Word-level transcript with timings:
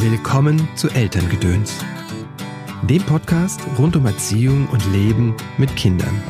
Willkommen 0.00 0.68
zu 0.76 0.88
Elterngedöns, 0.90 1.74
dem 2.88 3.02
Podcast 3.02 3.60
rund 3.80 3.96
um 3.96 4.06
Erziehung 4.06 4.68
und 4.68 4.92
Leben 4.92 5.34
mit 5.58 5.74
Kindern. 5.74 6.22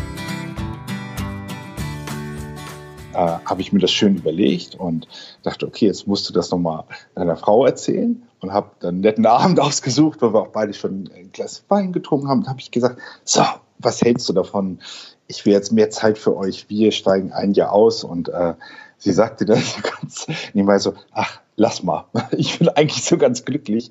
Äh, 3.13 3.17
Habe 3.45 3.61
ich 3.61 3.71
mir 3.75 3.81
das 3.81 3.93
schön 3.93 4.17
überlegt 4.17 4.75
und 4.75 5.07
dachte, 5.43 5.67
okay, 5.67 5.85
jetzt 5.85 6.07
musst 6.07 6.27
du 6.31 6.33
das 6.33 6.51
nochmal 6.51 6.85
deiner 7.15 7.37
Frau 7.37 7.67
erzählen 7.67 8.23
und 8.41 8.55
habe 8.55 8.71
dann 8.81 8.95
einen 8.95 9.01
netten 9.01 9.27
Abend 9.27 9.61
ausgesucht, 9.61 10.23
weil 10.23 10.33
wir 10.33 10.41
auch 10.41 10.49
beide 10.49 10.73
schon 10.73 11.11
ein 11.15 11.31
Glas 11.33 11.63
Wein 11.69 11.93
getrunken 11.93 12.29
haben. 12.29 12.45
Da 12.45 12.49
habe 12.49 12.61
ich 12.61 12.71
gesagt, 12.71 12.99
so, 13.25 13.43
was 13.79 14.01
hältst 14.01 14.27
du 14.31 14.33
davon? 14.33 14.79
Ich 15.27 15.45
will 15.45 15.53
jetzt 15.53 15.73
mehr 15.73 15.91
Zeit 15.91 16.17
für 16.17 16.35
euch. 16.39 16.71
Wir 16.71 16.91
steigen 16.91 17.33
ein 17.33 17.53
Jahr 17.53 17.73
aus 17.73 18.03
und 18.03 18.31
äh, 18.31 18.55
sie 18.97 19.13
sagte 19.13 19.45
dann 19.45 19.63
ganz 20.01 20.27
nebenbei 20.55 20.79
so, 20.79 20.95
ach, 21.13 21.43
lass 21.59 21.83
mal. 21.83 22.07
Ich 22.37 22.59
bin 22.59 22.69
eigentlich 22.69 23.05
so 23.05 23.19
ganz 23.19 23.45
glücklich. 23.45 23.91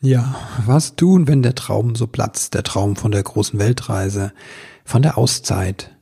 Ja, 0.00 0.34
was 0.66 0.94
tun, 0.96 1.26
wenn 1.26 1.42
der 1.42 1.54
Traum 1.54 1.96
so 1.96 2.06
platzt, 2.06 2.54
der 2.54 2.62
Traum 2.62 2.96
von 2.96 3.10
der 3.10 3.22
großen 3.22 3.58
Weltreise, 3.58 4.32
von 4.84 5.02
der 5.02 5.18
Auszeit? 5.18 5.94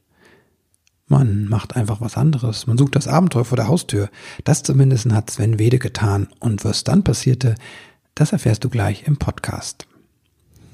Man 1.07 1.49
macht 1.49 1.77
einfach 1.77 2.01
was 2.01 2.17
anderes. 2.17 2.67
Man 2.67 2.77
sucht 2.77 2.97
das 2.97 3.07
Abenteuer 3.07 3.45
vor 3.45 3.57
der 3.57 3.69
Haustür. 3.69 4.11
Das 4.45 4.65
zumindest 4.65 5.11
hat 5.13 5.31
Sven 5.31 5.59
Wede 5.59 5.79
getan. 5.79 6.29
Und 6.41 6.65
was 6.65 6.83
dann 6.83 7.05
passierte, 7.05 7.55
das 8.15 8.33
erfährst 8.33 8.65
du 8.65 8.69
gleich 8.69 9.07
im 9.07 9.17
Podcast. 9.17 9.87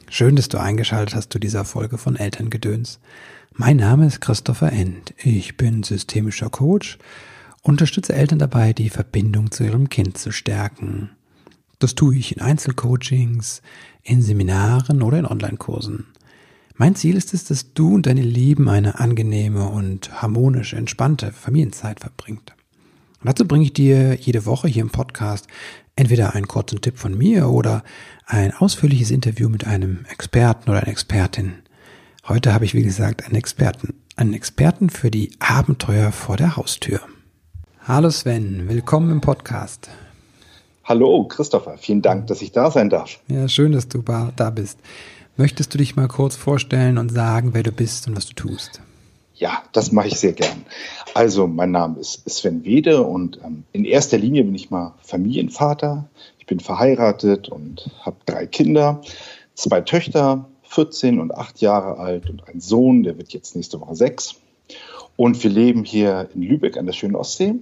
Schön, 0.08 0.36
dass 0.36 0.48
du 0.48 0.58
eingeschaltet 0.58 1.14
hast 1.14 1.32
zu 1.32 1.38
dieser 1.38 1.64
Folge 1.64 1.98
von 1.98 2.16
Elterngedöns. 2.16 2.98
Mein 3.52 3.76
Name 3.76 4.06
ist 4.06 4.20
Christopher 4.20 4.72
End. 4.72 5.14
Ich 5.18 5.56
bin 5.56 5.82
systemischer 5.82 6.48
Coach, 6.48 6.98
unterstütze 7.62 8.14
Eltern 8.14 8.38
dabei, 8.38 8.72
die 8.72 8.90
Verbindung 8.90 9.50
zu 9.50 9.64
ihrem 9.64 9.88
Kind 9.88 10.18
zu 10.18 10.32
stärken. 10.32 11.10
Das 11.78 11.94
tue 11.94 12.16
ich 12.16 12.36
in 12.36 12.42
Einzelcoachings, 12.42 13.62
in 14.02 14.22
Seminaren 14.22 15.02
oder 15.02 15.18
in 15.18 15.26
Online-Kursen. 15.26 16.06
Mein 16.74 16.94
Ziel 16.94 17.16
ist 17.16 17.34
es, 17.34 17.44
dass 17.44 17.74
du 17.74 17.94
und 17.94 18.06
deine 18.06 18.22
Lieben 18.22 18.68
eine 18.68 18.98
angenehme 18.98 19.68
und 19.68 20.22
harmonisch 20.22 20.72
entspannte 20.74 21.32
Familienzeit 21.32 22.00
verbringt. 22.00 22.54
Und 23.20 23.28
dazu 23.28 23.46
bringe 23.46 23.64
ich 23.64 23.72
dir 23.72 24.14
jede 24.14 24.46
Woche 24.46 24.68
hier 24.68 24.82
im 24.82 24.90
Podcast 24.90 25.46
entweder 25.94 26.34
einen 26.34 26.48
kurzen 26.48 26.80
Tipp 26.80 26.98
von 26.98 27.16
mir 27.16 27.48
oder 27.48 27.84
ein 28.26 28.52
ausführliches 28.52 29.10
Interview 29.10 29.48
mit 29.48 29.66
einem 29.66 30.04
Experten 30.08 30.70
oder 30.70 30.80
einer 30.80 30.88
Expertin, 30.88 31.54
Heute 32.28 32.54
habe 32.54 32.64
ich, 32.64 32.74
wie 32.74 32.84
gesagt, 32.84 33.24
einen 33.24 33.34
Experten. 33.34 33.94
Einen 34.14 34.32
Experten 34.32 34.90
für 34.90 35.10
die 35.10 35.32
Abenteuer 35.40 36.12
vor 36.12 36.36
der 36.36 36.56
Haustür. 36.56 37.00
Hallo 37.88 38.10
Sven, 38.10 38.68
willkommen 38.68 39.10
im 39.10 39.20
Podcast. 39.20 39.90
Hallo 40.84 41.24
Christopher, 41.24 41.76
vielen 41.78 42.00
Dank, 42.00 42.28
dass 42.28 42.40
ich 42.40 42.52
da 42.52 42.70
sein 42.70 42.88
darf. 42.90 43.18
Ja, 43.26 43.48
schön, 43.48 43.72
dass 43.72 43.88
du 43.88 44.02
da 44.02 44.50
bist. 44.50 44.78
Möchtest 45.36 45.74
du 45.74 45.78
dich 45.78 45.96
mal 45.96 46.06
kurz 46.06 46.36
vorstellen 46.36 46.96
und 46.96 47.10
sagen, 47.10 47.54
wer 47.54 47.64
du 47.64 47.72
bist 47.72 48.06
und 48.06 48.16
was 48.16 48.26
du 48.26 48.34
tust? 48.34 48.80
Ja, 49.34 49.64
das 49.72 49.90
mache 49.90 50.06
ich 50.06 50.20
sehr 50.20 50.32
gern. 50.32 50.64
Also, 51.14 51.48
mein 51.48 51.72
Name 51.72 51.98
ist 51.98 52.22
Sven 52.30 52.62
Wede 52.64 53.02
und 53.02 53.40
ähm, 53.44 53.64
in 53.72 53.84
erster 53.84 54.16
Linie 54.16 54.44
bin 54.44 54.54
ich 54.54 54.70
mal 54.70 54.94
Familienvater. 55.02 56.08
Ich 56.38 56.46
bin 56.46 56.60
verheiratet 56.60 57.48
und 57.48 57.90
habe 58.02 58.18
drei 58.26 58.46
Kinder, 58.46 59.00
zwei 59.54 59.80
Töchter, 59.80 60.48
14 60.62 61.18
und 61.18 61.34
8 61.34 61.60
Jahre 61.60 61.98
alt 61.98 62.30
und 62.30 62.46
ein 62.46 62.60
Sohn, 62.60 63.02
der 63.02 63.18
wird 63.18 63.32
jetzt 63.32 63.56
nächste 63.56 63.80
Woche 63.80 63.96
6. 63.96 64.36
Und 65.16 65.42
wir 65.42 65.50
leben 65.50 65.82
hier 65.82 66.28
in 66.32 66.42
Lübeck 66.42 66.76
an 66.76 66.86
der 66.86 66.92
schönen 66.92 67.16
Ostsee. 67.16 67.56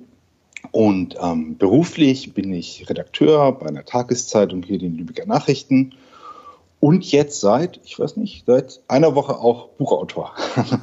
Und 0.72 1.16
ähm, 1.20 1.56
beruflich 1.58 2.34
bin 2.34 2.53
ich 2.53 2.89
Redakteur 2.89 3.53
bei 3.53 3.66
einer 3.66 3.84
Tageszeitung 3.84 4.62
hier, 4.62 4.78
den 4.78 4.97
Lübecker 4.97 5.27
Nachrichten. 5.27 5.94
Und 6.78 7.11
jetzt 7.11 7.41
seit, 7.41 7.80
ich 7.84 7.98
weiß 7.98 8.16
nicht, 8.16 8.44
seit 8.47 8.81
einer 8.88 9.14
Woche 9.14 9.36
auch 9.36 9.69
Buchautor. 9.70 10.33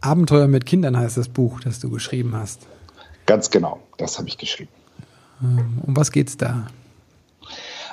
Abenteuer 0.00 0.48
mit 0.48 0.66
Kindern 0.66 0.96
heißt 0.96 1.16
das 1.16 1.28
Buch, 1.28 1.60
das 1.60 1.78
du 1.78 1.90
geschrieben 1.90 2.34
hast. 2.34 2.66
Ganz 3.26 3.50
genau, 3.50 3.80
das 3.98 4.18
habe 4.18 4.28
ich 4.28 4.38
geschrieben. 4.38 4.70
Ähm, 5.42 5.78
um 5.86 5.96
was 5.96 6.10
geht 6.10 6.28
es 6.28 6.36
da? 6.36 6.68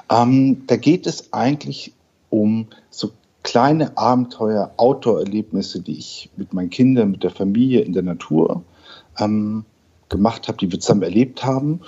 Ähm, 0.10 0.64
da 0.68 0.78
geht 0.78 1.06
es 1.06 1.34
eigentlich 1.34 1.94
um 2.30 2.68
so 2.90 3.12
kleine 3.44 3.98
Abenteuer, 3.98 4.72
Outdoor-Erlebnisse, 4.78 5.82
die 5.82 5.98
ich 5.98 6.30
mit 6.38 6.54
meinen 6.54 6.70
Kindern, 6.70 7.12
mit 7.12 7.24
der 7.24 7.32
Familie 7.32 7.82
in 7.82 7.94
der 7.94 8.04
Natur 8.04 8.64
ähm, 9.20 9.66
gemacht 10.10 10.48
habe, 10.48 10.58
die 10.58 10.72
wir 10.72 10.80
zusammen 10.80 11.04
erlebt 11.04 11.44
haben. 11.44 11.82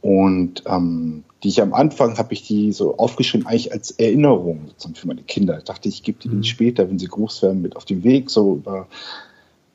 Und 0.00 0.64
ähm, 0.66 1.24
die 1.42 1.48
ich 1.48 1.62
am 1.62 1.74
Anfang 1.74 2.18
habe 2.18 2.34
ich 2.34 2.46
die 2.46 2.72
so 2.72 2.96
aufgeschrieben, 2.98 3.46
eigentlich 3.46 3.72
als 3.72 3.92
Erinnerung 3.92 4.68
sozusagen 4.68 4.94
für 4.94 5.06
meine 5.06 5.22
Kinder. 5.22 5.58
Ich 5.58 5.64
dachte, 5.64 5.88
ich 5.88 6.02
gebe 6.02 6.18
die 6.18 6.28
mhm. 6.28 6.42
später, 6.44 6.88
wenn 6.88 6.98
sie 6.98 7.06
groß 7.06 7.42
werden, 7.42 7.62
mit 7.62 7.76
auf 7.76 7.84
den 7.84 8.04
Weg, 8.04 8.30
so 8.30 8.54
über, 8.54 8.88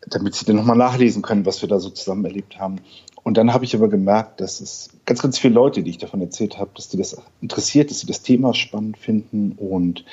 damit 0.07 0.35
sie 0.35 0.45
dann 0.45 0.55
nochmal 0.57 0.77
nachlesen 0.77 1.21
können, 1.21 1.45
was 1.45 1.61
wir 1.61 1.69
da 1.69 1.79
so 1.79 1.89
zusammen 1.89 2.25
erlebt 2.25 2.59
haben. 2.59 2.77
Und 3.27 3.35
dann 3.35 3.53
habe 3.53 3.65
ich 3.65 3.75
aber 3.75 3.89
gemerkt, 3.89 4.39
dass 4.39 4.61
es 4.61 4.89
ganz, 5.05 5.21
ganz 5.21 5.37
viele 5.37 5.53
Leute, 5.53 5.83
die 5.83 5.89
ich 5.89 5.97
davon 5.97 6.21
erzählt 6.21 6.59
habe, 6.59 6.69
dass 6.75 6.87
die 6.87 6.95
das 6.95 7.17
interessiert, 7.41 7.89
dass 7.89 7.99
sie 7.99 8.07
das 8.07 8.21
Thema 8.21 8.53
spannend 8.53 8.97
finden. 8.97 9.51
Und 9.57 10.05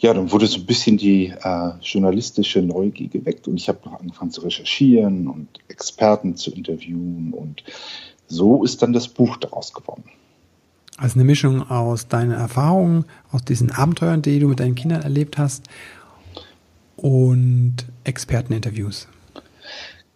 ja, 0.00 0.14
dann 0.14 0.32
wurde 0.32 0.46
so 0.46 0.60
ein 0.60 0.64
bisschen 0.64 0.96
die 0.96 1.26
äh, 1.26 1.70
journalistische 1.82 2.62
Neugier 2.62 3.08
geweckt 3.08 3.48
und 3.48 3.58
ich 3.58 3.68
habe 3.68 3.80
noch 3.84 4.00
angefangen 4.00 4.30
zu 4.30 4.40
recherchieren 4.40 5.28
und 5.28 5.48
Experten 5.68 6.36
zu 6.36 6.52
interviewen. 6.52 7.34
Und 7.34 7.64
so 8.28 8.64
ist 8.64 8.80
dann 8.80 8.94
das 8.94 9.08
Buch 9.08 9.36
daraus 9.36 9.74
geworden. 9.74 10.04
Also 10.96 11.16
eine 11.16 11.24
Mischung 11.24 11.68
aus 11.68 12.08
deinen 12.08 12.32
Erfahrungen, 12.32 13.04
aus 13.30 13.44
diesen 13.44 13.72
Abenteuern, 13.72 14.22
die 14.22 14.38
du 14.38 14.48
mit 14.48 14.60
deinen 14.60 14.74
Kindern 14.74 15.02
erlebt 15.02 15.36
hast 15.36 15.64
und 16.96 17.74
Experteninterviews. 18.04 19.06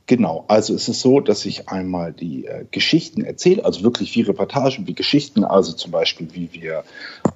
Genau, 0.08 0.46
also 0.48 0.74
es 0.74 0.88
ist 0.88 1.00
so, 1.00 1.20
dass 1.20 1.44
ich 1.44 1.68
einmal 1.68 2.14
die 2.14 2.46
äh, 2.46 2.64
Geschichten 2.70 3.22
erzähle, 3.22 3.66
also 3.66 3.82
wirklich 3.82 4.16
wie 4.16 4.22
Reportagen, 4.22 4.86
wie 4.86 4.94
Geschichten, 4.94 5.44
also 5.44 5.74
zum 5.74 5.90
Beispiel, 5.90 6.28
wie 6.32 6.48
wir 6.50 6.82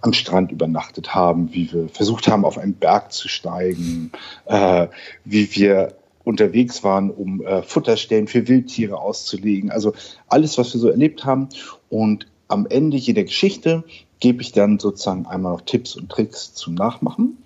am 0.01 0.15
Strand 0.15 0.51
übernachtet 0.51 1.15
haben, 1.15 1.53
wie 1.53 1.71
wir 1.71 1.91
versucht 1.91 2.29
haben, 2.29 2.47
auf 2.47 2.57
einen 2.57 2.73
Berg 2.73 3.13
zu 3.13 3.29
steigen, 3.29 4.11
äh, 4.47 4.87
wie 5.27 5.55
wir 5.55 5.93
unterwegs 6.25 6.83
waren, 6.83 7.11
um 7.11 7.43
äh, 7.45 7.63
Futterstellen 7.63 8.27
für 8.27 8.49
Wildtiere 8.49 8.99
auszulegen, 8.99 9.71
also 9.71 9.93
alles, 10.29 10.57
was 10.57 10.73
wir 10.73 10.81
so 10.81 10.89
erlebt 10.89 11.27
haben. 11.27 11.51
Und 11.91 12.27
am 12.49 12.67
Ende 12.67 12.97
jeder 12.97 13.25
Geschichte 13.25 13.85
gebe 14.19 14.41
ich 14.41 14.53
dann 14.53 14.79
sozusagen 14.79 15.27
einmal 15.27 15.53
noch 15.53 15.61
Tipps 15.61 15.95
und 15.95 16.09
Tricks 16.09 16.55
zum 16.55 16.73
Nachmachen. 16.73 17.37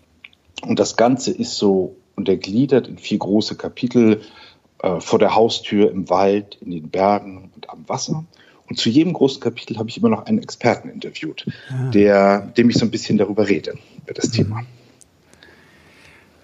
Und 0.62 0.78
das 0.78 0.96
Ganze 0.96 1.32
ist 1.32 1.56
so 1.56 1.96
untergliedert 2.14 2.86
in 2.86 2.96
vier 2.96 3.18
große 3.18 3.56
Kapitel, 3.56 4.20
äh, 4.82 5.00
vor 5.00 5.18
der 5.18 5.34
Haustür, 5.34 5.90
im 5.90 6.08
Wald, 6.10 6.58
in 6.60 6.70
den 6.70 6.90
Bergen 6.90 7.50
und 7.54 7.70
am 7.70 7.88
Wasser. 7.88 8.24
Und 8.68 8.78
zu 8.78 8.88
jedem 8.88 9.12
großen 9.12 9.40
Kapitel 9.40 9.78
habe 9.78 9.88
ich 9.88 9.98
immer 9.98 10.08
noch 10.08 10.26
einen 10.26 10.42
Experten 10.42 10.88
interviewt, 10.88 11.46
ah. 11.70 11.90
der, 11.90 12.40
dem 12.40 12.68
ich 12.68 12.76
so 12.76 12.84
ein 12.84 12.90
bisschen 12.90 13.16
darüber 13.16 13.48
rede, 13.48 13.78
über 14.02 14.14
das 14.14 14.30
Thema. 14.30 14.64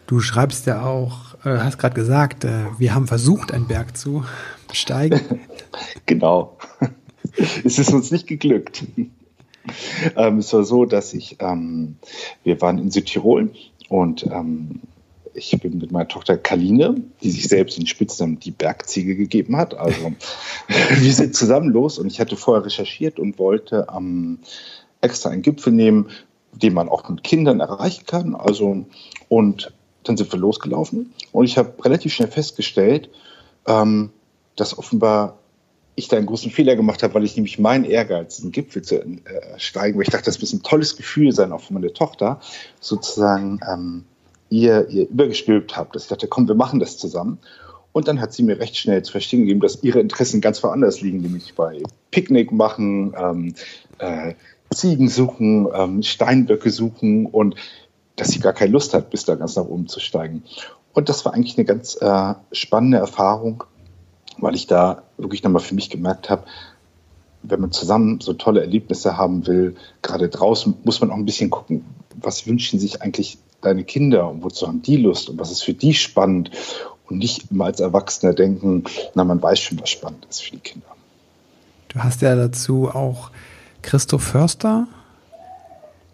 Du 0.06 0.21
schreibst 0.21 0.66
ja 0.66 0.84
auch, 0.84 1.34
äh, 1.44 1.59
hast 1.59 1.78
gerade 1.78 1.94
gesagt, 1.94 2.44
äh, 2.44 2.66
wir 2.78 2.94
haben 2.94 3.06
versucht, 3.06 3.53
einen 3.53 3.66
Berg 3.66 3.97
zu 3.97 4.25
besteigen. 4.69 5.21
genau. 6.06 6.59
es 7.65 7.78
ist 7.78 7.92
uns 7.92 8.10
nicht 8.10 8.26
geglückt. 8.26 8.84
Ähm, 10.16 10.38
es 10.38 10.53
war 10.53 10.65
so, 10.65 10.84
dass 10.84 11.15
ich, 11.15 11.37
ähm, 11.41 11.97
wir 12.44 12.60
waren 12.60 12.78
in 12.78 12.91
Südtirol 12.91 13.50
und 13.88 14.26
ähm, 14.26 14.81
ich 15.34 15.59
bin 15.60 15.78
mit 15.78 15.93
meiner 15.93 16.09
Tochter 16.09 16.37
Kaline, 16.37 16.97
die 17.22 17.31
sich 17.31 17.48
selbst 17.48 17.78
den 17.78 17.87
Spitznamen 17.87 18.38
die 18.38 18.50
Bergziege 18.50 19.16
gegeben 19.16 19.56
hat. 19.56 19.75
Also 19.75 20.12
wir 20.98 21.12
sind 21.12 21.34
zusammen 21.34 21.70
los 21.70 21.98
und 21.98 22.06
ich 22.09 22.20
hatte 22.20 22.37
vorher 22.37 22.65
recherchiert 22.65 23.19
und 23.19 23.38
wollte 23.38 23.87
ähm, 23.95 24.39
extra 25.01 25.30
einen 25.30 25.42
Gipfel 25.42 25.72
nehmen, 25.72 26.10
den 26.53 26.74
man 26.74 26.89
auch 26.89 27.09
mit 27.09 27.24
Kindern 27.24 27.60
erreichen 27.60 28.06
kann. 28.06 28.34
Also 28.34 28.86
und 29.28 29.72
dann 30.04 30.16
sind 30.16 30.33
wir 30.33 30.39
losgelaufen 30.39 31.12
und 31.33 31.45
ich 31.45 31.59
habe 31.59 31.72
relativ 31.84 32.12
schnell 32.12 32.28
festgestellt, 32.28 33.09
ähm, 33.66 34.10
dass 34.56 34.77
offenbar 34.77 35.39
ich 35.95 36.09
da 36.09 36.16
einen 36.16 36.27
großen 36.27 36.51
Fehler 36.51 36.74
gemacht 36.74 37.03
habe, 37.03 37.15
weil 37.15 37.24
ich 37.24 37.36
nämlich 37.36 37.59
meinen 37.59 37.84
Ehrgeiz, 37.84 38.36
diesen 38.36 38.51
Gipfel 38.51 38.83
zu 38.83 38.97
äh, 38.97 39.21
steigen, 39.59 39.98
weil 39.98 40.04
ich 40.04 40.10
dachte, 40.10 40.24
das 40.24 40.41
muss 40.41 40.53
ein 40.53 40.62
tolles 40.62 40.97
Gefühl 40.97 41.33
sein, 41.33 41.53
auch 41.53 41.60
für 41.60 41.74
meine 41.74 41.92
Tochter, 41.92 42.41
sozusagen 42.80 43.60
ähm, 43.71 44.04
ihr, 44.53 44.89
ihr 44.91 45.09
übergestülpt 45.09 45.77
habe, 45.77 45.91
dass 45.93 46.04
ich 46.04 46.09
dachte, 46.09 46.28
komm, 46.28 46.47
wir 46.47 46.54
machen 46.54 46.78
das 46.78 46.99
zusammen. 46.99 47.39
Und 47.93 48.07
dann 48.09 48.21
hat 48.21 48.33
sie 48.33 48.43
mir 48.43 48.59
recht 48.59 48.77
schnell 48.77 49.03
zu 49.03 49.13
verstehen 49.13 49.41
gegeben, 49.41 49.60
dass 49.60 49.83
ihre 49.83 50.01
Interessen 50.01 50.41
ganz 50.41 50.63
woanders 50.63 51.01
liegen, 51.01 51.21
nämlich 51.22 51.54
bei 51.54 51.83
Picknick 52.10 52.53
machen, 52.53 53.15
ähm, 53.19 53.54
äh, 53.99 54.34
Ziegen 54.75 55.09
suchen, 55.09 55.69
ähm, 55.75 56.03
Steinböcke 56.03 56.71
suchen 56.71 57.27
und 57.27 57.57
dass 58.16 58.28
sie 58.28 58.41
gar 58.41 58.53
keine 58.53 58.72
Lust 58.72 58.95
hat, 58.95 59.10
bis 59.10 59.25
da 59.25 59.34
ganz 59.34 59.57
nach 59.57 59.65
oben 59.65 59.89
zu 59.89 60.01
steigen. 60.01 60.43
Und 60.93 61.09
das 61.09 61.25
war 61.25 61.34
eigentlich 61.34 61.57
eine 61.57 61.65
ganz 61.65 61.97
äh, 62.01 62.34
spannende 62.53 62.99
Erfahrung, 62.99 63.65
weil 64.39 64.54
ich 64.54 64.66
da 64.66 65.03
wirklich 65.16 65.43
nochmal 65.43 65.63
für 65.63 65.75
mich 65.75 65.89
gemerkt 65.89 66.28
habe, 66.28 66.45
wenn 67.43 67.60
man 67.60 67.72
zusammen 67.72 68.21
so 68.21 68.34
tolle 68.34 68.60
Erlebnisse 68.60 69.16
haben 69.16 69.47
will, 69.47 69.77
gerade 70.03 70.28
draußen 70.28 70.75
muss 70.84 71.01
man 71.01 71.10
auch 71.10 71.16
ein 71.16 71.25
bisschen 71.25 71.51
gucken, 71.51 71.84
was 72.21 72.47
wünschen 72.47 72.78
sich 72.78 73.03
eigentlich 73.03 73.39
deine 73.62 73.84
Kinder 73.84 74.28
und 74.28 74.42
wozu 74.42 74.66
haben 74.66 74.82
die 74.82 74.97
Lust 74.97 75.30
und 75.30 75.38
was 75.38 75.50
ist 75.50 75.62
für 75.62 75.74
die 75.74 75.94
spannend 75.94 76.50
und 77.09 77.18
nicht 77.18 77.50
immer 77.50 77.66
als 77.66 77.80
Erwachsener 77.80 78.34
denken, 78.34 78.84
na, 79.14 79.24
man 79.24 79.42
weiß 79.42 79.59
schon, 79.59 79.80
was 79.80 79.91
spannend 79.91 80.26
ist 80.28 80.42
für 80.42 80.53
die 80.53 80.59
Kinder. 80.59 80.86
Du 81.88 82.00
hast 82.00 82.22
ja 82.22 82.34
dazu 82.34 82.88
auch 82.88 83.30
Christoph 83.82 84.22
Förster 84.22 84.86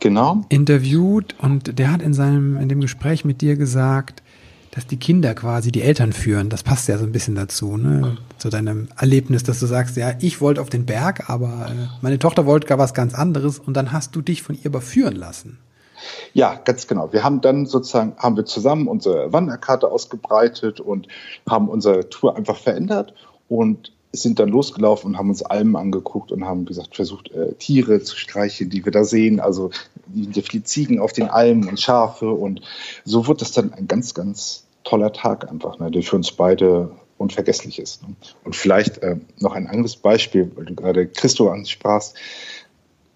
genau. 0.00 0.44
interviewt 0.48 1.34
und 1.40 1.78
der 1.78 1.92
hat 1.92 2.02
in 2.02 2.14
seinem, 2.14 2.56
in 2.56 2.68
dem 2.68 2.80
Gespräch 2.80 3.24
mit 3.24 3.40
dir 3.40 3.56
gesagt, 3.56 4.22
dass 4.72 4.86
die 4.86 4.96
Kinder 4.96 5.34
quasi 5.34 5.72
die 5.72 5.82
Eltern 5.82 6.12
führen. 6.12 6.50
Das 6.50 6.62
passt 6.62 6.88
ja 6.88 6.98
so 6.98 7.04
ein 7.04 7.12
bisschen 7.12 7.34
dazu, 7.34 7.76
ne? 7.76 8.18
Zu 8.36 8.50
deinem 8.50 8.88
Erlebnis, 8.96 9.42
dass 9.42 9.60
du 9.60 9.66
sagst, 9.66 9.96
ja, 9.96 10.12
ich 10.20 10.40
wollte 10.40 10.60
auf 10.60 10.70
den 10.70 10.84
Berg, 10.84 11.28
aber 11.30 11.72
meine 12.00 12.18
Tochter 12.18 12.46
wollte 12.46 12.66
gar 12.66 12.78
was 12.78 12.94
ganz 12.94 13.14
anderes 13.14 13.58
und 13.58 13.76
dann 13.76 13.92
hast 13.92 14.14
du 14.14 14.22
dich 14.22 14.42
von 14.42 14.56
ihr 14.56 14.66
überführen 14.66 15.16
lassen. 15.16 15.58
Ja, 16.32 16.54
ganz 16.54 16.86
genau. 16.86 17.12
Wir 17.12 17.24
haben 17.24 17.40
dann 17.40 17.66
sozusagen, 17.66 18.14
haben 18.18 18.36
wir 18.36 18.44
zusammen 18.44 18.88
unsere 18.88 19.32
Wanderkarte 19.32 19.90
ausgebreitet 19.90 20.80
und 20.80 21.08
haben 21.48 21.68
unsere 21.68 22.08
Tour 22.08 22.36
einfach 22.36 22.56
verändert 22.56 23.14
und 23.48 23.92
sind 24.12 24.38
dann 24.38 24.48
losgelaufen 24.48 25.10
und 25.10 25.18
haben 25.18 25.28
uns 25.28 25.42
Almen 25.42 25.76
angeguckt 25.76 26.32
und 26.32 26.44
haben 26.44 26.64
gesagt, 26.64 26.96
versucht, 26.96 27.30
äh, 27.32 27.52
Tiere 27.54 28.00
zu 28.00 28.16
streichen, 28.16 28.70
die 28.70 28.84
wir 28.84 28.92
da 28.92 29.04
sehen. 29.04 29.38
Also 29.40 29.70
die, 30.06 30.42
die 30.42 30.62
Ziegen 30.62 30.98
auf 30.98 31.12
den 31.12 31.28
Almen 31.28 31.68
und 31.68 31.80
Schafe. 31.80 32.30
Und 32.30 32.62
so 33.04 33.26
wird 33.26 33.42
das 33.42 33.52
dann 33.52 33.72
ein 33.72 33.86
ganz, 33.86 34.14
ganz 34.14 34.64
toller 34.84 35.12
Tag 35.12 35.50
einfach, 35.50 35.78
ne, 35.78 35.90
der 35.90 36.02
für 36.02 36.16
uns 36.16 36.32
beide 36.32 36.90
unvergesslich 37.18 37.78
ist. 37.78 38.02
Ne? 38.02 38.14
Und 38.44 38.56
vielleicht 38.56 38.98
äh, 38.98 39.16
noch 39.38 39.52
ein 39.52 39.66
anderes 39.66 39.96
Beispiel, 39.96 40.50
weil 40.54 40.64
du 40.64 40.74
gerade 40.74 41.06
Christo 41.06 41.50
ansprachst. 41.50 42.16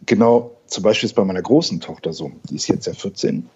Genau, 0.06 0.56
zum 0.66 0.82
Beispiel 0.82 1.06
ist 1.08 1.14
bei 1.14 1.24
meiner 1.24 1.42
großen 1.42 1.80
Tochter 1.80 2.12
so, 2.12 2.32
die 2.50 2.56
ist 2.56 2.68
jetzt 2.68 2.86
ja 2.86 2.92
14. 2.92 3.48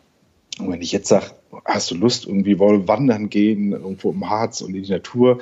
Und 0.58 0.70
wenn 0.70 0.80
ich 0.80 0.92
jetzt 0.92 1.08
sage, 1.08 1.26
hast 1.64 1.90
du 1.90 1.94
Lust, 1.96 2.26
irgendwie 2.26 2.58
wollen 2.58 2.88
wandern 2.88 3.28
gehen, 3.28 3.72
irgendwo 3.72 4.10
im 4.10 4.28
Harz 4.28 4.60
und 4.60 4.74
in 4.74 4.82
die 4.82 4.90
Natur, 4.90 5.38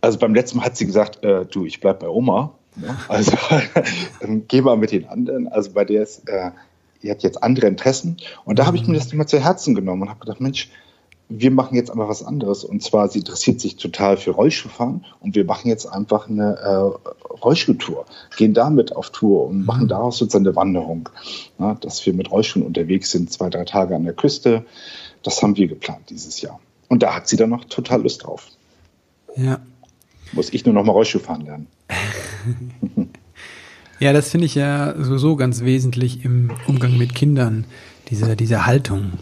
also 0.00 0.18
beim 0.18 0.34
letzten 0.34 0.58
Mal 0.58 0.66
hat 0.66 0.76
sie 0.76 0.86
gesagt, 0.86 1.24
äh, 1.24 1.46
du, 1.46 1.64
ich 1.64 1.80
bleib 1.80 2.00
bei 2.00 2.08
Oma. 2.08 2.54
Ja, 2.76 2.98
also 3.08 3.32
geh 4.48 4.60
mal 4.60 4.76
mit 4.76 4.90
den 4.90 5.06
anderen. 5.06 5.48
Also 5.48 5.70
bei 5.72 5.84
der 5.84 6.02
ist, 6.02 6.28
äh, 6.28 6.50
die 7.02 7.10
hat 7.10 7.22
jetzt 7.22 7.42
andere 7.42 7.68
Interessen. 7.68 8.18
Und 8.44 8.58
da 8.58 8.66
habe 8.66 8.76
ich 8.76 8.86
mir 8.86 8.98
das 8.98 9.12
immer 9.12 9.26
zu 9.26 9.38
Herzen 9.38 9.74
genommen 9.74 10.02
und 10.02 10.10
habe 10.10 10.20
gedacht, 10.20 10.40
Mensch, 10.40 10.68
wir 11.28 11.50
machen 11.50 11.74
jetzt 11.74 11.90
einfach 11.90 12.08
was 12.08 12.22
anderes. 12.22 12.64
Und 12.64 12.82
zwar, 12.82 13.08
sie 13.08 13.20
interessiert 13.20 13.60
sich 13.60 13.76
total 13.76 14.16
für 14.16 14.32
Rollschuhfahren 14.32 15.04
und 15.20 15.34
wir 15.34 15.44
machen 15.44 15.68
jetzt 15.68 15.86
einfach 15.86 16.28
eine 16.28 16.56
äh, 16.58 17.34
Rollschuhtour, 17.42 18.06
gehen 18.36 18.54
damit 18.54 18.94
auf 18.94 19.10
Tour 19.10 19.46
und 19.46 19.64
machen 19.64 19.88
daraus 19.88 20.18
sozusagen 20.18 20.46
eine 20.46 20.56
Wanderung. 20.56 21.08
Ja, 21.58 21.74
dass 21.74 22.04
wir 22.04 22.12
mit 22.12 22.30
Rollschuhen 22.30 22.64
unterwegs 22.64 23.10
sind, 23.10 23.32
zwei, 23.32 23.48
drei 23.50 23.64
Tage 23.64 23.96
an 23.96 24.04
der 24.04 24.14
Küste. 24.14 24.64
Das 25.22 25.42
haben 25.42 25.56
wir 25.56 25.66
geplant 25.66 26.10
dieses 26.10 26.40
Jahr. 26.40 26.60
Und 26.88 27.02
da 27.02 27.14
hat 27.14 27.28
sie 27.28 27.36
dann 27.36 27.50
noch 27.50 27.64
total 27.64 28.02
Lust 28.02 28.24
drauf. 28.24 28.46
Ja, 29.36 29.60
muss 30.32 30.52
ich 30.52 30.64
nur 30.64 30.74
noch 30.74 30.84
mal 30.84 30.92
Rollschuh 30.92 31.18
fahren 31.18 31.44
lernen. 31.44 31.66
ja, 34.00 34.12
das 34.12 34.30
finde 34.30 34.46
ich 34.46 34.54
ja 34.54 34.94
sowieso 34.98 35.36
ganz 35.36 35.62
wesentlich 35.62 36.24
im 36.24 36.50
Umgang 36.66 36.98
mit 36.98 37.14
Kindern. 37.14 37.64
Diese, 38.10 38.36
diese 38.36 38.66
Haltung, 38.66 39.12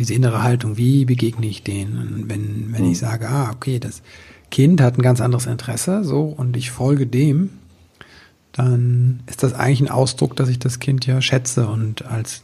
diese 0.00 0.14
innere 0.14 0.42
Haltung. 0.42 0.76
Wie 0.76 1.04
begegne 1.04 1.46
ich 1.46 1.62
denen? 1.62 1.98
Und 1.98 2.30
wenn, 2.30 2.72
wenn 2.72 2.84
mhm. 2.84 2.92
ich 2.92 2.98
sage, 2.98 3.28
ah, 3.28 3.50
okay, 3.54 3.78
das 3.78 4.02
Kind 4.50 4.80
hat 4.80 4.98
ein 4.98 5.02
ganz 5.02 5.20
anderes 5.20 5.46
Interesse, 5.46 6.02
so, 6.02 6.22
und 6.24 6.56
ich 6.56 6.70
folge 6.70 7.06
dem, 7.06 7.50
dann 8.52 9.22
ist 9.26 9.42
das 9.42 9.52
eigentlich 9.52 9.82
ein 9.82 9.90
Ausdruck, 9.90 10.34
dass 10.36 10.48
ich 10.48 10.58
das 10.58 10.80
Kind 10.80 11.06
ja 11.06 11.20
schätze 11.20 11.68
und 11.68 12.04
als 12.06 12.42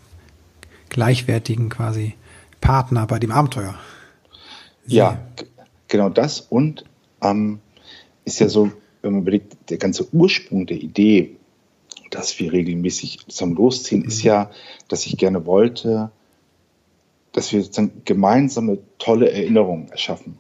gleichwertigen 0.89 1.69
quasi 1.69 2.15
Partner 2.61 3.07
bei 3.07 3.19
dem 3.19 3.33
Abenteuer. 3.33 3.75
Sehe. 4.87 4.99
Ja, 4.99 5.27
genau 5.89 6.11
das 6.11 6.41
und 6.41 6.85
ähm, 7.23 7.59
ist 8.25 8.39
ja 8.39 8.49
so, 8.49 8.71
wenn 9.03 9.13
man 9.13 9.23
überlegt, 9.23 9.71
der 9.71 9.79
ganze 9.79 10.13
Ursprung 10.13 10.67
der 10.67 10.77
Idee, 10.77 11.37
dass 12.11 12.39
wir 12.39 12.53
regelmäßig 12.53 13.27
zusammen 13.27 13.57
losziehen, 13.57 14.05
ist 14.05 14.23
mhm. 14.23 14.29
ja, 14.29 14.51
dass 14.89 15.07
ich 15.07 15.17
gerne 15.17 15.45
wollte, 15.45 16.11
dass 17.37 17.53
wir 17.53 17.63
sozusagen 17.63 18.03
gemeinsame 18.07 18.79
tolle 18.99 19.31
Erinnerungen 19.31 19.89
erschaffen. 19.91 20.39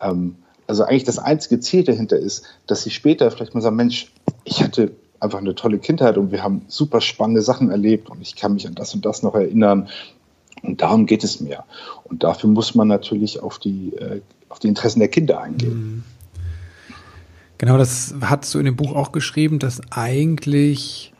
Ähm, 0.00 0.36
also 0.66 0.84
eigentlich 0.84 1.04
das 1.04 1.18
einzige 1.18 1.60
Ziel 1.60 1.84
dahinter 1.84 2.16
ist, 2.16 2.44
dass 2.66 2.82
sie 2.82 2.90
später 2.90 3.30
vielleicht 3.30 3.54
mal 3.54 3.60
sagen, 3.60 3.76
Mensch, 3.76 4.10
ich 4.44 4.62
hatte 4.62 4.92
einfach 5.20 5.38
eine 5.38 5.54
tolle 5.54 5.78
Kindheit 5.78 6.16
und 6.16 6.32
wir 6.32 6.42
haben 6.42 6.62
super 6.68 7.02
spannende 7.02 7.42
Sachen 7.42 7.70
erlebt 7.70 8.08
und 8.08 8.22
ich 8.22 8.36
kann 8.36 8.54
mich 8.54 8.66
an 8.66 8.74
das 8.74 8.94
und 8.94 9.04
das 9.04 9.22
noch 9.22 9.34
erinnern. 9.34 9.90
Und 10.62 10.80
darum 10.80 11.04
geht 11.04 11.24
es 11.24 11.40
mir. 11.40 11.64
Und 12.04 12.24
dafür 12.24 12.48
muss 12.48 12.74
man 12.74 12.88
natürlich 12.88 13.42
auf 13.42 13.58
die, 13.58 13.92
äh, 13.96 14.22
auf 14.48 14.60
die 14.60 14.68
Interessen 14.68 15.00
der 15.00 15.08
Kinder 15.08 15.42
eingehen. 15.42 15.72
Mhm. 15.74 16.04
Genau, 17.58 17.76
das 17.76 18.14
hast 18.22 18.54
du 18.54 18.58
in 18.58 18.64
dem 18.64 18.76
Buch 18.76 18.94
auch 18.94 19.12
geschrieben, 19.12 19.58
dass 19.58 19.82
eigentlich 19.90 21.12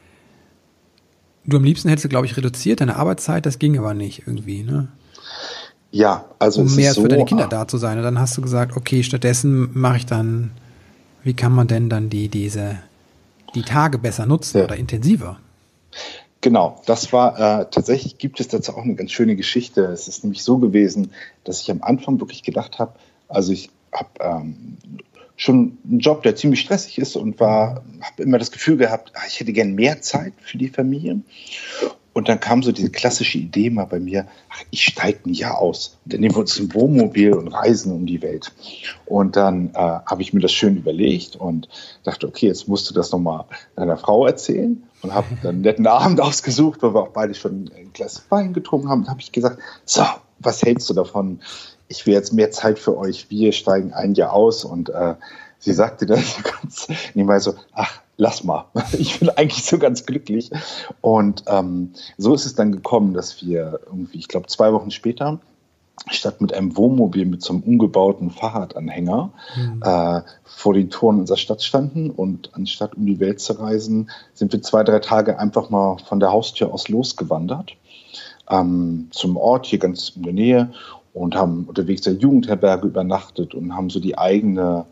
du 1.45 1.59
am 1.59 1.65
liebsten 1.65 1.91
hättest, 1.91 2.09
glaube 2.09 2.25
ich, 2.25 2.39
reduziert 2.39 2.81
deine 2.81 2.97
Arbeitszeit, 2.97 3.45
das 3.45 3.59
ging 3.59 3.77
aber 3.77 3.93
nicht 3.93 4.23
irgendwie, 4.27 4.63
ne? 4.63 4.89
Ja, 5.93 6.25
also 6.39 6.63
um 6.63 6.75
mehr 6.75 6.95
so, 6.95 7.03
für 7.03 7.09
deine 7.09 7.25
Kinder 7.25 7.49
da 7.49 7.67
zu 7.67 7.77
sein. 7.77 7.99
Und 7.99 8.05
dann 8.05 8.19
hast 8.19 8.37
du 8.37 8.43
gesagt, 8.43 8.77
okay, 8.77 9.03
stattdessen 9.03 9.71
mache 9.75 9.99
ich 9.99 10.07
dann, 10.07 10.53
wie 11.25 11.35
kann 11.35 11.53
man 11.53 11.67
denn 11.67 11.89
dann 11.89 12.11
die 12.11 12.29
diese 12.29 12.79
die 13.55 13.63
Tage 13.63 13.99
besser 13.99 14.27
nutzen 14.27 14.59
ja. 14.59 14.65
oder 14.65 14.77
intensiver? 14.77 15.41
Genau, 16.41 16.81
das 16.87 17.13
war 17.13 17.39
äh, 17.39 17.67
tatsächlich 17.71 18.17
gibt 18.17 18.41
es 18.41 18.49
dazu 18.49 18.73
auch 18.73 18.83
eine 18.85 18.95
ganz 18.95 19.11
schöne 19.11 19.37
Geschichte. 19.37 19.83
Es 19.87 20.09
ist 20.09 20.25
nämlich 20.25 20.43
so 20.43 20.59
gewesen, 20.59 21.11
dass 21.45 21.61
ich 21.61 21.71
am 21.71 21.83
Anfang 21.83 22.21
wirklich 22.21 22.43
gedacht 22.43 22.79
habe, 22.79 22.93
also 23.29 23.53
ich 23.53 23.71
habe 23.93 24.09
ähm, 24.21 24.79
schon 25.37 25.79
ein 25.85 25.99
Job, 25.99 26.23
der 26.23 26.37
ziemlich 26.37 26.61
stressig 26.61 26.99
ist 26.99 27.17
und 27.17 27.41
war, 27.41 27.83
habe 28.01 28.23
immer 28.23 28.39
das 28.39 28.51
Gefühl 28.51 28.77
gehabt, 28.77 29.13
ah, 29.15 29.23
ich 29.27 29.41
hätte 29.41 29.53
gern 29.53 29.75
mehr 29.75 30.01
Zeit 30.01 30.33
für 30.41 30.59
die 30.59 30.69
Familie. 30.69 31.21
Und 32.13 32.29
dann 32.29 32.41
kam 32.41 32.63
so 32.63 32.73
diese 32.73 32.91
klassische 32.91 33.39
Idee 33.39 33.71
mal 33.71 33.85
bei 33.85 34.01
mir, 34.01 34.27
ach, 34.49 34.63
ich 34.71 34.85
steige 34.85 35.21
ein 35.27 35.33
Jahr 35.33 35.59
aus. 35.59 35.99
Und 36.05 36.15
dann 36.15 36.21
nehmen 36.21 36.35
wir 36.35 36.41
uns 36.41 36.59
ein 36.59 36.75
Wohnmobil 36.75 37.33
und 37.33 37.49
reisen 37.49 37.93
um 37.93 38.07
die 38.07 38.21
Welt. 38.21 38.53
Und 39.07 39.37
dann 39.37 39.71
äh, 39.75 39.79
habe 39.79 40.23
ich 40.23 40.33
mir 40.33 40.41
das 40.41 40.53
schön 40.53 40.77
überlegt 40.77 41.37
und 41.37 41.69
dachte, 42.03 42.27
okay, 42.27 42.47
jetzt 42.47 42.69
musst 42.69 42.91
du 42.91 42.95
das 42.95 43.13
nochmal 43.13 43.45
deiner 43.77 43.97
Frau 43.97 44.27
erzählen. 44.27 44.83
Und 45.03 45.15
habe 45.15 45.29
dann 45.43 45.57
einen 45.57 45.61
netten 45.63 45.87
Abend 45.87 46.21
ausgesucht, 46.21 46.83
weil 46.83 46.95
wir 46.95 47.03
auch 47.03 47.13
beide 47.13 47.35
schon 47.35 47.71
ein 47.77 47.93
Glas 47.93 48.25
Wein 48.29 48.53
getrunken 48.53 48.89
haben. 48.89 49.03
Und 49.03 49.09
habe 49.09 49.21
ich 49.21 49.33
gesagt, 49.33 49.59
so, 49.85 50.05
was 50.41 50.63
hältst 50.63 50.91
du 50.91 50.95
davon? 50.95 51.41
ich 51.91 52.07
will 52.07 52.15
jetzt 52.15 52.33
mehr 52.33 52.53
Zeit 52.53 52.79
für 52.79 52.97
euch, 52.97 53.31
wir 53.31 53.51
steigen 53.53 53.93
ein 53.93 54.15
Jahr 54.15 54.33
aus 54.33 54.65
und 54.65 54.91
äh, 54.91 55.17
sie 55.61 55.73
sagte 55.73 56.07
dann 56.07 56.23
ganz 56.63 56.89
nebenbei 57.15 57.39
so, 57.39 57.55
ach, 57.73 58.01
lass 58.17 58.43
mal, 58.43 58.67
ich 58.99 59.21
bin 59.21 59.31
eigentlich 59.31 59.65
so 59.65 59.79
ganz 59.79 60.05
glücklich. 60.05 60.51
Und 61.01 61.45
ähm, 61.47 61.93
so 62.19 62.35
ist 62.35 62.47
es 62.47 62.55
dann 62.57 62.73
gekommen, 62.73 63.15
dass 63.15 63.41
wir 63.43 63.81
irgendwie, 63.87 64.19
ich 64.19 64.29
glaube, 64.29 64.49
zwei 64.49 64.73
Wochen 64.73 64.91
später 64.91 65.39
statt 66.09 66.41
mit 66.41 66.55
einem 66.55 66.77
Wohnmobil 66.77 67.27
mit 67.27 67.43
so 67.43 67.53
einem 67.53 67.63
umgebauten 67.63 68.31
Fahrradanhänger 68.31 69.33
mhm. 69.55 69.83
äh, 69.85 70.23
vor 70.45 70.73
den 70.73 70.89
Toren 70.89 71.21
unserer 71.21 71.37
Stadt 71.37 71.63
standen 71.63 72.11
und 72.11 72.51
anstatt 72.55 72.95
um 72.95 73.05
die 73.05 73.21
Welt 73.21 73.39
zu 73.39 73.53
reisen, 73.53 74.11
sind 74.33 74.53
wir 74.53 74.63
zwei, 74.63 74.83
drei 74.83 75.01
Tage 75.01 75.39
einfach 75.39 75.69
mal 75.69 75.99
von 75.99 76.19
der 76.19 76.33
Haustür 76.33 76.73
aus 76.73 76.89
losgewandert 76.89 77.77
ähm, 78.49 79.09
zum 79.11 79.37
Ort 79.37 79.67
hier 79.67 79.79
ganz 79.79 80.13
in 80.17 80.23
der 80.23 80.33
Nähe 80.33 80.73
und 81.13 81.35
haben 81.35 81.65
unterwegs 81.65 82.03
der 82.03 82.15
Jugendherberge 82.15 82.87
übernachtet 82.87 83.55
und 83.55 83.75
haben 83.75 83.91
so 83.91 84.01
die 84.01 84.19
eigene, 84.19 84.87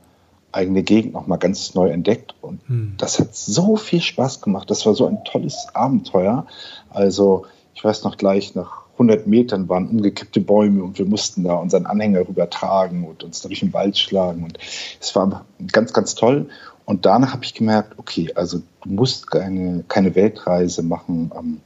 eigene 0.58 0.82
Gegend 0.82 1.14
nochmal 1.14 1.38
ganz 1.38 1.74
neu 1.74 1.88
entdeckt. 1.88 2.34
Und 2.40 2.60
hm. 2.66 2.94
das 2.98 3.18
hat 3.18 3.34
so 3.34 3.76
viel 3.76 4.00
Spaß 4.00 4.40
gemacht. 4.40 4.70
Das 4.70 4.84
war 4.86 4.94
so 4.94 5.06
ein 5.06 5.24
tolles 5.24 5.68
Abenteuer. 5.74 6.46
Also 6.90 7.46
ich 7.74 7.84
weiß 7.84 8.04
noch 8.04 8.16
gleich, 8.16 8.54
nach 8.54 8.82
100 8.94 9.26
Metern 9.26 9.68
waren 9.68 9.88
umgekippte 9.88 10.40
Bäume 10.40 10.82
und 10.82 10.98
wir 10.98 11.06
mussten 11.06 11.44
da 11.44 11.54
unseren 11.54 11.86
Anhänger 11.86 12.28
rübertragen 12.28 13.04
und 13.04 13.22
uns 13.22 13.42
durch 13.42 13.60
den 13.60 13.72
Wald 13.72 13.96
schlagen. 13.96 14.42
Und 14.42 14.58
es 15.00 15.14
war 15.14 15.44
ganz, 15.72 15.92
ganz 15.92 16.14
toll. 16.14 16.48
Und 16.84 17.06
danach 17.06 17.32
habe 17.32 17.44
ich 17.44 17.54
gemerkt, 17.54 17.98
okay, 17.98 18.32
also 18.34 18.62
du 18.82 18.90
musst 18.90 19.30
keine, 19.30 19.84
keine 19.86 20.14
Weltreise 20.14 20.82
machen. 20.82 21.30
Ähm, 21.38 21.60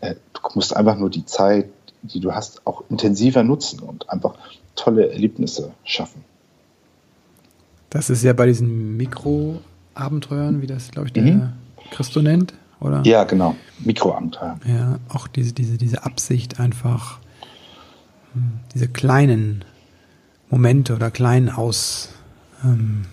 äh, 0.00 0.14
du 0.32 0.40
musst 0.54 0.74
einfach 0.74 0.96
nur 0.96 1.10
die 1.10 1.26
Zeit 1.26 1.68
die 2.02 2.20
du 2.20 2.34
hast, 2.34 2.66
auch 2.66 2.84
intensiver 2.88 3.42
nutzen 3.42 3.80
und 3.80 4.08
einfach 4.10 4.34
tolle 4.74 5.10
Erlebnisse 5.10 5.72
schaffen. 5.84 6.24
Das 7.90 8.10
ist 8.10 8.22
ja 8.22 8.32
bei 8.32 8.46
diesen 8.46 8.96
Mikroabenteuern, 8.96 10.60
wie 10.60 10.66
das, 10.66 10.90
glaube 10.90 11.08
ich, 11.08 11.12
der 11.12 11.22
mhm. 11.22 11.52
Christo 11.90 12.20
nennt, 12.20 12.54
oder? 12.80 13.02
Ja, 13.04 13.24
genau. 13.24 13.54
Mikroabenteuer. 13.78 14.58
Ja, 14.66 14.98
auch 15.08 15.26
diese, 15.26 15.52
diese, 15.52 15.78
diese 15.78 16.04
Absicht 16.04 16.60
einfach, 16.60 17.18
hm, 18.34 18.60
diese 18.74 18.88
kleinen 18.88 19.64
Momente 20.50 20.94
oder 20.94 21.10
kleinen 21.10 21.50
Aus, 21.50 22.10
ähm, 22.64 23.06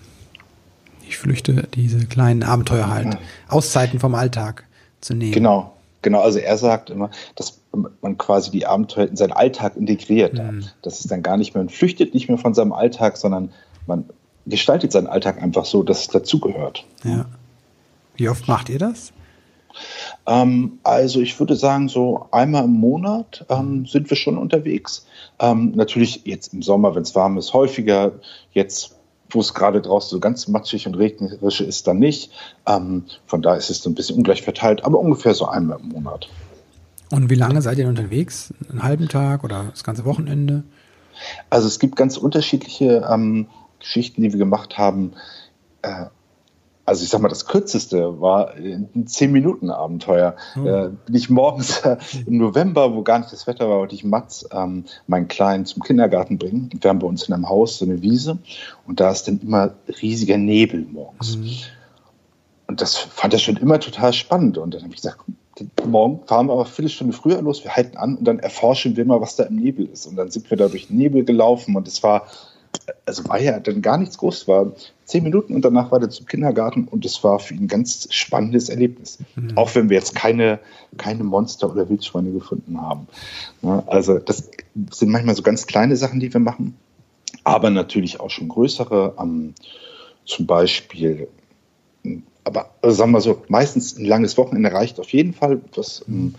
Ich 1.08 1.18
flüchte 1.18 1.68
diese 1.74 2.04
kleinen 2.06 2.42
Abenteuer 2.42 2.90
halt, 2.90 3.14
ja. 3.14 3.20
Auszeiten 3.48 4.00
vom 4.00 4.14
Alltag 4.14 4.64
zu 5.00 5.14
nehmen. 5.14 5.32
Genau, 5.32 5.76
genau. 6.02 6.20
Also 6.20 6.38
er 6.38 6.58
sagt 6.58 6.90
immer, 6.90 7.10
dass 7.36 7.60
man 8.00 8.18
quasi 8.18 8.50
die 8.50 8.66
Abenteuer 8.66 9.06
in 9.06 9.16
seinen 9.16 9.32
Alltag 9.32 9.76
integriert. 9.76 10.34
Mhm. 10.34 10.64
Das 10.82 11.00
ist 11.00 11.10
dann 11.10 11.22
gar 11.22 11.36
nicht 11.36 11.54
mehr, 11.54 11.62
man 11.62 11.68
flüchtet 11.70 12.12
nicht 12.14 12.28
mehr 12.28 12.38
von 12.38 12.54
seinem 12.54 12.72
Alltag, 12.72 13.16
sondern 13.16 13.52
man 13.86 14.04
gestaltet 14.46 14.92
seinen 14.92 15.06
Alltag 15.06 15.42
einfach 15.42 15.64
so, 15.64 15.82
dass 15.82 16.00
es 16.02 16.08
dazugehört. 16.08 16.84
Ja. 17.04 17.26
Wie 18.16 18.28
oft 18.28 18.48
macht 18.48 18.68
ihr 18.68 18.78
das? 18.78 19.12
Ähm, 20.26 20.78
also 20.82 21.20
ich 21.20 21.38
würde 21.38 21.56
sagen, 21.56 21.88
so 21.88 22.26
einmal 22.32 22.64
im 22.64 22.72
Monat 22.72 23.44
ähm, 23.48 23.86
sind 23.86 24.08
wir 24.10 24.16
schon 24.16 24.38
unterwegs. 24.38 25.06
Ähm, 25.38 25.72
natürlich 25.74 26.22
jetzt 26.24 26.54
im 26.54 26.62
Sommer, 26.62 26.94
wenn 26.94 27.02
es 27.02 27.14
warm 27.14 27.36
ist, 27.36 27.52
häufiger. 27.52 28.12
Jetzt, 28.52 28.96
wo 29.30 29.40
es 29.40 29.52
gerade 29.54 29.82
draußen 29.82 30.10
so 30.10 30.20
ganz 30.20 30.48
matschig 30.48 30.86
und 30.86 30.94
regnerisch 30.94 31.60
ist, 31.60 31.86
dann 31.86 31.98
nicht. 31.98 32.30
Ähm, 32.66 33.04
von 33.26 33.42
da 33.42 33.54
ist 33.54 33.70
es 33.70 33.82
so 33.82 33.90
ein 33.90 33.94
bisschen 33.94 34.16
ungleich 34.16 34.42
verteilt, 34.42 34.84
aber 34.84 34.98
ungefähr 34.98 35.34
so 35.34 35.46
einmal 35.46 35.78
im 35.80 35.90
Monat. 35.90 36.28
Und 37.10 37.30
wie 37.30 37.36
lange 37.36 37.62
seid 37.62 37.78
ihr 37.78 37.86
unterwegs? 37.86 38.52
Einen 38.70 38.82
halben 38.82 39.08
Tag 39.08 39.44
oder 39.44 39.66
das 39.70 39.84
ganze 39.84 40.04
Wochenende? 40.04 40.64
Also 41.50 41.68
es 41.68 41.78
gibt 41.78 41.96
ganz 41.96 42.16
unterschiedliche 42.16 43.06
ähm, 43.08 43.46
Geschichten, 43.86 44.22
die 44.22 44.32
wir 44.32 44.38
gemacht 44.38 44.78
haben. 44.78 45.12
Äh, 45.82 46.06
also 46.84 47.02
ich 47.02 47.08
sag 47.08 47.20
mal, 47.20 47.28
das 47.28 47.46
kürzeste 47.46 48.20
war 48.20 48.52
ein 48.54 49.06
10-Minuten-Abenteuer. 49.06 50.36
Mhm. 50.54 50.66
Äh, 50.66 50.88
bin 51.06 51.14
ich 51.14 51.30
morgens 51.30 51.78
äh, 51.78 51.96
im 52.26 52.38
November, 52.38 52.94
wo 52.94 53.02
gar 53.02 53.18
nicht 53.18 53.32
das 53.32 53.46
Wetter 53.46 53.68
war, 53.68 53.78
wollte 53.78 53.94
ich 53.94 54.04
Mats, 54.04 54.48
ähm, 54.52 54.84
meinen 55.06 55.26
Kleinen, 55.26 55.66
zum 55.66 55.82
Kindergarten 55.82 56.38
bringen. 56.38 56.70
Wir 56.80 56.88
haben 56.88 57.00
bei 57.00 57.06
uns 57.06 57.24
in 57.24 57.34
einem 57.34 57.48
Haus 57.48 57.78
so 57.78 57.84
eine 57.84 58.02
Wiese 58.02 58.38
und 58.86 59.00
da 59.00 59.10
ist 59.10 59.26
dann 59.26 59.40
immer 59.40 59.74
riesiger 60.00 60.36
Nebel 60.36 60.82
morgens. 60.82 61.36
Mhm. 61.36 61.50
Und 62.68 62.80
das 62.80 62.96
fand 62.96 63.32
er 63.32 63.38
schon 63.38 63.56
immer 63.56 63.80
total 63.80 64.12
spannend. 64.12 64.58
Und 64.58 64.74
dann 64.74 64.82
habe 64.82 64.90
ich 64.92 65.00
gesagt, 65.00 65.20
morgen 65.86 66.26
fahren 66.26 66.46
wir 66.46 66.52
aber 66.52 66.62
eine 66.62 66.70
Viertelstunde 66.70 67.12
früher 67.14 67.40
los, 67.42 67.64
wir 67.64 67.74
halten 67.74 67.96
an 67.96 68.16
und 68.16 68.24
dann 68.24 68.38
erforschen 68.38 68.96
wir 68.96 69.04
mal, 69.04 69.20
was 69.20 69.36
da 69.36 69.44
im 69.44 69.56
Nebel 69.56 69.86
ist. 69.86 70.06
Und 70.06 70.16
dann 70.16 70.30
sind 70.30 70.50
wir 70.50 70.56
da 70.56 70.68
durch 70.68 70.88
den 70.88 70.98
Nebel 70.98 71.24
gelaufen 71.24 71.76
und 71.76 71.88
es 71.88 72.02
war 72.02 72.26
also 73.04 73.28
war 73.28 73.40
ja 73.40 73.60
dann 73.60 73.82
gar 73.82 73.98
nichts 73.98 74.18
groß, 74.18 74.48
war 74.48 74.72
zehn 75.04 75.22
Minuten 75.22 75.54
und 75.54 75.64
danach 75.64 75.90
war 75.92 76.00
er 76.00 76.10
zum 76.10 76.26
Kindergarten 76.26 76.84
und 76.84 77.04
es 77.04 77.22
war 77.22 77.38
für 77.38 77.54
ihn 77.54 77.64
ein 77.64 77.68
ganz 77.68 78.08
spannendes 78.10 78.68
Erlebnis. 78.68 79.18
Mhm. 79.36 79.56
Auch 79.56 79.74
wenn 79.74 79.88
wir 79.88 79.96
jetzt 79.96 80.14
keine, 80.14 80.58
keine 80.96 81.24
Monster 81.24 81.70
oder 81.70 81.88
Wildschweine 81.88 82.32
gefunden 82.32 82.80
haben. 82.80 83.06
Also 83.86 84.18
das 84.18 84.50
sind 84.90 85.10
manchmal 85.10 85.34
so 85.34 85.42
ganz 85.42 85.66
kleine 85.66 85.96
Sachen, 85.96 86.20
die 86.20 86.32
wir 86.32 86.40
machen, 86.40 86.76
aber 87.44 87.70
natürlich 87.70 88.20
auch 88.20 88.30
schon 88.30 88.48
größere. 88.48 89.14
Ähm, 89.18 89.54
zum 90.24 90.46
Beispiel 90.46 91.28
aber 92.46 92.70
also 92.80 92.96
sagen 92.96 93.10
wir 93.10 93.20
so, 93.20 93.42
meistens 93.48 93.98
ein 93.98 94.04
langes 94.04 94.38
Wochenende 94.38 94.72
reicht 94.72 95.00
auf 95.00 95.10
jeden 95.10 95.32
Fall, 95.32 95.60
was, 95.74 96.04
ähm, 96.06 96.36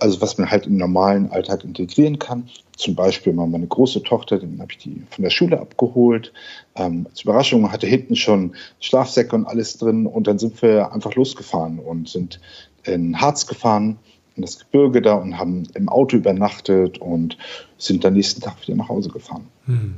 also 0.00 0.22
was 0.22 0.38
man 0.38 0.50
halt 0.50 0.66
im 0.66 0.78
normalen 0.78 1.30
Alltag 1.30 1.62
integrieren 1.62 2.18
kann. 2.18 2.48
Zum 2.78 2.94
Beispiel 2.94 3.34
mal 3.34 3.46
meine 3.46 3.66
große 3.66 4.02
Tochter, 4.02 4.38
den 4.38 4.58
habe 4.60 4.72
ich 4.72 4.78
die 4.78 5.02
von 5.10 5.22
der 5.22 5.30
Schule 5.30 5.60
abgeholt. 5.60 6.32
Ähm, 6.74 7.06
als 7.10 7.20
Überraschung 7.24 7.70
hatte 7.70 7.86
hinten 7.86 8.16
schon 8.16 8.54
Schlafsäcke 8.80 9.36
und 9.36 9.44
alles 9.44 9.76
drin 9.76 10.06
und 10.06 10.26
dann 10.26 10.38
sind 10.38 10.62
wir 10.62 10.90
einfach 10.90 11.14
losgefahren 11.14 11.78
und 11.78 12.08
sind 12.08 12.40
in 12.84 13.20
Harz 13.20 13.46
gefahren, 13.46 13.98
in 14.36 14.42
das 14.42 14.58
Gebirge 14.58 15.02
da 15.02 15.16
und 15.16 15.36
haben 15.36 15.64
im 15.74 15.90
Auto 15.90 16.16
übernachtet 16.16 16.96
und 16.96 17.36
sind 17.76 18.04
dann 18.04 18.14
nächsten 18.14 18.40
Tag 18.40 18.62
wieder 18.62 18.74
nach 18.74 18.88
Hause 18.88 19.10
gefahren. 19.10 19.48
Hm. 19.66 19.96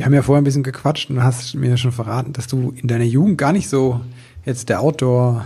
Wir 0.00 0.06
haben 0.06 0.14
ja 0.14 0.22
vorher 0.22 0.40
ein 0.40 0.44
bisschen 0.44 0.62
gequatscht 0.62 1.10
und 1.10 1.22
hast 1.22 1.54
mir 1.54 1.76
schon 1.76 1.92
verraten, 1.92 2.32
dass 2.32 2.46
du 2.46 2.72
in 2.74 2.88
deiner 2.88 3.04
Jugend 3.04 3.36
gar 3.36 3.52
nicht 3.52 3.68
so 3.68 4.00
jetzt 4.46 4.70
der 4.70 4.80
Outdoor 4.80 5.44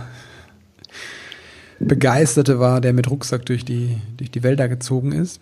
Begeisterte 1.79 2.57
war, 2.57 2.79
der 2.79 2.93
mit 2.93 3.11
Rucksack 3.11 3.45
durch 3.45 3.65
die, 3.65 3.97
durch 4.15 4.31
die 4.31 4.43
Wälder 4.43 4.69
gezogen 4.69 5.11
ist. 5.11 5.41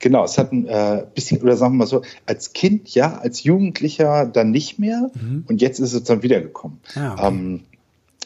Genau, 0.00 0.24
es 0.24 0.36
hat 0.36 0.50
ein 0.50 0.66
äh, 0.66 1.04
bisschen, 1.14 1.40
oder 1.42 1.56
sagen 1.56 1.74
wir 1.74 1.78
mal 1.78 1.86
so, 1.86 2.02
als 2.26 2.52
Kind 2.52 2.92
ja, 2.92 3.18
als 3.18 3.44
Jugendlicher 3.44 4.26
dann 4.26 4.50
nicht 4.50 4.80
mehr 4.80 5.12
mhm. 5.14 5.44
und 5.46 5.62
jetzt 5.62 5.78
ist 5.78 5.92
es 5.92 6.02
dann 6.02 6.24
wiedergekommen. 6.24 6.80
Ah, 6.96 7.12
okay. 7.12 7.26
ähm, 7.28 7.60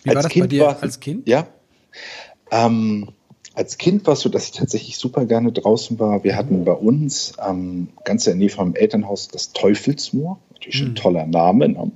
Wie 0.04 0.08
war 0.08 0.14
das 0.14 0.28
kind 0.30 0.44
bei 0.44 0.48
dir 0.48 0.64
war, 0.64 0.82
als 0.82 1.00
Kind? 1.00 1.28
Ja, 1.28 1.48
ähm, 2.50 3.10
als 3.54 3.78
Kind 3.78 4.06
war 4.06 4.14
es 4.14 4.20
so, 4.20 4.28
dass 4.28 4.46
ich 4.46 4.52
tatsächlich 4.52 4.96
super 4.96 5.26
gerne 5.26 5.52
draußen 5.52 5.98
war. 5.98 6.24
Wir 6.24 6.36
hatten 6.36 6.64
bei 6.64 6.72
uns 6.72 7.34
ähm, 7.46 7.88
ganz 8.04 8.26
in 8.26 8.32
der 8.32 8.38
Nähe 8.38 8.48
vom 8.50 8.74
Elternhaus 8.74 9.28
das 9.28 9.52
Teufelsmoor. 9.52 10.38
Natürlich 10.52 10.78
schon 10.78 10.88
ein 10.88 10.94
toller 10.94 11.26
Name. 11.26 11.68
Ne? 11.68 11.92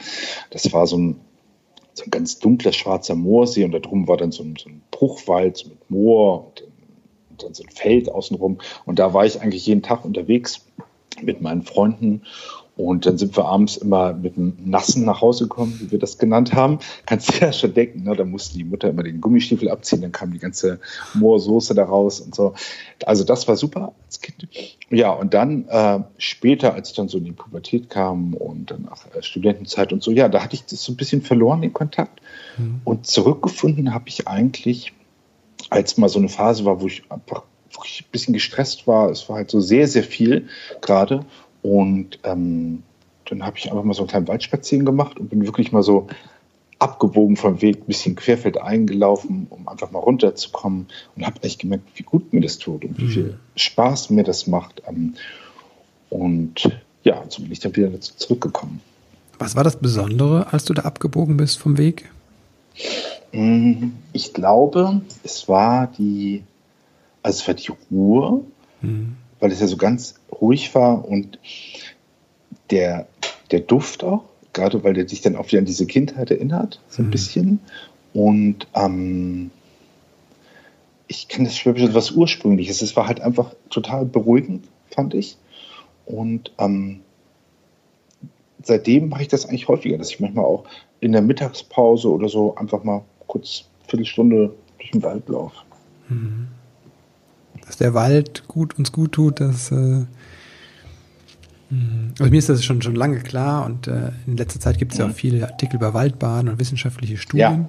Das 0.51 0.73
war 0.73 0.87
so 0.87 0.99
ein, 0.99 1.21
so 1.95 2.05
ein 2.05 2.11
ganz 2.11 2.39
dunkler 2.39 2.73
schwarzer 2.73 3.15
Moorsee 3.15 3.65
und 3.65 3.73
da 3.73 3.79
drum 3.79 4.07
war 4.07 4.17
dann 4.17 4.33
so 4.33 4.43
ein, 4.43 4.57
so 4.59 4.69
ein 4.69 4.83
Bruchwald 4.91 5.67
mit 5.67 5.91
Moor 5.91 6.47
und, 6.47 6.63
und 7.31 7.43
dann 7.43 7.55
so 7.55 7.63
ein 7.63 7.71
Feld 7.71 8.11
außenrum. 8.11 8.59
Und 8.85 8.99
da 8.99 9.15
war 9.15 9.25
ich 9.25 9.41
eigentlich 9.41 9.67
jeden 9.67 9.83
Tag 9.83 10.05
unterwegs 10.05 10.67
mit 11.23 11.41
meinen 11.41 11.63
Freunden 11.63 12.23
und 12.77 13.07
dann 13.07 13.17
sind 13.17 13.35
wir 13.37 13.47
abends 13.47 13.79
immer 13.79 14.13
mit 14.13 14.37
einem 14.37 14.55
Nassen 14.65 15.07
nach 15.07 15.23
Hause 15.23 15.45
gekommen, 15.45 15.79
wie 15.81 15.91
wir 15.91 15.99
das 15.99 16.19
genannt 16.19 16.53
haben. 16.53 16.79
Kannst 17.07 17.31
du 17.31 17.45
ja 17.45 17.51
schon 17.53 17.73
denken, 17.73 18.03
ne? 18.05 18.15
da 18.15 18.25
musste 18.25 18.59
die 18.59 18.65
Mutter 18.65 18.91
immer 18.91 19.03
den 19.03 19.23
Gummistiefel 19.23 19.71
abziehen, 19.71 20.03
dann 20.03 20.13
kam 20.13 20.33
die 20.33 20.39
ganze 20.39 20.79
Moorsoße 21.15 21.75
da 21.75 21.85
raus 21.85 22.21
und 22.21 22.35
so. 22.35 22.55
Also 23.07 23.25
das 23.25 23.49
war 23.49 23.57
super 23.57 23.95
als 24.05 24.21
Kind. 24.21 24.47
Ja, 24.91 25.11
und 25.11 25.33
dann 25.33 25.67
äh, 25.69 26.01
später, 26.19 26.75
als 26.75 26.91
ich 26.91 26.97
dann 26.97 27.09
so 27.09 27.17
in 27.17 27.25
die 27.25 27.33
Pubertät 27.33 27.89
kam 27.89 28.35
und 28.35 28.71
dann 28.71 28.83
nach 28.83 29.07
äh, 29.15 29.23
Studentenzeit 29.23 29.95
und 29.95 30.03
so, 30.03 30.11
ja, 30.11 30.29
da 30.29 30.43
hatte 30.43 30.55
ich 30.55 30.67
das 30.67 30.85
so 30.85 30.93
ein 30.93 30.97
bisschen 30.97 31.23
verloren, 31.23 31.63
den 31.63 31.73
Kontakt. 31.73 32.21
Mhm. 32.59 32.83
Und 32.85 33.07
zurückgefunden 33.07 33.95
habe 33.95 34.09
ich 34.09 34.29
eigentlich, 34.29 34.93
als 35.71 35.97
mal 35.97 36.11
so 36.11 36.19
eine 36.19 36.29
Phase 36.29 36.67
war, 36.67 36.83
wo 36.83 36.87
ich 36.87 37.11
einfach 37.11 37.43
wirklich 37.71 38.03
ein 38.03 38.11
bisschen 38.13 38.35
gestresst 38.35 38.87
war. 38.87 39.11
Es 39.11 39.29
war 39.29 39.37
halt 39.37 39.51
so 39.51 39.61
sehr, 39.61 39.89
sehr 39.89 40.05
viel 40.05 40.49
gerade. 40.83 41.25
Und 41.67 42.21
ähm, 42.23 42.85
dann 43.25 43.45
habe 43.45 43.59
ich 43.59 43.73
einfach 43.73 43.83
mal 43.83 43.93
so 43.93 44.03
einen 44.03 44.09
kleinen 44.09 44.29
Waldspaziergang 44.29 44.87
gemacht 44.87 45.19
und 45.19 45.31
bin 45.31 45.45
wirklich 45.47 45.73
mal 45.73 45.83
so 45.83 46.07
abgebogen 46.79 47.37
vom 47.37 47.61
Weg, 47.61 47.79
ein 47.81 47.87
bisschen 47.87 48.15
querfeld 48.15 48.61
eingelaufen, 48.61 49.49
um 49.51 49.67
einfach 49.67 49.91
mal 49.91 49.99
runterzukommen 49.99 50.87
und 51.17 51.27
habe 51.27 51.43
echt 51.43 51.59
gemerkt, 51.59 51.89
wie 51.97 52.05
gut 52.05 52.33
mir 52.33 52.41
das 52.41 52.59
tut 52.59 52.85
und 52.85 53.01
wie 53.01 53.09
viel 53.09 53.25
mhm. 53.25 53.39
Spaß 53.57 54.11
mir 54.11 54.23
das 54.23 54.47
macht. 54.47 54.83
Ähm, 54.87 55.15
und 56.09 56.71
ja, 57.03 57.25
so 57.29 57.43
bin 57.43 57.51
ich 57.51 57.59
dann 57.59 57.75
wieder 57.75 57.89
dazu 57.89 58.15
zurückgekommen. 58.15 58.81
Was 59.41 59.57
war 59.57 59.65
das 59.65 59.77
Besondere, 59.77 60.53
als 60.53 60.67
du 60.67 60.73
da 60.73 60.83
abgebogen 60.83 61.37
bist 61.37 61.59
vom 61.59 61.79
Weg? 61.79 62.11
Mm, 63.33 63.89
ich 64.13 64.33
glaube, 64.33 65.01
es 65.25 65.49
war 65.49 65.89
die, 65.99 66.45
also 67.25 67.41
es 67.41 67.49
war 67.49 67.55
die 67.55 67.73
Ruhe. 67.91 68.45
Mhm 68.83 69.17
weil 69.41 69.53
es 69.53 69.61
ja 69.61 69.67
so 69.67 69.77
ganz 69.77 70.15
ruhig 70.41 70.75
war 70.75 71.07
und 71.07 71.39
der, 72.71 73.07
der 73.51 73.61
Duft 73.61 74.05
auch, 74.05 74.25
gerade 74.53 74.83
weil 74.85 74.95
der 74.95 75.05
dich 75.05 75.21
dann 75.21 75.37
auch 75.37 75.47
wieder 75.49 75.59
an 75.59 75.65
diese 75.65 75.87
Kindheit 75.87 76.31
erinnert, 76.31 76.81
so 76.89 77.03
ein 77.03 77.07
mhm. 77.07 77.11
bisschen. 77.11 77.61
Und 78.13 78.67
ähm, 78.75 79.51
ich 81.07 81.29
kenne 81.29 81.49
das 81.49 81.57
Schwäbische 81.57 81.95
was 81.95 82.13
Ursprüngliches. 82.13 82.83
Es 82.83 82.97
war 82.97 83.07
halt 83.07 83.21
einfach 83.21 83.55
total 83.71 84.07
beruhigend, 84.07 84.67
fand 84.91 85.15
ich. 85.15 85.37
Und 86.07 86.53
ähm, 86.59 87.01
seitdem 88.63 89.09
mache 89.09 89.23
ich 89.23 89.29
das 89.29 89.47
eigentlich 89.47 89.69
häufiger, 89.69 89.99
dass 89.99 90.11
ich 90.11 90.21
manchmal 90.21 90.45
auch 90.45 90.65
in 91.01 91.13
der 91.13 91.23
Mittagspause 91.23 92.11
oder 92.11 92.29
so 92.29 92.57
einfach 92.57 92.83
mal 92.83 93.05
kurz 93.27 93.65
eine 93.81 93.91
Viertelstunde 93.91 94.55
durch 94.79 94.91
den 94.93 95.03
Wald 95.03 95.29
laufe. 95.29 95.59
Mhm 96.09 96.49
dass 97.67 97.77
der 97.77 97.95
Wald 97.95 98.47
gut 98.49 98.79
uns 98.79 98.93
gut 98.93 99.13
tut, 99.13 99.41
dass 99.41 99.71
äh, 99.71 100.05
hm, 101.69 102.15
also 102.19 102.31
mir 102.31 102.39
ist 102.39 102.49
das 102.49 102.65
schon 102.65 102.83
schon 102.83 102.95
lange 102.95 103.21
klar 103.21 103.67
und 103.67 103.89
äh, 103.89 104.13
in 104.27 104.37
letzter 104.37 104.61
Zeit 104.61 104.79
gibt 104.79 104.93
es 104.93 104.99
ja 104.99 105.07
auch 105.07 105.13
viele 105.13 105.47
Artikel 105.47 105.77
über 105.77 105.95
Waldbaden 105.95 106.49
und 106.49 106.59
wissenschaftliche 106.59 107.17
Studien. 107.17 107.69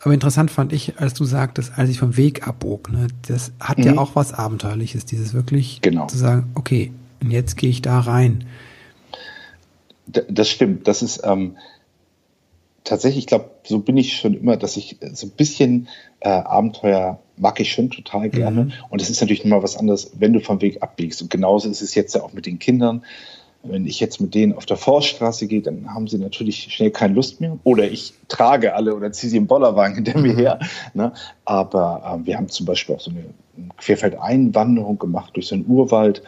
Aber 0.00 0.12
interessant 0.14 0.50
fand 0.50 0.72
ich, 0.72 0.98
als 1.00 1.14
du 1.14 1.24
sagtest, 1.24 1.72
als 1.76 1.90
ich 1.90 1.98
vom 1.98 2.16
Weg 2.16 2.46
abbog, 2.46 2.92
ne, 2.92 3.08
das 3.26 3.52
hat 3.58 3.78
mhm. 3.78 3.84
ja 3.84 3.98
auch 3.98 4.14
was 4.14 4.32
Abenteuerliches, 4.32 5.06
dieses 5.06 5.32
wirklich 5.32 5.80
genau. 5.80 6.06
zu 6.06 6.18
sagen, 6.18 6.50
okay, 6.54 6.92
und 7.20 7.30
jetzt 7.30 7.56
gehe 7.56 7.70
ich 7.70 7.82
da 7.82 8.00
rein. 8.00 8.44
Das 10.06 10.48
stimmt. 10.48 10.86
Das 10.86 11.02
ist 11.02 11.22
ähm, 11.24 11.56
tatsächlich, 12.86 13.24
ich 13.24 13.26
glaube, 13.26 13.50
so 13.64 13.80
bin 13.80 13.98
ich 13.98 14.16
schon 14.16 14.34
immer, 14.34 14.56
dass 14.56 14.76
ich 14.76 14.96
so 15.12 15.26
ein 15.26 15.30
bisschen 15.30 15.88
äh, 16.20 16.30
Abenteuer 16.30 17.20
mag 17.36 17.60
ich 17.60 17.72
schon 17.72 17.90
total 17.90 18.30
gerne. 18.30 18.64
Mhm. 18.64 18.72
Und 18.88 19.02
es 19.02 19.10
ist 19.10 19.20
natürlich 19.20 19.44
immer 19.44 19.62
was 19.62 19.76
anderes, 19.76 20.12
wenn 20.18 20.32
du 20.32 20.40
vom 20.40 20.62
Weg 20.62 20.82
abbiegst. 20.82 21.20
Und 21.20 21.30
genauso 21.30 21.68
ist 21.68 21.82
es 21.82 21.94
jetzt 21.94 22.14
ja 22.14 22.22
auch 22.22 22.32
mit 22.32 22.46
den 22.46 22.58
Kindern. 22.58 23.04
Wenn 23.62 23.86
ich 23.86 23.98
jetzt 24.00 24.20
mit 24.20 24.34
denen 24.34 24.54
auf 24.54 24.64
der 24.64 24.76
Forststraße 24.76 25.48
gehe, 25.48 25.60
dann 25.60 25.92
haben 25.92 26.06
sie 26.06 26.18
natürlich 26.18 26.72
schnell 26.72 26.92
keine 26.92 27.14
Lust 27.14 27.40
mehr. 27.40 27.58
Oder 27.64 27.90
ich 27.90 28.14
trage 28.28 28.74
alle 28.74 28.94
oder 28.94 29.12
ziehe 29.12 29.30
sie 29.30 29.36
im 29.36 29.48
Bollerwagen 29.48 29.96
hinter 29.96 30.18
mir 30.18 30.34
her. 30.34 30.60
Ne? 30.94 31.12
Aber 31.44 32.20
äh, 32.22 32.26
wir 32.26 32.36
haben 32.36 32.48
zum 32.48 32.64
Beispiel 32.64 32.94
auch 32.94 33.00
so 33.00 33.10
eine 33.10 33.24
Querfeldeinwanderung 33.76 34.98
gemacht 34.98 35.34
durch 35.34 35.48
so 35.48 35.56
einen 35.56 35.66
Urwald. 35.66 36.22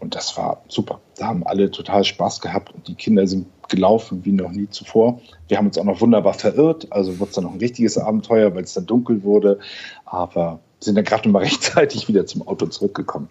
Und 0.00 0.14
das 0.14 0.36
war 0.36 0.62
super. 0.68 1.00
Da 1.16 1.26
haben 1.26 1.46
alle 1.46 1.70
total 1.70 2.04
Spaß 2.04 2.40
gehabt 2.40 2.74
und 2.74 2.88
die 2.88 2.94
Kinder 2.94 3.26
sind 3.26 3.46
gelaufen 3.68 4.24
wie 4.24 4.32
noch 4.32 4.50
nie 4.50 4.68
zuvor. 4.68 5.20
Wir 5.48 5.58
haben 5.58 5.66
uns 5.66 5.78
auch 5.78 5.84
noch 5.84 6.00
wunderbar 6.00 6.34
verirrt, 6.34 6.90
also 6.90 7.18
wurde 7.18 7.28
es 7.28 7.34
dann 7.36 7.44
noch 7.44 7.52
ein 7.52 7.58
richtiges 7.58 7.96
Abenteuer, 7.98 8.54
weil 8.54 8.64
es 8.64 8.74
dann 8.74 8.86
dunkel 8.86 9.22
wurde, 9.22 9.60
aber 10.06 10.58
sind 10.80 10.96
dann 10.96 11.04
gerade 11.04 11.28
mal 11.28 11.38
rechtzeitig 11.42 12.08
wieder 12.08 12.26
zum 12.26 12.46
Auto 12.48 12.66
zurückgekommen. 12.66 13.28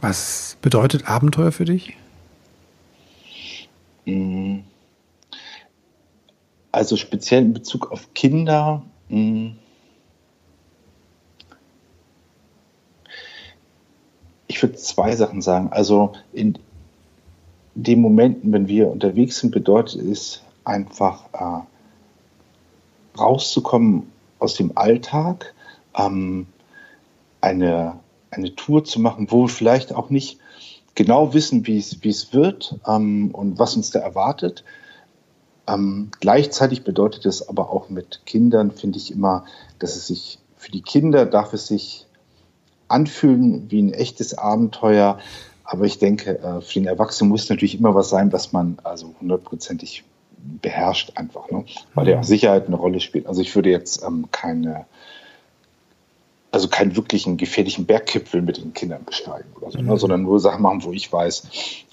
Was 0.00 0.56
bedeutet 0.60 1.08
Abenteuer 1.08 1.52
für 1.52 1.64
dich? 1.64 1.96
Mm. 4.06 4.60
Also 6.72 6.96
speziell 6.96 7.42
in 7.42 7.52
Bezug 7.52 7.90
auf 7.92 8.12
Kinder. 8.14 8.82
Mm. 9.08 9.50
Ich 14.50 14.60
würde 14.62 14.74
zwei 14.74 15.14
Sachen 15.14 15.42
sagen. 15.42 15.68
Also 15.70 16.10
in 16.32 16.58
den 17.76 18.00
Momenten, 18.00 18.52
wenn 18.52 18.66
wir 18.66 18.90
unterwegs 18.90 19.38
sind, 19.38 19.52
bedeutet 19.52 20.02
es 20.02 20.42
einfach 20.64 21.22
äh, 21.32 23.16
rauszukommen 23.16 24.10
aus 24.40 24.54
dem 24.54 24.76
Alltag, 24.76 25.54
ähm, 25.96 26.48
eine, 27.40 28.00
eine 28.32 28.56
Tour 28.56 28.82
zu 28.82 28.98
machen, 28.98 29.28
wo 29.30 29.42
wir 29.42 29.48
vielleicht 29.48 29.94
auch 29.94 30.10
nicht 30.10 30.40
genau 30.96 31.32
wissen, 31.32 31.64
wie 31.68 31.78
es, 31.78 32.32
wird 32.32 32.74
ähm, 32.88 33.30
und 33.32 33.60
was 33.60 33.76
uns 33.76 33.92
da 33.92 34.00
erwartet. 34.00 34.64
Ähm, 35.68 36.10
gleichzeitig 36.18 36.82
bedeutet 36.82 37.24
es 37.24 37.48
aber 37.48 37.70
auch 37.70 37.88
mit 37.88 38.22
Kindern, 38.26 38.72
finde 38.72 38.98
ich 38.98 39.12
immer, 39.12 39.44
dass 39.78 39.94
es 39.94 40.08
sich 40.08 40.40
für 40.56 40.72
die 40.72 40.82
Kinder 40.82 41.24
darf 41.24 41.52
es 41.52 41.68
sich 41.68 42.08
anfühlen 42.90 43.70
wie 43.70 43.82
ein 43.82 43.92
echtes 43.92 44.36
Abenteuer. 44.36 45.18
Aber 45.64 45.84
ich 45.84 45.98
denke, 45.98 46.38
äh, 46.38 46.60
für 46.60 46.74
den 46.74 46.86
Erwachsenen 46.86 47.30
muss 47.30 47.48
natürlich 47.48 47.78
immer 47.78 47.94
was 47.94 48.08
sein, 48.10 48.32
was 48.32 48.52
man 48.52 48.78
also 48.82 49.14
hundertprozentig 49.20 50.04
beherrscht 50.62 51.12
einfach, 51.16 51.50
ne? 51.50 51.64
weil 51.94 52.08
ja 52.08 52.16
auch 52.16 52.20
mhm. 52.20 52.24
Sicherheit 52.24 52.66
eine 52.66 52.76
Rolle 52.76 53.00
spielt. 53.00 53.26
Also 53.26 53.42
ich 53.42 53.54
würde 53.54 53.70
jetzt 53.70 54.02
ähm, 54.02 54.28
keine 54.30 54.86
also 56.52 56.66
keinen 56.66 56.96
wirklichen 56.96 57.36
gefährlichen 57.36 57.86
Bergkipfel 57.86 58.42
mit 58.42 58.56
den 58.56 58.72
Kindern 58.72 59.04
besteigen 59.04 59.50
oder 59.56 59.70
so, 59.70 59.78
ne? 59.78 59.84
mhm. 59.84 59.90
ne? 59.90 59.96
sondern 59.98 60.22
nur 60.22 60.40
Sachen 60.40 60.62
machen, 60.62 60.82
wo 60.82 60.92
ich 60.92 61.12
weiß, 61.12 61.46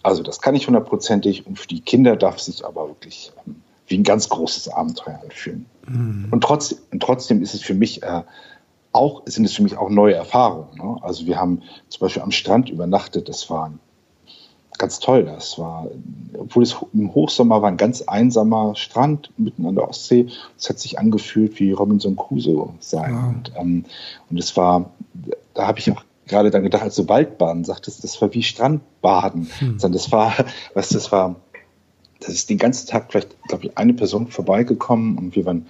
also 0.04 0.24
das 0.24 0.42
kann 0.42 0.56
ich 0.56 0.68
hundertprozentig 0.68 1.46
und 1.46 1.60
für 1.60 1.68
die 1.68 1.82
Kinder 1.82 2.16
darf 2.16 2.38
es 2.38 2.46
sich 2.46 2.66
aber 2.66 2.88
wirklich 2.88 3.32
ähm, 3.46 3.62
wie 3.88 3.98
ein 3.98 4.04
ganz 4.04 4.30
großes 4.30 4.70
Abenteuer 4.70 5.20
anfühlen. 5.24 5.66
Mhm. 5.88 6.28
Und, 6.32 6.42
trotzdem, 6.42 6.80
und 6.92 7.02
trotzdem 7.02 7.42
ist 7.42 7.54
es 7.54 7.62
für 7.62 7.74
mich 7.74 8.04
äh, 8.04 8.24
auch, 8.98 9.22
sind 9.26 9.46
es 9.46 9.54
für 9.54 9.64
mich 9.64 9.78
auch 9.78 9.90
neue 9.90 10.16
Erfahrungen. 10.16 10.76
Ne? 10.76 10.98
Also 11.02 11.26
wir 11.26 11.40
haben 11.40 11.62
zum 11.88 12.02
Beispiel 12.02 12.24
am 12.24 12.32
Strand 12.32 12.70
übernachtet, 12.70 13.30
das 13.30 13.50
war 13.50 13.72
ganz 14.78 15.00
toll. 15.00 15.24
Das 15.26 15.58
war, 15.58 15.88
obwohl 16.38 16.64
es 16.64 16.76
im 16.94 17.14
Hochsommer 17.14 17.62
war, 17.62 17.70
ein 17.70 17.78
ganz 17.78 18.02
einsamer 18.04 18.76
Strand 18.76 19.32
mitten 19.38 19.66
an 19.66 19.76
der 19.76 19.88
Ostsee. 19.88 20.28
Es 20.58 20.70
hat 20.70 20.80
sich 20.80 21.00
angefühlt 21.00 21.60
wie 21.60 21.72
Robinson 21.72 22.16
Crusoe 22.16 22.74
sein. 22.80 23.14
Ja. 23.14 23.28
Und, 23.28 23.52
ähm, 23.56 23.86
und 24.30 24.40
es 24.40 24.56
war, 24.58 24.92
da 25.54 25.68
habe 25.68 25.80
ich 25.80 25.92
auch 25.92 26.04
gerade 26.28 26.52
dann 26.52 26.64
gedacht, 26.64 26.84
als 26.84 26.96
du 26.96 27.08
Waldbaden 27.08 27.64
sagtest, 27.64 28.04
das 28.04 28.22
war 28.22 28.34
wie 28.34 28.44
Strandbaden. 28.44 29.50
Hm. 29.60 29.78
Das 29.92 30.12
war, 30.12 30.34
was 30.74 30.90
das 30.90 31.12
war, 31.12 31.36
das 32.20 32.30
ist 32.30 32.50
den 32.50 32.58
ganzen 32.58 32.88
Tag 32.88 33.12
vielleicht, 33.12 33.42
glaube 33.44 33.66
ich, 33.66 33.78
eine 33.78 33.94
Person 33.94 34.28
vorbeigekommen 34.28 35.18
und 35.18 35.36
wir 35.36 35.46
waren 35.46 35.68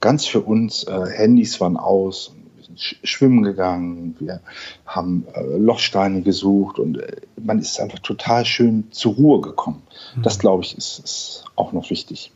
ganz 0.00 0.26
für 0.26 0.40
uns, 0.40 0.84
äh, 0.84 1.06
Handys 1.14 1.60
waren 1.60 1.76
aus 1.76 2.34
schwimmen 2.76 3.42
gegangen, 3.42 4.16
wir 4.18 4.40
haben 4.86 5.26
äh, 5.34 5.42
Lochsteine 5.56 6.22
gesucht 6.22 6.78
und 6.78 6.98
äh, 6.98 7.16
man 7.42 7.58
ist 7.58 7.80
einfach 7.80 7.98
total 8.00 8.44
schön 8.44 8.88
zur 8.90 9.14
Ruhe 9.14 9.40
gekommen. 9.40 9.82
Mhm. 10.16 10.22
Das, 10.22 10.38
glaube 10.38 10.64
ich, 10.64 10.76
ist, 10.76 10.98
ist, 10.98 11.44
auch 11.56 11.72
noch 11.72 11.90
wichtig. 11.90 12.32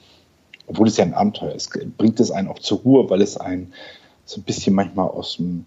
Obwohl 0.67 0.89
es 0.89 0.97
ja 0.97 1.05
ein 1.05 1.15
Abenteuer 1.15 1.55
ist, 1.55 1.71
bringt 1.97 2.21
es 2.21 2.31
einen 2.31 2.49
auch 2.49 2.59
zur 2.59 2.79
Ruhe, 2.79 3.09
weil 3.09 3.23
es 3.23 3.37
einen 3.37 3.73
so 4.25 4.41
ein 4.41 4.45
bisschen 4.45 4.75
manchmal 4.75 5.09
aus 5.09 5.37
dem 5.37 5.65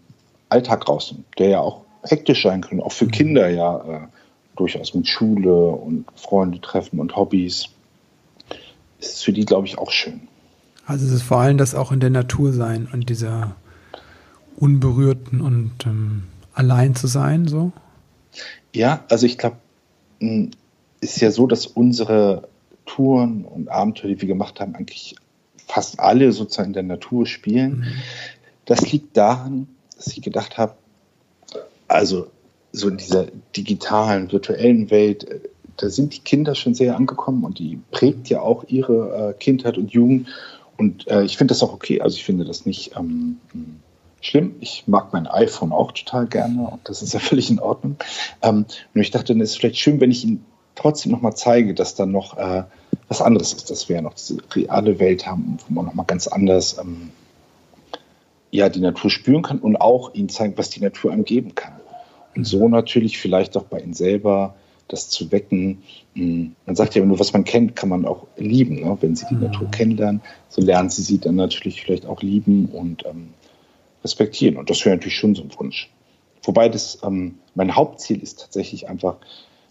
Alltag 0.50 0.88
rausnimmt, 0.88 1.26
der 1.38 1.50
ja 1.50 1.60
auch 1.62 1.82
hektisch 2.04 2.44
sein 2.44 2.62
kann, 2.62 2.82
auch 2.82 2.92
für 2.92 3.06
mhm. 3.06 3.12
Kinder 3.12 3.50
ja 3.50 3.78
äh, 3.78 4.08
durchaus 4.56 4.94
mit 4.94 5.08
Schule 5.08 5.70
und 5.70 6.06
Freunde 6.16 6.60
treffen 6.60 7.00
und 7.00 7.16
Hobbys. 7.16 7.70
Ist 9.00 9.14
es 9.14 9.22
für 9.22 9.32
die, 9.32 9.46
glaube 9.46 9.68
ich, 9.68 9.78
auch 9.78 9.92
schön. 9.92 10.28
Also 10.86 11.06
es 11.06 11.12
ist 11.12 11.22
vor 11.22 11.38
allem 11.38 11.58
das 11.58 11.76
auch 11.76 11.92
in 11.92 12.00
der 12.00 12.10
Natur 12.10 12.52
sein 12.52 12.90
und 12.92 13.10
dieser 13.10 13.56
unberührten 14.60 15.42
und 15.42 15.72
ähm, 15.86 16.24
allein 16.54 16.96
zu 16.96 17.08
sein, 17.08 17.48
so? 17.48 17.72
Ja, 18.74 19.04
also 19.10 19.26
ich 19.26 19.38
glaube, 19.38 19.58
ist 21.00 21.22
ja 21.22 21.32
so, 21.32 21.48
dass 21.48 21.66
unsere 21.66 22.48
Touren 22.86 23.46
und 23.46 23.70
Abenteuer, 23.70 24.10
die 24.12 24.22
wir 24.22 24.28
gemacht 24.28 24.60
haben, 24.60 24.76
eigentlich 24.76 25.16
fast 25.68 26.00
alle 26.00 26.32
sozusagen 26.32 26.70
in 26.70 26.74
der 26.74 26.84
Natur 26.84 27.26
spielen. 27.26 27.80
Mhm. 27.80 27.86
Das 28.66 28.92
liegt 28.92 29.16
daran, 29.16 29.68
dass 29.96 30.08
ich 30.08 30.22
gedacht 30.22 30.58
habe, 30.58 30.76
also 31.88 32.28
so 32.72 32.90
in 32.90 32.98
dieser 32.98 33.28
digitalen, 33.56 34.32
virtuellen 34.32 34.92
Welt, 34.92 35.24
äh, 35.24 35.40
da 35.78 35.90
sind 35.90 36.14
die 36.16 36.20
Kinder 36.20 36.56
schon 36.56 36.74
sehr 36.74 36.98
angekommen 36.98 37.46
und 37.46 37.58
die 37.60 37.80
prägt 37.92 38.30
ja 38.30 38.42
auch 38.42 38.66
ihre 38.68 39.30
äh, 39.30 39.34
Kindheit 39.34 39.78
und 39.78 39.92
Jugend. 39.92 40.28
Und 40.78 41.08
äh, 41.08 41.24
ich 41.24 41.38
finde 41.38 41.54
das 41.54 41.64
auch 41.64 41.74
okay. 41.74 42.02
Also 42.02 42.18
ich 42.18 42.26
finde 42.26 42.46
das 42.46 42.66
nicht 42.66 42.96
ähm, 42.98 43.38
schlimm. 44.22 44.56
Ich 44.60 44.84
mag 44.88 45.14
mein 45.14 45.28
iPhone 45.28 45.72
auch 45.72 45.92
total 45.92 46.28
gerne 46.28 46.68
und 46.68 46.88
das 46.88 47.02
ist 47.02 47.14
ja 47.14 47.20
völlig 47.20 47.50
in 47.50 47.60
Ordnung. 47.60 47.98
Ähm, 48.42 48.66
nur 48.94 49.02
ich 49.02 49.12
dachte, 49.12 49.34
es 49.34 49.52
ist 49.52 49.58
vielleicht 49.58 49.78
schön, 49.78 50.00
wenn 50.00 50.12
ich 50.12 50.24
Ihnen 50.24 50.46
trotzdem 50.76 51.12
nochmal 51.12 51.36
zeige, 51.36 51.74
dass 51.74 51.96
da 51.96 52.06
noch 52.06 52.38
äh, 52.38 52.64
was 53.08 53.22
anderes 53.22 53.54
ist, 53.54 53.70
dass 53.70 53.90
wir 53.90 53.98
ja 53.98 54.02
noch 54.02 54.14
diese 54.14 54.38
reale 54.56 55.00
Welt 55.00 55.26
haben, 55.26 55.58
wo 55.68 55.74
man 55.74 55.86
nochmal 55.86 56.06
ganz 56.06 56.28
anders 56.28 56.78
ähm, 56.78 57.12
ja, 58.52 58.70
die 58.70 58.80
Natur 58.80 59.10
spüren 59.10 59.44
kann 59.44 59.60
und 59.60 59.76
auch 59.76 60.14
Ihnen 60.14 60.30
zeigen, 60.30 60.58
was 60.58 60.70
die 60.70 60.80
Natur 60.80 61.12
einem 61.12 61.26
geben 61.26 61.56
kann. 61.56 61.74
Und 62.36 62.46
so 62.46 62.68
natürlich 62.68 63.18
vielleicht 63.18 63.58
auch 63.58 63.64
bei 63.64 63.80
Ihnen 63.80 63.94
selber 63.94 64.56
das 64.88 65.10
zu 65.10 65.32
wecken. 65.32 65.84
Hm, 66.16 66.56
man 66.66 66.76
sagt 66.76 66.96
ja, 66.96 67.06
nur 67.06 67.20
was 67.20 67.34
man 67.34 67.44
kennt, 67.44 67.76
kann 67.76 67.90
man 67.90 68.06
auch 68.06 68.28
lieben. 68.38 68.82
Ne? 68.82 68.98
Wenn 69.02 69.16
Sie 69.16 69.26
die 69.30 69.36
mhm. 69.36 69.44
Natur 69.44 69.70
kennenlernen, 69.72 70.22
so 70.50 70.62
lernen 70.62 70.90
Sie 70.90 71.04
sie 71.04 71.20
dann 71.20 71.36
natürlich 71.36 71.82
vielleicht 71.82 72.06
auch 72.06 72.22
lieben 72.22 72.66
und 72.66 73.06
ähm, 73.06 73.30
respektieren. 74.04 74.58
Und 74.58 74.70
das 74.70 74.84
wäre 74.86 74.96
natürlich 74.96 75.18
schon 75.18 75.36
so 75.36 75.44
ein 75.44 75.52
Wunsch. 75.58 75.90
Wobei 76.44 76.70
das 76.70 77.00
ähm, 77.04 77.36
mein 77.56 77.76
Hauptziel 77.76 78.22
ist 78.22 78.40
tatsächlich 78.40 78.88
einfach, 78.88 79.18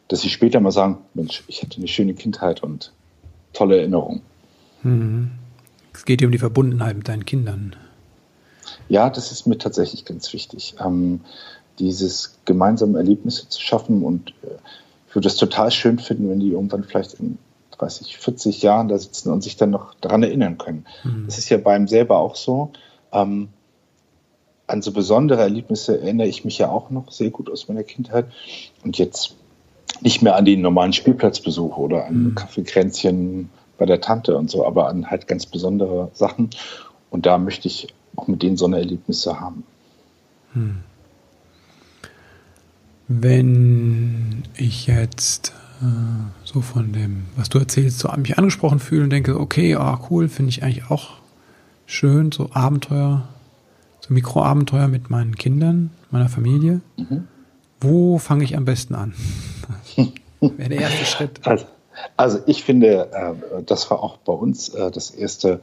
dass 0.09 0.21
sie 0.21 0.31
später 0.31 0.61
mal 0.61 0.71
sagen, 0.71 0.99
Mensch, 1.15 1.43
ich 1.49 1.63
hatte 1.63 1.79
eine 1.79 1.89
schöne 1.89 2.15
Kindheit 2.15 2.63
und 2.63 2.93
tolle 3.53 3.79
Erinnerungen. 3.79 4.23
Mhm. 4.83 5.31
Es 5.93 6.05
geht 6.05 6.21
dir 6.21 6.27
um 6.27 6.33
die 6.33 6.39
Verbundenheit 6.39 6.97
mit 6.97 7.09
deinen 7.09 7.25
Kindern. 7.25 7.75
Ja, 8.89 9.11
das 9.11 9.33
ist 9.33 9.47
mir 9.47 9.59
tatsächlich 9.59 10.05
ganz 10.05 10.33
wichtig. 10.33 10.75
Ähm, 10.85 11.21
dieses 11.79 12.39
gemeinsame 12.45 12.99
Erlebnisse 12.99 13.49
zu 13.49 13.61
schaffen 13.61 14.03
und 14.03 14.31
äh, 14.43 14.59
ich 15.09 15.15
würde 15.15 15.29
es 15.29 15.37
total 15.37 15.71
schön 15.71 15.99
finden, 15.99 16.29
wenn 16.29 16.41
die 16.41 16.53
irgendwann 16.53 16.85
vielleicht 16.85 17.15
in 17.15 17.39
30, 17.79 18.19
40 18.19 18.63
Jahren 18.63 18.89
da 18.89 18.99
sitzen 18.99 19.33
und 19.33 19.43
sich 19.43 19.57
dann 19.57 19.71
noch 19.71 19.95
daran 19.95 20.23
erinnern 20.23 20.59
können. 20.59 20.85
Mhm. 21.05 21.25
Das 21.27 21.39
ist 21.39 21.49
ja 21.49 21.57
beim 21.57 21.89
selber 21.89 22.19
auch 22.19 22.37
so. 22.37 22.73
Ähm, 23.13 23.49
an 24.69 24.83
so 24.83 24.93
besondere 24.93 25.41
Erlebnisse 25.41 26.01
erinnere 26.01 26.29
ich 26.29 26.45
mich 26.45 26.59
ja 26.59 26.71
auch 26.71 26.91
noch 26.91 27.11
sehr 27.11 27.31
gut 27.31 27.51
aus 27.51 27.69
meiner 27.69 27.83
Kindheit. 27.83 28.27
Und 28.85 28.99
jetzt 28.99 29.35
nicht 30.01 30.23
mehr 30.23 30.37
an 30.37 30.45
den 30.45 30.61
normalen 30.61 30.93
Spielplatzbesuch 30.93 31.77
oder 31.77 32.07
an 32.07 32.25
mhm. 32.25 32.35
Kaffeekränzchen 32.35 33.51
bei 33.79 33.87
der 33.87 34.01
Tante 34.01 34.37
und 34.37 34.51
so, 34.51 34.67
aber 34.67 34.89
an 34.89 35.11
halt 35.11 35.27
ganz 35.27 35.47
besondere 35.47 36.11
Sachen. 36.13 36.51
Und 37.11 37.27
da 37.27 37.39
möchte 37.39 37.69
ich 37.69 37.89
auch 38.17 38.29
mit 38.29 38.43
denen 38.43 38.57
so 38.57 38.67
eine 38.67 38.79
Erlebnisse 38.79 39.41
haben. 39.41 39.65
Hm. 40.53 40.79
Wenn 43.07 44.43
ich 44.57 44.87
jetzt 44.87 45.55
äh, 45.81 45.85
so 46.45 46.61
von 46.61 46.93
dem, 46.93 47.27
was 47.37 47.49
du 47.49 47.59
erzählst, 47.59 48.01
so 48.01 48.11
mich 48.17 48.37
angesprochen 48.37 48.81
fühle 48.81 49.05
und 49.05 49.11
denke, 49.11 49.41
okay, 49.41 49.77
oh, 49.77 49.97
cool, 50.11 50.29
finde 50.29 50.51
ich 50.51 50.63
eigentlich 50.63 50.91
auch 50.91 51.13
schön, 51.87 52.33
so 52.33 52.51
Abenteuer 52.53 53.29
so 54.01 54.15
Mikroabenteuer 54.15 54.89
mit 54.89 55.11
meinen 55.11 55.37
Kindern, 55.37 55.91
meiner 56.11 56.29
Familie. 56.29 56.81
Mhm. 56.97 57.29
Wo 57.81 58.19
fange 58.19 58.45
ich 58.45 58.57
am 58.57 58.65
besten 58.65 58.95
an? 58.95 59.15
Wäre 60.41 60.69
der 60.69 60.81
erste 60.81 61.05
Schritt. 61.05 61.41
Also, 61.47 61.67
also 62.17 62.39
ich 62.47 62.65
finde, 62.65 63.11
äh, 63.13 63.63
das 63.65 63.91
war 63.91 64.03
auch 64.03 64.19
bei 64.19 64.33
uns 64.33 64.69
äh, 64.71 64.91
das 64.91 65.11
erste, 65.11 65.61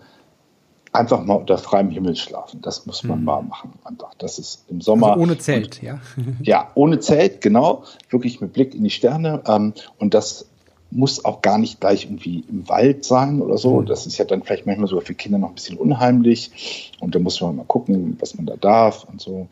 einfach 0.91 1.23
mal 1.23 1.35
unter 1.35 1.57
freiem 1.57 1.89
Himmel 1.89 2.15
schlafen. 2.15 2.61
Das 2.61 2.85
muss 2.85 3.03
man 3.03 3.19
mhm. 3.19 3.25
mal 3.25 3.41
machen. 3.41 3.73
Einfach. 3.83 4.13
Das 4.17 4.39
ist 4.39 4.65
im 4.69 4.81
Sommer. 4.81 5.11
Also 5.11 5.21
ohne 5.21 5.37
Zelt, 5.37 5.77
und, 5.77 5.81
ja. 5.81 5.99
ja, 6.41 6.71
ohne 6.75 6.99
Zelt, 6.99 7.41
genau. 7.41 7.83
Wirklich 8.09 8.41
mit 8.41 8.53
Blick 8.53 8.73
in 8.75 8.83
die 8.83 8.89
Sterne. 8.89 9.43
Ähm, 9.47 9.73
und 9.97 10.13
das 10.13 10.47
muss 10.91 11.25
auch 11.25 11.41
gar 11.41 11.57
nicht 11.57 11.79
gleich 11.81 12.05
irgendwie 12.05 12.45
im 12.47 12.69
Wald 12.69 13.03
sein 13.03 13.41
oder 13.41 13.57
so. 13.57 13.81
Mhm. 13.81 13.85
Das 13.85 14.05
ist 14.05 14.17
ja 14.17 14.25
dann 14.25 14.43
vielleicht 14.43 14.65
manchmal 14.65 14.87
sogar 14.87 15.05
für 15.05 15.13
Kinder 15.13 15.37
noch 15.37 15.49
ein 15.49 15.55
bisschen 15.55 15.77
unheimlich. 15.77 16.91
Und 16.99 17.15
da 17.15 17.19
muss 17.19 17.41
man 17.41 17.55
mal 17.55 17.65
gucken, 17.65 18.17
was 18.19 18.35
man 18.35 18.45
da 18.45 18.55
darf 18.55 19.03
und 19.03 19.19
so. 19.19 19.47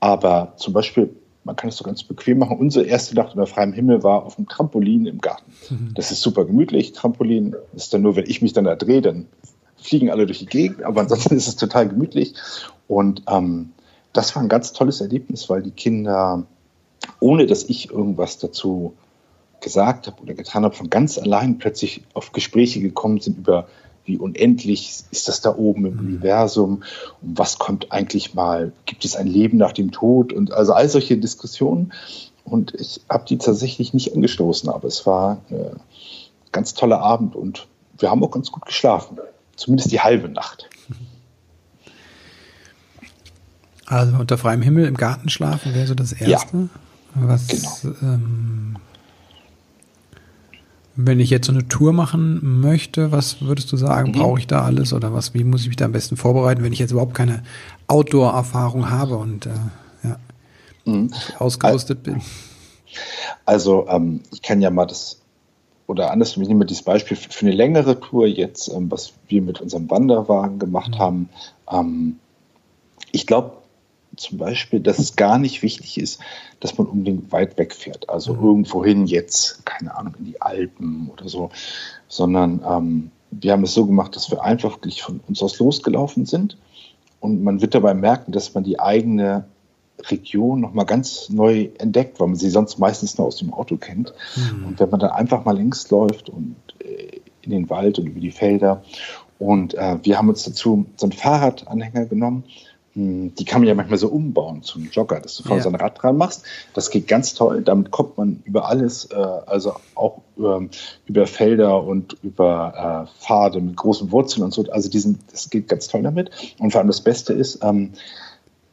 Aber 0.00 0.54
zum 0.56 0.72
Beispiel 0.72 1.14
man 1.48 1.56
kann 1.56 1.70
es 1.70 1.78
so 1.78 1.84
ganz 1.84 2.02
bequem 2.02 2.38
machen. 2.38 2.58
Unsere 2.58 2.84
erste 2.84 3.14
Nacht 3.14 3.34
unter 3.34 3.46
freiem 3.46 3.72
Himmel 3.72 4.02
war 4.02 4.26
auf 4.26 4.36
dem 4.36 4.48
Trampolin 4.48 5.06
im 5.06 5.18
Garten. 5.18 5.50
Mhm. 5.70 5.94
Das 5.94 6.10
ist 6.10 6.20
super 6.20 6.44
gemütlich. 6.44 6.92
Trampolin 6.92 7.56
ist 7.74 7.94
dann 7.94 8.02
nur, 8.02 8.16
wenn 8.16 8.28
ich 8.28 8.42
mich 8.42 8.52
dann 8.52 8.64
da 8.64 8.76
drehe, 8.76 9.00
dann 9.00 9.26
fliegen 9.78 10.10
alle 10.10 10.26
durch 10.26 10.40
die 10.40 10.46
Gegend, 10.46 10.82
aber 10.82 11.00
ansonsten 11.00 11.36
ist 11.36 11.48
es 11.48 11.56
total 11.56 11.88
gemütlich. 11.88 12.34
Und 12.86 13.22
ähm, 13.28 13.70
das 14.12 14.36
war 14.36 14.42
ein 14.42 14.50
ganz 14.50 14.72
tolles 14.72 15.00
Erlebnis, 15.00 15.48
weil 15.48 15.62
die 15.62 15.70
Kinder, 15.70 16.44
ohne 17.18 17.46
dass 17.46 17.64
ich 17.64 17.90
irgendwas 17.90 18.38
dazu 18.38 18.92
gesagt 19.60 20.06
habe 20.06 20.22
oder 20.22 20.34
getan 20.34 20.64
habe, 20.64 20.74
von 20.74 20.90
ganz 20.90 21.18
allein 21.18 21.58
plötzlich 21.58 22.02
auf 22.14 22.32
Gespräche 22.32 22.80
gekommen 22.80 23.20
sind 23.20 23.38
über 23.38 23.68
wie 24.08 24.16
unendlich 24.16 25.04
ist 25.10 25.28
das 25.28 25.42
da 25.42 25.54
oben 25.54 25.84
im 25.84 25.92
mhm. 25.92 25.98
Universum 26.00 26.82
und 27.20 27.38
was 27.38 27.58
kommt 27.58 27.92
eigentlich 27.92 28.34
mal, 28.34 28.72
gibt 28.86 29.04
es 29.04 29.14
ein 29.14 29.26
Leben 29.26 29.58
nach 29.58 29.72
dem 29.72 29.92
Tod 29.92 30.32
und 30.32 30.50
also 30.50 30.72
all 30.72 30.88
solche 30.88 31.18
Diskussionen. 31.18 31.92
Und 32.44 32.74
ich 32.74 33.02
habe 33.10 33.26
die 33.28 33.36
tatsächlich 33.36 33.92
nicht 33.92 34.14
angestoßen, 34.14 34.70
aber 34.70 34.88
es 34.88 35.04
war 35.04 35.42
ein 35.50 35.78
ganz 36.50 36.72
toller 36.72 37.00
Abend 37.00 37.36
und 37.36 37.68
wir 37.98 38.10
haben 38.10 38.24
auch 38.24 38.30
ganz 38.30 38.50
gut 38.50 38.64
geschlafen, 38.64 39.18
zumindest 39.56 39.92
die 39.92 40.00
halbe 40.00 40.30
Nacht. 40.30 40.70
Also 43.84 44.16
unter 44.16 44.38
freiem 44.38 44.62
Himmel 44.62 44.86
im 44.86 44.96
Garten 44.96 45.28
schlafen 45.28 45.74
wäre 45.74 45.86
so 45.86 45.94
das 45.94 46.12
Erste. 46.12 46.56
Ja, 46.56 46.68
was 47.14 47.48
genau. 47.48 47.96
ähm, 48.02 48.76
wenn 51.00 51.20
ich 51.20 51.30
jetzt 51.30 51.46
so 51.46 51.52
eine 51.52 51.68
Tour 51.68 51.92
machen 51.92 52.60
möchte, 52.60 53.12
was 53.12 53.40
würdest 53.40 53.70
du 53.70 53.76
sagen, 53.76 54.08
mhm. 54.08 54.14
brauche 54.14 54.40
ich 54.40 54.48
da 54.48 54.64
alles 54.64 54.92
oder 54.92 55.14
was, 55.14 55.32
wie 55.32 55.44
muss 55.44 55.62
ich 55.62 55.68
mich 55.68 55.76
da 55.76 55.84
am 55.84 55.92
besten 55.92 56.16
vorbereiten, 56.16 56.64
wenn 56.64 56.72
ich 56.72 56.80
jetzt 56.80 56.90
überhaupt 56.90 57.14
keine 57.14 57.44
Outdoor-Erfahrung 57.86 58.90
habe 58.90 59.16
und 59.16 59.46
äh, 59.46 59.50
ja, 60.02 60.16
mhm. 60.84 61.12
ausgerüstet 61.38 62.02
bin? 62.02 62.20
Also 63.44 63.86
ähm, 63.88 64.22
ich 64.32 64.42
kann 64.42 64.60
ja 64.60 64.70
mal 64.70 64.86
das, 64.86 65.20
oder 65.86 66.10
anders, 66.10 66.36
ich 66.36 66.48
nehme 66.48 66.66
dieses 66.66 66.82
Beispiel 66.82 67.16
für, 67.16 67.30
für 67.30 67.46
eine 67.46 67.54
längere 67.54 68.00
Tour 68.00 68.26
jetzt, 68.26 68.66
ähm, 68.66 68.90
was 68.90 69.12
wir 69.28 69.40
mit 69.40 69.60
unserem 69.60 69.88
Wanderwagen 69.88 70.58
gemacht 70.58 70.96
mhm. 70.96 70.98
haben. 70.98 71.28
Ähm, 71.70 72.16
ich 73.12 73.24
glaube, 73.24 73.52
zum 74.20 74.38
Beispiel, 74.38 74.80
dass 74.80 74.98
es 74.98 75.16
gar 75.16 75.38
nicht 75.38 75.62
wichtig 75.62 75.98
ist, 75.98 76.20
dass 76.60 76.76
man 76.78 76.86
unbedingt 76.86 77.32
weit 77.32 77.58
wegfährt. 77.58 78.08
Also 78.08 78.34
mhm. 78.34 78.44
irgendwohin 78.44 79.06
jetzt, 79.06 79.64
keine 79.64 79.96
Ahnung, 79.96 80.14
in 80.18 80.24
die 80.26 80.40
Alpen 80.40 81.10
oder 81.12 81.28
so, 81.28 81.50
sondern 82.08 82.62
ähm, 82.68 83.10
wir 83.30 83.52
haben 83.52 83.64
es 83.64 83.74
so 83.74 83.86
gemacht, 83.86 84.16
dass 84.16 84.30
wir 84.30 84.42
einfach 84.42 84.76
wirklich 84.76 85.02
von 85.02 85.20
uns 85.28 85.42
aus 85.42 85.58
losgelaufen 85.58 86.26
sind 86.26 86.56
und 87.20 87.42
man 87.42 87.60
wird 87.60 87.74
dabei 87.74 87.94
merken, 87.94 88.32
dass 88.32 88.54
man 88.54 88.64
die 88.64 88.80
eigene 88.80 89.44
Region 90.10 90.60
nochmal 90.60 90.86
ganz 90.86 91.28
neu 91.28 91.70
entdeckt, 91.78 92.20
weil 92.20 92.28
man 92.28 92.36
sie 92.36 92.50
sonst 92.50 92.78
meistens 92.78 93.18
nur 93.18 93.26
aus 93.26 93.36
dem 93.36 93.52
Auto 93.52 93.76
kennt. 93.76 94.14
Mhm. 94.36 94.66
Und 94.66 94.80
wenn 94.80 94.90
man 94.90 95.00
dann 95.00 95.10
einfach 95.10 95.44
mal 95.44 95.56
links 95.56 95.90
läuft 95.90 96.30
und 96.30 96.56
äh, 96.78 97.20
in 97.42 97.50
den 97.50 97.68
Wald 97.70 97.98
und 97.98 98.06
über 98.06 98.20
die 98.20 98.30
Felder 98.30 98.82
und 99.38 99.74
äh, 99.74 99.98
wir 100.02 100.18
haben 100.18 100.28
uns 100.28 100.44
dazu 100.44 100.86
so 100.96 101.06
einen 101.06 101.12
Fahrradanhänger 101.12 102.06
genommen 102.06 102.44
die 102.98 103.44
kann 103.44 103.60
man 103.60 103.68
ja 103.68 103.74
manchmal 103.74 103.98
so 103.98 104.08
umbauen 104.08 104.62
zum 104.62 104.88
Jogger, 104.90 105.20
dass 105.20 105.36
du 105.36 105.44
vorne 105.44 105.58
ja. 105.58 105.62
so 105.62 105.68
ein 105.68 105.76
Rad 105.76 106.02
dran 106.02 106.16
machst. 106.16 106.44
Das 106.74 106.90
geht 106.90 107.06
ganz 107.06 107.34
toll. 107.34 107.62
Damit 107.62 107.90
kommt 107.92 108.18
man 108.18 108.42
über 108.44 108.68
alles, 108.68 109.04
äh, 109.06 109.14
also 109.14 109.74
auch 109.94 110.22
ähm, 110.36 110.70
über 111.06 111.26
Felder 111.26 111.84
und 111.84 112.16
über 112.22 113.06
äh, 113.06 113.22
Pfade 113.22 113.60
mit 113.60 113.76
großen 113.76 114.10
Wurzeln 114.10 114.42
und 114.42 114.52
so. 114.52 114.64
Also 114.70 114.88
diesen, 114.90 115.20
das 115.30 115.48
geht 115.48 115.68
ganz 115.68 115.86
toll 115.86 116.02
damit. 116.02 116.30
Und 116.58 116.72
vor 116.72 116.80
allem 116.80 116.88
das 116.88 117.00
Beste 117.00 117.32
ist, 117.32 117.62
ähm, 117.62 117.92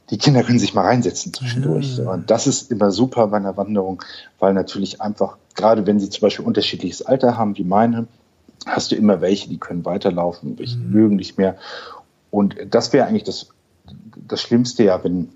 die 0.10 0.18
Kinder 0.18 0.44
können 0.44 0.60
sich 0.60 0.74
mal 0.74 0.86
reinsetzen 0.86 1.34
zwischendurch. 1.34 2.00
Mhm. 2.00 2.08
Und 2.08 2.32
das 2.32 2.48
ist 2.48 2.72
immer 2.72 2.92
super 2.92 3.28
bei 3.28 3.38
einer 3.38 3.58
Wanderung, 3.58 4.02
weil 4.40 4.54
natürlich 4.54 5.02
einfach, 5.02 5.38
gerade 5.56 5.86
wenn 5.86 6.00
sie 6.00 6.10
zum 6.10 6.22
Beispiel 6.22 6.46
unterschiedliches 6.46 7.04
Alter 7.04 7.38
haben, 7.38 7.58
wie 7.58 7.64
meine, 7.64 8.08
hast 8.66 8.92
du 8.92 8.96
immer 8.96 9.22
welche, 9.22 9.50
die 9.50 9.58
können 9.58 9.86
weiterlaufen, 9.86 10.58
welche 10.58 10.78
mhm. 10.78 10.92
mögen 10.92 11.16
nicht 11.16 11.38
mehr. 11.38 11.58
Und 12.32 12.56
das 12.70 12.92
wäre 12.92 13.08
eigentlich 13.08 13.24
das 13.24 13.50
das 14.28 14.41
Schlimmste 14.41 14.84
ja, 14.84 15.04
wenn 15.04 15.30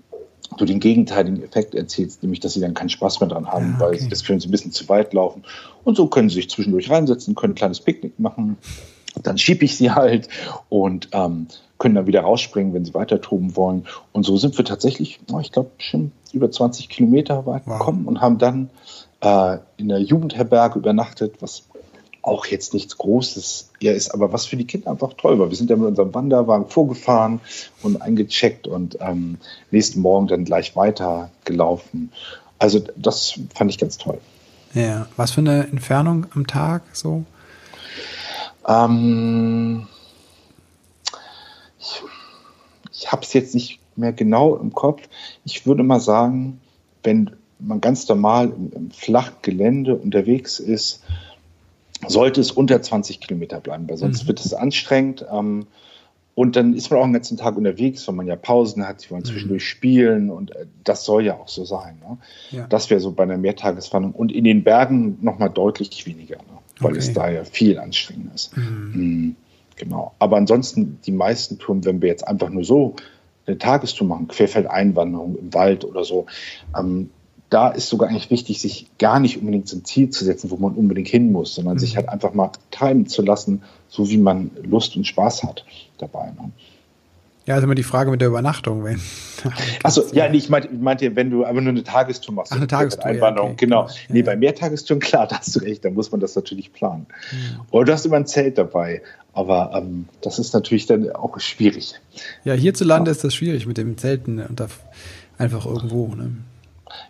du 0.56 0.64
den 0.64 0.80
gegenteiligen 0.80 1.42
Effekt 1.42 1.74
erzielst, 1.74 2.22
nämlich 2.22 2.40
dass 2.40 2.54
sie 2.54 2.60
dann 2.60 2.74
keinen 2.74 2.88
Spaß 2.88 3.20
mehr 3.20 3.28
dran 3.28 3.46
haben, 3.46 3.76
ja, 3.78 3.86
okay. 3.86 3.94
weil 3.94 4.00
sie 4.00 4.08
das 4.08 4.22
für 4.22 4.38
sie 4.38 4.48
ein 4.48 4.50
bisschen 4.50 4.72
zu 4.72 4.88
weit 4.88 5.12
laufen. 5.12 5.44
Und 5.84 5.96
so 5.96 6.06
können 6.08 6.28
sie 6.28 6.36
sich 6.36 6.50
zwischendurch 6.50 6.90
reinsetzen, 6.90 7.34
können 7.34 7.52
ein 7.52 7.56
kleines 7.56 7.80
Picknick 7.80 8.18
machen. 8.18 8.58
Dann 9.22 9.38
schiebe 9.38 9.64
ich 9.64 9.76
sie 9.76 9.90
halt 9.90 10.28
und 10.68 11.08
ähm, 11.12 11.48
können 11.78 11.94
dann 11.94 12.06
wieder 12.06 12.20
rausspringen, 12.20 12.74
wenn 12.74 12.84
sie 12.84 12.94
weiter 12.94 13.20
toben 13.20 13.56
wollen. 13.56 13.86
Und 14.12 14.24
so 14.24 14.36
sind 14.36 14.56
wir 14.58 14.64
tatsächlich, 14.64 15.20
oh, 15.32 15.40
ich 15.40 15.50
glaube, 15.50 15.70
schon 15.78 16.12
über 16.32 16.50
20 16.50 16.88
Kilometer 16.88 17.46
weit 17.46 17.62
wow. 17.66 17.78
gekommen 17.78 18.06
und 18.06 18.20
haben 18.20 18.38
dann 18.38 18.70
äh, 19.20 19.58
in 19.76 19.88
der 19.88 20.00
Jugendherberge 20.00 20.78
übernachtet, 20.78 21.36
was 21.40 21.64
auch 22.22 22.46
jetzt 22.46 22.74
nichts 22.74 22.98
Großes 22.98 23.70
eher 23.80 23.94
ist, 23.94 24.12
aber 24.12 24.32
was 24.32 24.46
für 24.46 24.56
die 24.56 24.66
Kinder 24.66 24.90
einfach 24.90 25.14
toll 25.14 25.38
war. 25.38 25.48
Wir 25.48 25.56
sind 25.56 25.70
ja 25.70 25.76
mit 25.76 25.88
unserem 25.88 26.14
Wanderwagen 26.14 26.68
vorgefahren 26.68 27.40
und 27.82 28.02
eingecheckt 28.02 28.66
und 28.66 28.98
ähm, 29.00 29.38
nächsten 29.70 30.00
Morgen 30.00 30.26
dann 30.26 30.44
gleich 30.44 30.76
weitergelaufen. 30.76 32.12
Also 32.58 32.80
das 32.96 33.40
fand 33.54 33.70
ich 33.70 33.78
ganz 33.78 33.96
toll. 33.96 34.20
Ja, 34.74 35.08
was 35.16 35.32
für 35.32 35.40
eine 35.40 35.66
Entfernung 35.66 36.26
am 36.34 36.46
Tag 36.46 36.82
so? 36.92 37.24
Ähm, 38.68 39.88
ich 41.78 42.02
ich 42.92 43.10
habe 43.10 43.22
es 43.22 43.32
jetzt 43.32 43.54
nicht 43.54 43.80
mehr 43.96 44.12
genau 44.12 44.56
im 44.56 44.72
Kopf. 44.72 45.02
Ich 45.44 45.66
würde 45.66 45.82
mal 45.82 46.00
sagen, 46.00 46.60
wenn 47.02 47.30
man 47.58 47.80
ganz 47.80 48.08
normal 48.08 48.50
im, 48.50 48.72
im 48.72 48.90
flachen 48.90 49.36
Gelände 49.42 49.96
unterwegs 49.96 50.58
ist, 50.58 51.02
sollte 52.06 52.40
es 52.40 52.50
unter 52.50 52.80
20 52.80 53.20
Kilometer 53.20 53.60
bleiben, 53.60 53.88
weil 53.88 53.96
sonst 53.96 54.24
mhm. 54.24 54.28
wird 54.28 54.40
es 54.40 54.54
anstrengend. 54.54 55.24
Ähm, 55.30 55.66
und 56.34 56.56
dann 56.56 56.74
ist 56.74 56.90
man 56.90 57.00
auch 57.00 57.04
den 57.04 57.12
ganzen 57.12 57.36
Tag 57.36 57.56
unterwegs, 57.56 58.06
weil 58.08 58.14
man 58.14 58.26
ja 58.26 58.36
Pausen 58.36 58.86
hat, 58.86 59.00
sie 59.00 59.10
wollen 59.10 59.22
mhm. 59.22 59.26
zwischendurch 59.26 59.68
spielen 59.68 60.30
und 60.30 60.54
äh, 60.54 60.66
das 60.84 61.04
soll 61.04 61.26
ja 61.26 61.34
auch 61.34 61.48
so 61.48 61.64
sein. 61.64 61.98
Ne? 62.00 62.18
Ja. 62.50 62.66
Das 62.66 62.88
wäre 62.88 63.00
so 63.00 63.12
bei 63.12 63.24
einer 63.24 63.36
Mehrtageswanderung 63.36 64.14
und 64.14 64.32
in 64.32 64.44
den 64.44 64.64
Bergen 64.64 65.18
nochmal 65.20 65.50
deutlich 65.50 66.06
weniger, 66.06 66.36
ne? 66.36 66.58
weil 66.78 66.92
okay. 66.92 66.98
es 66.98 67.12
da 67.12 67.28
ja 67.28 67.44
viel 67.44 67.78
anstrengender 67.78 68.34
ist. 68.34 68.56
Mhm. 68.56 68.92
Mhm, 68.94 69.36
genau. 69.76 70.14
Aber 70.18 70.36
ansonsten 70.36 70.98
die 71.04 71.12
meisten 71.12 71.58
Touren, 71.58 71.84
wenn 71.84 72.00
wir 72.00 72.08
jetzt 72.08 72.26
einfach 72.26 72.48
nur 72.48 72.64
so 72.64 72.94
eine 73.46 73.58
Tagestour 73.58 74.06
machen, 74.06 74.28
Querfeldeinwanderung 74.28 75.36
im 75.36 75.52
Wald 75.52 75.84
oder 75.84 76.04
so, 76.04 76.26
ähm, 76.78 77.10
da 77.50 77.68
ist 77.68 77.88
sogar 77.88 78.08
eigentlich 78.08 78.30
wichtig, 78.30 78.60
sich 78.60 78.86
gar 78.98 79.18
nicht 79.18 79.38
unbedingt 79.38 79.70
ein 79.72 79.84
Ziel 79.84 80.10
zu 80.10 80.24
setzen, 80.24 80.50
wo 80.50 80.56
man 80.56 80.74
unbedingt 80.74 81.08
hin 81.08 81.32
muss, 81.32 81.54
sondern 81.54 81.74
mhm. 81.74 81.78
sich 81.80 81.96
halt 81.96 82.08
einfach 82.08 82.32
mal 82.32 82.52
treiben 82.70 83.06
zu 83.06 83.22
lassen, 83.22 83.62
so 83.88 84.08
wie 84.08 84.18
man 84.18 84.52
Lust 84.62 84.96
und 84.96 85.06
Spaß 85.06 85.42
hat 85.42 85.64
dabei. 85.98 86.26
Ne? 86.26 86.52
Ja, 87.46 87.54
also 87.56 87.64
immer 87.64 87.74
die 87.74 87.82
Frage 87.82 88.12
mit 88.12 88.20
der 88.20 88.28
Übernachtung. 88.28 88.84
Wenn, 88.84 89.00
Achso, 89.82 90.04
ja, 90.12 90.28
nee, 90.28 90.36
ich 90.36 90.48
meinte, 90.50 90.72
meinte, 90.72 91.16
wenn 91.16 91.30
du 91.30 91.44
aber 91.44 91.60
nur 91.60 91.70
eine 91.70 91.82
Tagestour 91.82 92.34
machst. 92.34 92.52
Ach, 92.52 92.58
eine 92.58 92.68
Tagestour. 92.68 93.06
Einwanderung, 93.06 93.48
ja, 93.48 93.54
okay. 93.54 93.66
genau. 93.66 93.86
Ja, 93.86 93.94
nee, 94.08 94.22
bei 94.22 94.36
Mehrtagestouren, 94.36 95.00
klar, 95.00 95.26
da 95.26 95.38
hast 95.38 95.56
du 95.56 95.60
recht, 95.60 95.84
da 95.84 95.90
muss 95.90 96.12
man 96.12 96.20
das 96.20 96.36
natürlich 96.36 96.72
planen. 96.72 97.06
Mhm. 97.32 97.60
Oder 97.72 97.86
du 97.86 97.92
hast 97.94 98.06
immer 98.06 98.16
ein 98.16 98.26
Zelt 98.26 98.58
dabei. 98.58 99.02
Aber 99.32 99.72
ähm, 99.74 100.08
das 100.22 100.38
ist 100.38 100.54
natürlich 100.54 100.86
dann 100.86 101.10
auch 101.10 101.38
schwierig. 101.40 101.94
Ja, 102.44 102.54
hierzulande 102.54 103.10
ja. 103.10 103.12
ist 103.12 103.24
das 103.24 103.34
schwierig 103.34 103.66
mit 103.66 103.78
dem 103.78 103.96
Zelten 103.96 104.40
und 104.40 104.62
einfach 105.38 105.66
irgendwo. 105.66 106.06
Ne? 106.14 106.36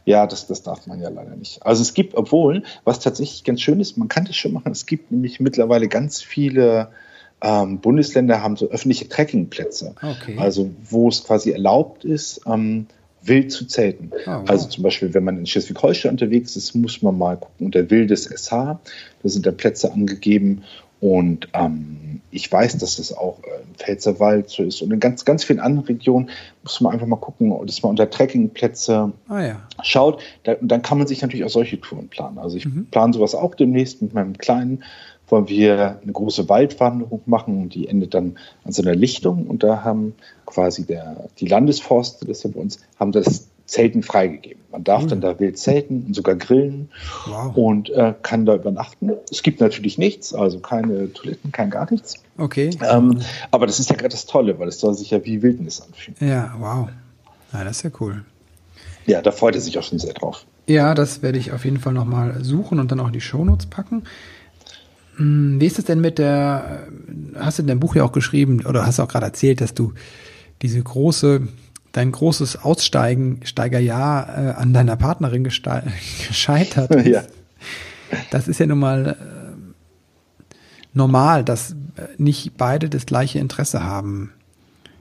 Ja, 0.04 0.26
das, 0.26 0.46
das 0.46 0.62
darf 0.62 0.86
man 0.86 1.00
ja 1.00 1.08
leider 1.08 1.36
nicht. 1.36 1.64
Also 1.64 1.82
es 1.82 1.94
gibt, 1.94 2.14
obwohl, 2.14 2.62
was 2.84 3.00
tatsächlich 3.00 3.44
ganz 3.44 3.60
schön 3.60 3.80
ist, 3.80 3.96
man 3.96 4.08
kann 4.08 4.24
das 4.24 4.36
schon 4.36 4.52
machen, 4.52 4.72
es 4.72 4.86
gibt 4.86 5.10
nämlich 5.10 5.40
mittlerweile 5.40 5.88
ganz 5.88 6.22
viele 6.22 6.88
ähm, 7.42 7.78
Bundesländer 7.78 8.42
haben 8.42 8.56
so 8.56 8.68
öffentliche 8.68 9.08
Trekkingplätze. 9.08 9.94
Okay. 9.96 10.36
Also 10.38 10.70
wo 10.82 11.08
es 11.08 11.24
quasi 11.24 11.50
erlaubt 11.52 12.04
ist, 12.04 12.42
ähm, 12.46 12.86
wild 13.22 13.52
zu 13.52 13.66
zelten. 13.66 14.10
Oh, 14.26 14.30
wow. 14.30 14.50
Also 14.50 14.68
zum 14.68 14.84
Beispiel, 14.84 15.12
wenn 15.14 15.24
man 15.24 15.38
in 15.38 15.46
Schleswig-Holstein 15.46 16.12
unterwegs 16.12 16.56
ist, 16.56 16.74
muss 16.74 17.02
man 17.02 17.16
mal 17.18 17.36
gucken 17.36 17.66
unter 17.66 17.90
wildes 17.90 18.24
SH. 18.24 18.50
Da 18.50 18.78
sind 19.24 19.46
da 19.46 19.50
Plätze 19.50 19.92
angegeben 19.92 20.62
und 21.00 21.48
ähm, 21.54 22.20
ich 22.30 22.50
weiß, 22.50 22.78
dass 22.78 22.96
das 22.96 23.16
auch 23.16 23.38
äh, 23.42 23.62
im 23.62 23.74
Pfälzerwald 23.74 24.50
so 24.50 24.62
ist 24.62 24.82
und 24.82 24.92
in 24.92 25.00
ganz, 25.00 25.24
ganz 25.24 25.44
vielen 25.44 25.60
anderen 25.60 25.86
Regionen 25.86 26.30
muss 26.62 26.80
man 26.80 26.92
einfach 26.92 27.06
mal 27.06 27.16
gucken, 27.16 27.54
dass 27.66 27.82
man 27.82 27.90
unter 27.90 28.08
Trekkingplätze 28.08 29.12
ah, 29.28 29.40
ja. 29.40 29.56
schaut. 29.82 30.22
Da, 30.44 30.54
und 30.54 30.68
dann 30.68 30.82
kann 30.82 30.98
man 30.98 31.06
sich 31.06 31.22
natürlich 31.22 31.44
auch 31.44 31.50
solche 31.50 31.80
Touren 31.80 32.08
planen. 32.08 32.38
Also 32.38 32.56
ich 32.56 32.66
mhm. 32.66 32.86
plane 32.90 33.12
sowas 33.14 33.34
auch 33.34 33.54
demnächst 33.54 34.02
mit 34.02 34.14
meinem 34.14 34.36
Kleinen, 34.38 34.84
wollen 35.28 35.48
wir 35.48 36.00
eine 36.02 36.12
große 36.12 36.48
Waldwanderung 36.48 37.22
machen 37.26 37.62
und 37.62 37.74
die 37.74 37.86
endet 37.88 38.14
dann 38.14 38.36
an 38.64 38.72
so 38.72 38.82
einer 38.82 38.94
Lichtung 38.94 39.46
und 39.46 39.62
da 39.62 39.84
haben 39.84 40.14
quasi 40.44 40.84
der, 40.84 41.28
die 41.38 41.46
Landesforste, 41.46 42.26
das 42.26 42.38
ist 42.38 42.44
ja 42.44 42.50
bei 42.50 42.60
uns, 42.60 42.80
haben 42.98 43.12
das 43.12 43.48
Zelten 43.70 44.02
freigegeben. 44.02 44.62
Man 44.70 44.84
darf 44.84 45.04
mhm. 45.04 45.08
dann 45.08 45.20
da 45.20 45.38
wild 45.40 45.58
zelten 45.58 46.04
und 46.06 46.14
sogar 46.14 46.34
grillen 46.34 46.90
wow. 47.26 47.56
und 47.56 47.90
äh, 47.90 48.14
kann 48.22 48.46
da 48.46 48.54
übernachten. 48.54 49.12
Es 49.30 49.42
gibt 49.42 49.60
natürlich 49.60 49.98
nichts, 49.98 50.34
also 50.34 50.60
keine 50.60 51.12
Toiletten, 51.12 51.52
kein 51.52 51.70
gar 51.70 51.90
nichts. 51.90 52.14
Okay. 52.36 52.70
Ähm, 52.88 53.20
aber 53.50 53.66
das 53.66 53.80
ist 53.80 53.90
ja 53.90 53.96
gerade 53.96 54.10
das 54.10 54.26
Tolle, 54.26 54.58
weil 54.58 54.68
es 54.68 54.80
soll 54.80 54.94
sich 54.94 55.10
ja 55.10 55.24
wie 55.24 55.42
Wildnis 55.42 55.80
anfühlen. 55.80 56.16
Ja, 56.20 56.54
wow. 56.58 56.88
Ja, 57.52 57.64
das 57.64 57.78
ist 57.78 57.82
ja 57.82 57.90
cool. 58.00 58.24
Ja, 59.06 59.22
da 59.22 59.32
freut 59.32 59.54
er 59.54 59.60
sich 59.60 59.78
auch 59.78 59.82
schon 59.82 59.98
sehr 59.98 60.14
drauf. 60.14 60.44
Ja, 60.66 60.94
das 60.94 61.22
werde 61.22 61.38
ich 61.38 61.52
auf 61.52 61.64
jeden 61.64 61.78
Fall 61.78 61.92
nochmal 61.92 62.44
suchen 62.44 62.78
und 62.78 62.92
dann 62.92 63.00
auch 63.00 63.08
in 63.08 63.12
die 63.12 63.20
Shownotes 63.20 63.66
packen. 63.66 64.04
Hm, 65.16 65.60
wie 65.60 65.66
ist 65.66 65.78
es 65.78 65.84
denn 65.84 66.00
mit 66.00 66.18
der, 66.18 66.86
hast 67.34 67.58
du 67.58 67.62
in 67.62 67.68
deinem 67.68 67.80
Buch 67.80 67.96
ja 67.96 68.04
auch 68.04 68.12
geschrieben 68.12 68.64
oder 68.66 68.86
hast 68.86 68.98
du 68.98 69.02
auch 69.02 69.08
gerade 69.08 69.26
erzählt, 69.26 69.60
dass 69.60 69.74
du 69.74 69.92
diese 70.62 70.82
große, 70.82 71.48
dein 71.92 72.12
großes 72.12 72.62
Aussteigen, 72.62 73.40
Steigerjahr 73.44 74.28
äh, 74.28 74.50
an 74.52 74.72
deiner 74.72 74.96
Partnerin 74.96 75.44
gescheitert 76.28 76.94
ist. 76.94 77.06
Ja. 77.06 77.22
Das 78.30 78.48
ist 78.48 78.58
ja 78.58 78.66
nun 78.66 78.78
mal 78.78 79.16
äh, 79.18 80.54
normal, 80.92 81.44
dass 81.44 81.72
äh, 81.72 81.74
nicht 82.18 82.56
beide 82.56 82.88
das 82.88 83.06
gleiche 83.06 83.38
Interesse 83.38 83.84
haben. 83.84 84.32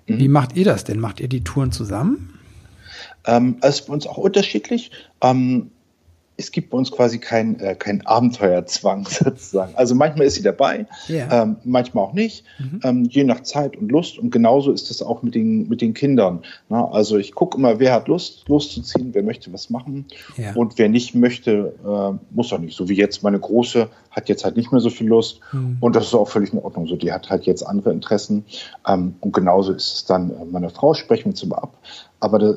Mhm. 0.08 0.20
Wie 0.20 0.28
macht 0.28 0.56
ihr 0.56 0.66
das 0.66 0.84
denn? 0.84 1.00
Macht 1.00 1.20
ihr 1.20 1.28
die 1.28 1.44
Touren 1.44 1.72
zusammen? 1.72 2.34
Ähm, 3.26 3.58
also 3.62 3.86
bei 3.88 3.94
uns 3.94 4.08
auch 4.08 4.18
unterschiedlich. 4.18 4.92
Ähm, 5.22 5.72
es 6.40 6.52
gibt 6.52 6.70
bei 6.70 6.78
uns 6.78 6.92
quasi 6.92 7.20
keinen 7.20 7.60
äh, 7.60 7.76
kein 7.76 8.06
Abenteuerzwang 8.06 9.06
sozusagen. 9.10 9.76
Also 9.76 9.94
manchmal 9.94 10.26
ist 10.26 10.36
sie 10.36 10.42
dabei, 10.42 10.86
yeah. 11.10 11.44
ähm, 11.44 11.58
manchmal 11.66 12.06
auch 12.06 12.14
nicht, 12.14 12.46
mhm. 12.58 12.80
ähm, 12.84 13.04
je 13.04 13.26
nach 13.26 13.42
Zeit 13.42 13.76
und 13.76 13.92
Lust. 13.92 14.18
Und 14.18 14.32
genauso 14.32 14.72
ist 14.72 14.90
es 14.90 15.02
auch 15.02 15.22
mit 15.22 15.36
den, 15.36 15.68
mit 15.68 15.82
den 15.82 15.94
Kindern. 15.94 16.44
Na, 16.70 16.90
also 16.90 17.18
ich 17.18 17.36
gucke 17.36 17.58
immer, 17.58 17.80
wer 17.80 17.94
hat 17.94 18.08
Lust, 18.08 18.48
loszuziehen, 18.48 19.14
wer 19.14 19.22
möchte 19.22 19.52
was 19.52 19.70
machen. 19.70 20.06
Yeah. 20.38 20.56
Und 20.56 20.78
wer 20.78 20.88
nicht 20.88 21.14
möchte, 21.14 21.74
äh, 21.84 22.18
muss 22.34 22.54
auch 22.54 22.60
nicht. 22.60 22.78
So 22.78 22.88
wie 22.88 22.96
jetzt 22.96 23.22
meine 23.22 23.40
Große 23.40 23.90
hat 24.12 24.30
jetzt 24.30 24.46
halt 24.46 24.56
nicht 24.56 24.72
mehr 24.72 24.82
so 24.82 24.90
viel 24.90 25.08
Lust. 25.08 25.42
Mhm. 25.52 25.78
Und 25.82 25.96
das 25.96 26.06
ist 26.06 26.14
auch 26.14 26.30
völlig 26.30 26.54
in 26.54 26.60
Ordnung. 26.60 26.88
So, 26.88 26.96
die 26.96 27.12
hat 27.12 27.30
halt 27.30 27.46
jetzt 27.46 27.64
andere 27.64 27.92
Interessen. 27.92 28.46
Ähm, 28.88 29.16
und 29.20 29.34
genauso 29.34 29.74
ist 29.74 29.94
es 29.94 30.06
dann, 30.06 30.32
äh, 30.32 30.46
meine 30.50 30.70
Frau 30.70 30.94
sprechen 30.94 31.26
wir 31.26 31.32
uns 31.32 31.44
immer 31.44 31.62
ab. 31.62 31.78
Aber 32.22 32.40
da, 32.40 32.54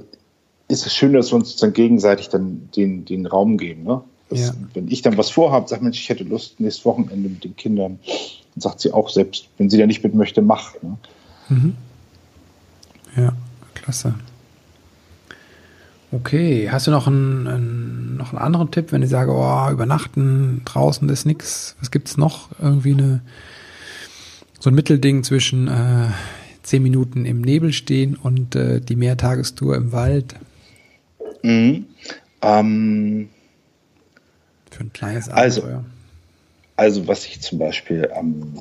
ist 0.72 0.86
es 0.86 0.94
schön, 0.94 1.12
dass 1.12 1.30
wir 1.30 1.36
uns 1.36 1.56
dann 1.56 1.72
gegenseitig 1.72 2.30
dann 2.30 2.68
den, 2.74 3.04
den 3.04 3.26
Raum 3.26 3.58
geben. 3.58 3.84
Ne? 3.84 4.00
Das, 4.30 4.40
ja. 4.40 4.54
Wenn 4.74 4.88
ich 4.88 5.02
dann 5.02 5.18
was 5.18 5.30
vorhabe, 5.30 5.68
sage 5.68 5.84
Mensch, 5.84 6.00
ich 6.00 6.08
hätte 6.08 6.24
Lust 6.24 6.58
nächstes 6.58 6.84
Wochenende 6.84 7.28
mit 7.28 7.44
den 7.44 7.54
Kindern, 7.54 7.98
dann 8.54 8.60
sagt 8.60 8.80
sie 8.80 8.92
auch 8.92 9.10
selbst, 9.10 9.48
wenn 9.58 9.68
sie 9.68 9.78
da 9.78 9.86
nicht 9.86 10.02
mit 10.02 10.14
möchte, 10.14 10.40
mach. 10.40 10.74
Ne? 10.82 10.96
Mhm. 11.50 11.74
Ja, 13.16 13.32
klasse. 13.74 14.14
Okay, 16.10 16.68
hast 16.70 16.86
du 16.86 16.90
noch 16.90 17.06
einen, 17.06 17.46
einen, 17.46 18.16
noch 18.16 18.32
einen 18.32 18.42
anderen 18.42 18.70
Tipp, 18.70 18.92
wenn 18.92 19.02
ich 19.02 19.08
sage, 19.10 19.32
oh, 19.32 19.70
übernachten 19.70 20.62
draußen 20.64 21.08
ist 21.08 21.24
nichts, 21.24 21.76
was 21.80 21.90
gibt 21.90 22.08
es 22.08 22.16
noch? 22.16 22.48
Irgendwie 22.60 22.92
eine, 22.92 23.22
so 24.60 24.70
ein 24.70 24.74
Mittelding 24.74 25.22
zwischen 25.22 25.68
äh, 25.68 26.08
zehn 26.62 26.82
Minuten 26.82 27.24
im 27.24 27.40
Nebel 27.40 27.72
stehen 27.72 28.16
und 28.16 28.54
äh, 28.54 28.80
die 28.80 28.96
Mehrtagestour 28.96 29.76
im 29.76 29.92
Wald? 29.92 30.34
Mhm. 31.42 31.86
Ähm, 32.42 33.28
Für 34.70 34.84
ein 34.84 34.92
kleines 34.92 35.28
Abenteuer. 35.28 35.42
Also, 35.42 35.84
also 36.76 37.08
was 37.08 37.26
ich 37.26 37.40
zum 37.40 37.58
Beispiel 37.58 38.10
ähm, 38.14 38.54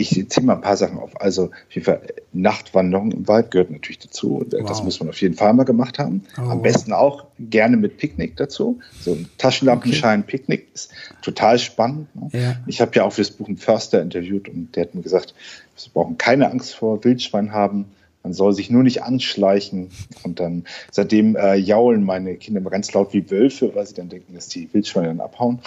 ich 0.00 0.28
ziehe 0.28 0.46
mal 0.46 0.54
ein 0.54 0.60
paar 0.60 0.76
Sachen 0.76 0.98
auf. 0.98 1.20
Also 1.20 1.46
auf 1.46 1.74
jeden 1.74 1.84
Fall 1.84 2.00
Nachtwanderung 2.32 3.12
im 3.12 3.28
Wald 3.28 3.50
gehört 3.50 3.70
natürlich 3.70 3.98
dazu. 3.98 4.44
Wow. 4.50 4.68
Das 4.68 4.82
muss 4.82 5.00
man 5.00 5.08
auf 5.08 5.20
jeden 5.20 5.34
Fall 5.34 5.52
mal 5.52 5.64
gemacht 5.64 5.98
haben. 5.98 6.24
Oh. 6.38 6.42
Am 6.42 6.62
besten 6.62 6.92
auch 6.92 7.26
gerne 7.38 7.76
mit 7.76 7.98
Picknick 7.98 8.36
dazu. 8.36 8.78
So 9.00 9.12
ein 9.12 9.28
Taschenlampenschein-Picknick 9.38 10.68
ist 10.74 10.92
total 11.22 11.58
spannend. 11.58 12.08
Ne? 12.14 12.28
Ja. 12.32 12.56
Ich 12.66 12.80
habe 12.80 12.92
ja 12.94 13.04
auch 13.04 13.12
für 13.12 13.22
das 13.22 13.30
Buch 13.30 13.48
einen 13.48 13.56
Förster 13.56 14.00
interviewt 14.00 14.48
und 14.48 14.74
der 14.76 14.84
hat 14.84 14.94
mir 14.94 15.02
gesagt, 15.02 15.34
wir 15.76 15.92
brauchen 15.92 16.18
keine 16.18 16.50
Angst 16.50 16.74
vor 16.74 17.02
Wildschwein 17.04 17.52
haben. 17.52 17.86
Man 18.22 18.32
soll 18.32 18.52
sich 18.52 18.70
nur 18.70 18.82
nicht 18.82 19.02
anschleichen. 19.02 19.90
Und 20.22 20.40
dann 20.40 20.64
seitdem 20.90 21.36
äh, 21.36 21.54
jaulen 21.54 22.04
meine 22.04 22.36
Kinder 22.36 22.60
immer 22.60 22.70
ganz 22.70 22.92
laut 22.92 23.12
wie 23.12 23.30
Wölfe, 23.30 23.74
weil 23.74 23.86
sie 23.86 23.94
dann 23.94 24.08
denken, 24.08 24.34
dass 24.34 24.48
die 24.48 24.72
Wildschweine 24.72 25.08
dann 25.08 25.20
abhauen. 25.20 25.60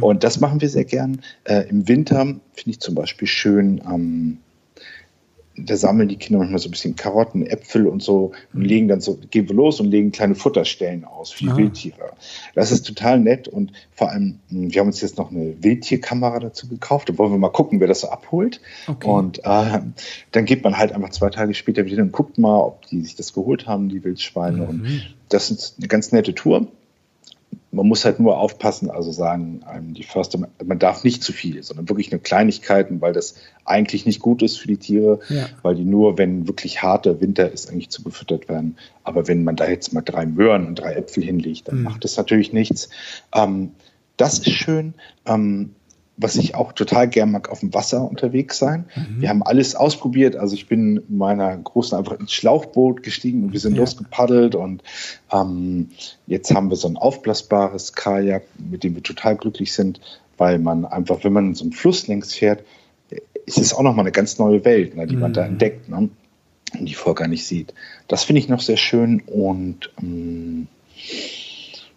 Und 0.00 0.24
das 0.24 0.40
machen 0.40 0.60
wir 0.60 0.68
sehr 0.68 0.84
gern. 0.84 1.20
Äh, 1.44 1.68
Im 1.68 1.86
Winter 1.88 2.20
finde 2.20 2.70
ich 2.70 2.80
zum 2.80 2.94
Beispiel 2.94 3.28
schön, 3.28 3.82
ähm, 3.86 4.38
da 5.56 5.76
sammeln 5.76 6.08
die 6.08 6.16
Kinder 6.16 6.38
manchmal 6.38 6.58
so 6.58 6.68
ein 6.68 6.72
bisschen 6.72 6.96
Karotten, 6.96 7.46
Äpfel 7.46 7.86
und 7.86 8.02
so 8.02 8.32
und 8.52 8.60
mhm. 8.60 8.66
legen 8.66 8.88
dann 8.88 9.00
so, 9.00 9.18
gehen 9.30 9.48
wir 9.48 9.54
los 9.54 9.80
und 9.80 9.90
legen 9.90 10.10
kleine 10.10 10.34
Futterstellen 10.34 11.04
aus 11.04 11.30
für 11.30 11.44
die 11.44 11.50
ah. 11.50 11.56
Wildtiere. 11.56 12.12
Das 12.54 12.72
ist 12.72 12.82
total 12.86 13.20
nett 13.20 13.46
und 13.46 13.72
vor 13.92 14.10
allem, 14.10 14.40
hm, 14.50 14.72
wir 14.72 14.80
haben 14.80 14.88
uns 14.88 15.00
jetzt 15.00 15.16
noch 15.16 15.30
eine 15.30 15.62
Wildtierkamera 15.62 16.40
dazu 16.40 16.68
gekauft. 16.68 17.08
Da 17.08 17.18
wollen 17.18 17.30
wir 17.30 17.38
mal 17.38 17.50
gucken, 17.50 17.80
wer 17.80 17.88
das 17.88 18.00
so 18.00 18.08
abholt. 18.08 18.60
Okay. 18.86 19.08
Und 19.08 19.38
äh, 19.44 19.80
dann 20.32 20.44
geht 20.44 20.64
man 20.64 20.76
halt 20.76 20.92
einfach 20.92 21.10
zwei 21.10 21.30
Tage 21.30 21.54
später 21.54 21.84
wieder 21.86 22.02
und 22.02 22.12
guckt 22.12 22.38
mal, 22.38 22.60
ob 22.60 22.86
die 22.86 23.00
sich 23.02 23.14
das 23.14 23.32
geholt 23.32 23.66
haben, 23.66 23.88
die 23.88 24.02
Wildschweine. 24.02 24.58
Mhm. 24.58 24.68
Und 24.68 25.14
das 25.28 25.50
ist 25.50 25.76
eine 25.78 25.88
ganz 25.88 26.10
nette 26.10 26.34
Tour 26.34 26.66
man 27.74 27.86
muss 27.86 28.04
halt 28.04 28.20
nur 28.20 28.38
aufpassen, 28.38 28.90
also 28.90 29.12
sagen 29.12 29.62
einem 29.64 29.94
die 29.94 30.02
Förster, 30.02 30.38
man 30.64 30.78
darf 30.78 31.04
nicht 31.04 31.22
zu 31.22 31.32
viel, 31.32 31.62
sondern 31.62 31.88
wirklich 31.88 32.10
nur 32.10 32.20
Kleinigkeiten, 32.20 33.00
weil 33.00 33.12
das 33.12 33.36
eigentlich 33.64 34.06
nicht 34.06 34.20
gut 34.20 34.42
ist 34.42 34.58
für 34.58 34.68
die 34.68 34.76
Tiere, 34.76 35.20
ja. 35.28 35.46
weil 35.62 35.74
die 35.74 35.84
nur, 35.84 36.16
wenn 36.18 36.46
wirklich 36.46 36.82
harter 36.82 37.20
Winter 37.20 37.50
ist, 37.50 37.70
eigentlich 37.70 37.90
zu 37.90 38.02
gefüttert 38.02 38.48
werden. 38.48 38.76
Aber 39.02 39.28
wenn 39.28 39.44
man 39.44 39.56
da 39.56 39.68
jetzt 39.68 39.92
mal 39.92 40.02
drei 40.02 40.26
Möhren 40.26 40.66
und 40.66 40.76
drei 40.76 40.94
Äpfel 40.94 41.24
hinlegt, 41.24 41.68
dann 41.68 41.78
mhm. 41.78 41.82
macht 41.84 42.04
das 42.04 42.16
natürlich 42.16 42.52
nichts. 42.52 42.88
Ähm, 43.34 43.72
das 44.16 44.38
ist 44.38 44.52
schön. 44.52 44.94
Ähm, 45.26 45.74
was 46.16 46.36
ich 46.36 46.54
auch 46.54 46.72
total 46.72 47.08
gern 47.08 47.32
mag, 47.32 47.48
auf 47.48 47.60
dem 47.60 47.74
Wasser 47.74 48.08
unterwegs 48.08 48.58
sein. 48.58 48.84
Mhm. 48.94 49.20
Wir 49.20 49.28
haben 49.28 49.42
alles 49.42 49.74
ausprobiert. 49.74 50.36
Also 50.36 50.54
ich 50.54 50.68
bin 50.68 51.02
meiner 51.08 51.56
Großen 51.56 51.98
einfach 51.98 52.18
ins 52.18 52.32
Schlauchboot 52.32 53.02
gestiegen 53.02 53.44
und 53.44 53.52
wir 53.52 53.60
sind 53.60 53.74
ja. 53.74 53.80
losgepaddelt 53.80 54.54
und 54.54 54.82
ähm, 55.32 55.90
jetzt 56.26 56.54
haben 56.54 56.70
wir 56.70 56.76
so 56.76 56.86
ein 56.88 56.96
aufblasbares 56.96 57.94
Kajak, 57.94 58.44
mit 58.58 58.84
dem 58.84 58.94
wir 58.94 59.02
total 59.02 59.36
glücklich 59.36 59.72
sind, 59.72 60.00
weil 60.38 60.58
man 60.58 60.84
einfach, 60.84 61.24
wenn 61.24 61.32
man 61.32 61.54
so 61.54 61.64
einen 61.64 61.72
Fluss 61.72 62.06
längs 62.06 62.34
fährt, 62.34 62.64
ist 63.46 63.58
es 63.58 63.74
auch 63.74 63.82
nochmal 63.82 64.04
eine 64.04 64.12
ganz 64.12 64.38
neue 64.38 64.64
Welt, 64.64 64.96
ne, 64.96 65.06
die 65.06 65.16
mhm. 65.16 65.20
man 65.20 65.32
da 65.32 65.42
mhm. 65.42 65.52
entdeckt 65.52 65.88
ne, 65.88 66.08
und 66.78 66.88
die 66.88 66.94
vorher 66.94 67.22
gar 67.24 67.28
nicht 67.28 67.46
sieht. 67.46 67.74
Das 68.06 68.24
finde 68.24 68.40
ich 68.40 68.48
noch 68.48 68.60
sehr 68.60 68.76
schön 68.76 69.20
und 69.26 69.90
ähm, 70.00 70.68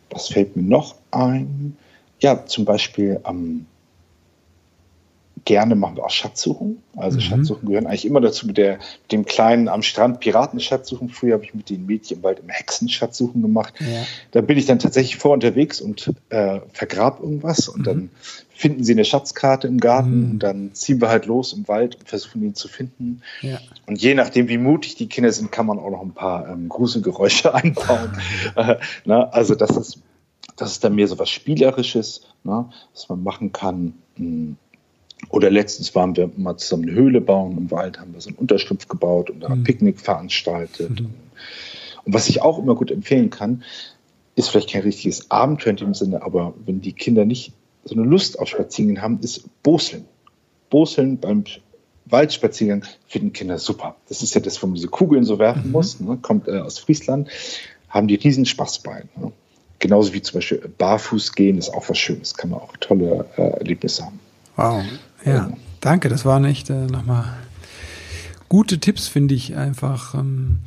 was 0.10 0.30
fällt 0.30 0.56
mir 0.56 0.64
noch 0.64 0.96
ein? 1.12 1.78
Ja, 2.20 2.48
zum 2.48 2.66
Beispiel 2.66 3.20
am 3.24 3.38
ähm, 3.38 3.66
gerne 5.48 5.76
machen 5.76 5.96
wir 5.96 6.04
auch 6.04 6.10
Schatzsuchen. 6.10 6.84
Also 6.98 7.18
mhm. 7.18 7.22
Schatzsuchen 7.22 7.70
gehören 7.70 7.88
eigentlich 7.88 8.06
immer 8.06 8.20
dazu 8.20 8.46
mit, 8.46 8.58
der, 8.58 8.74
mit 8.74 9.12
dem 9.14 9.24
kleinen 9.24 9.70
am 9.70 9.82
Strand 9.82 10.20
Piratenschatzsuchen. 10.20 11.08
Früher 11.08 11.36
habe 11.36 11.46
ich 11.46 11.54
mit 11.54 11.70
den 11.70 11.86
Mädchen 11.86 12.22
bald 12.22 12.40
im 12.40 12.50
Hexenschatzsuchen 12.50 13.42
gemacht. 13.42 13.74
Ja. 13.80 14.06
Da 14.32 14.42
bin 14.42 14.58
ich 14.58 14.66
dann 14.66 14.78
tatsächlich 14.78 15.16
vor 15.16 15.32
unterwegs 15.32 15.80
und 15.80 16.12
äh, 16.30 16.60
vergrab 16.74 17.22
irgendwas 17.22 17.70
und 17.70 17.80
mhm. 17.80 17.84
dann 17.86 18.10
finden 18.50 18.84
sie 18.84 18.92
eine 18.92 19.06
Schatzkarte 19.06 19.70
im 19.70 19.80
Garten 19.80 20.26
mhm. 20.26 20.32
und 20.32 20.40
dann 20.40 20.74
ziehen 20.74 21.00
wir 21.00 21.08
halt 21.08 21.28
los 21.28 21.54
im 21.54 21.66
Wald 21.70 21.96
und 21.96 22.10
versuchen 22.10 22.44
ihn 22.44 22.54
zu 22.54 22.68
finden. 22.68 23.22
Ja. 23.42 23.60
Und 23.86 24.02
je 24.02 24.16
nachdem, 24.16 24.50
wie 24.50 24.58
mutig 24.58 24.96
die 24.96 25.08
Kinder 25.08 25.32
sind, 25.32 25.50
kann 25.54 25.66
man 25.66 25.80
auch 25.80 25.92
noch 25.92 26.02
ein 26.02 26.14
paar 26.14 26.50
ähm, 26.50 26.68
Gruselgeräusche 26.68 27.54
einbauen. 27.54 28.18
äh, 28.58 28.76
na, 29.06 29.30
also 29.30 29.56
das 29.56 29.78
ist, 29.78 30.00
das 30.58 30.74
ist 30.74 30.84
dann 30.84 30.96
mehr 30.96 31.08
so 31.08 31.18
was 31.18 31.30
Spielerisches, 31.30 32.28
ne, 32.44 32.70
was 32.94 33.08
man 33.08 33.24
machen 33.24 33.54
kann. 33.54 33.94
Mh 34.18 34.26
hm. 34.26 34.58
Oder 35.30 35.50
letztens 35.50 35.96
waren 35.96 36.16
wir 36.16 36.30
mal 36.38 36.58
zusammen 36.58 36.84
eine 36.84 36.94
Höhle 36.94 37.22
bauen 37.22 37.58
im 37.58 37.72
Wald, 37.72 38.00
haben 38.00 38.14
wir 38.14 38.22
so 38.22 38.30
einen 38.30 38.38
Unterschlupf 38.38 38.88
gebaut 38.88 39.30
und 39.30 39.42
da 39.42 39.48
ein 39.48 39.60
mhm. 39.60 39.64
Picknick 39.64 40.00
veranstaltet. 40.00 41.02
Mhm. 41.02 41.10
Und 42.06 42.14
was 42.14 42.30
ich 42.30 42.42
auch 42.42 42.60
immer 42.60 42.76
gut 42.76 42.92
empfehlen 42.92 43.30
kann, 43.30 43.64
ist 44.36 44.50
vielleicht 44.50 44.70
kein 44.70 44.84
richtiges 44.84 45.32
Abenteuer 45.32 45.72
in 45.72 45.78
dem 45.78 45.94
Sinne, 45.94 46.22
aber 46.22 46.54
wenn 46.66 46.80
die 46.80 46.94
Kinder 46.94 47.26
nicht 47.26 47.54
so 47.84 47.96
eine 47.96 48.04
Lust 48.04 48.40
auf 48.40 48.48
Spaziergänge 48.48 49.02
haben, 49.02 49.20
ist 49.22 49.44
Boseln. 49.64 50.06
Boseln 50.70 51.18
beim 51.18 51.44
Waldspaziergang 52.06 52.86
finden 53.08 53.34
Kinder 53.34 53.58
super. 53.58 53.96
Das 54.08 54.22
ist 54.22 54.34
ja 54.36 54.42
das, 54.42 54.62
wo 54.62 54.68
man 54.68 54.76
diese 54.76 54.88
Kugeln 54.88 55.24
so 55.24 55.40
werfen 55.40 55.68
mhm. 55.68 55.72
muss, 55.72 56.00
ne? 56.00 56.18
kommt 56.22 56.48
äh, 56.48 56.60
aus 56.60 56.80
Friesland, 56.80 57.30
haben 57.90 58.08
die 58.08 58.16
riesen 58.16 58.46
Spaß 58.46 58.80
bei. 58.80 59.04
Ne? 59.16 59.32
Genauso 59.80 60.14
wie 60.14 60.22
zum 60.22 60.36
Beispiel 60.36 60.72
barfuß 60.78 61.34
gehen 61.34 61.58
ist 61.58 61.70
auch 61.70 61.90
was 61.90 61.98
Schönes, 61.98 62.36
kann 62.36 62.52
man 62.52 62.60
auch 62.60 62.76
tolle 62.78 63.26
äh, 63.38 63.42
Erlebnisse 63.60 64.06
haben. 64.06 64.20
Wow, 64.56 64.84
ja, 65.28 65.52
danke. 65.82 66.10
Das 66.10 66.26
waren 66.26 66.46
echt 66.46 66.70
äh, 66.70 66.88
nochmal 66.88 67.26
gute 68.50 68.80
Tipps, 68.80 69.08
finde 69.08 69.36
ich 69.36 69.56
einfach, 69.56 70.14
ähm, 70.14 70.60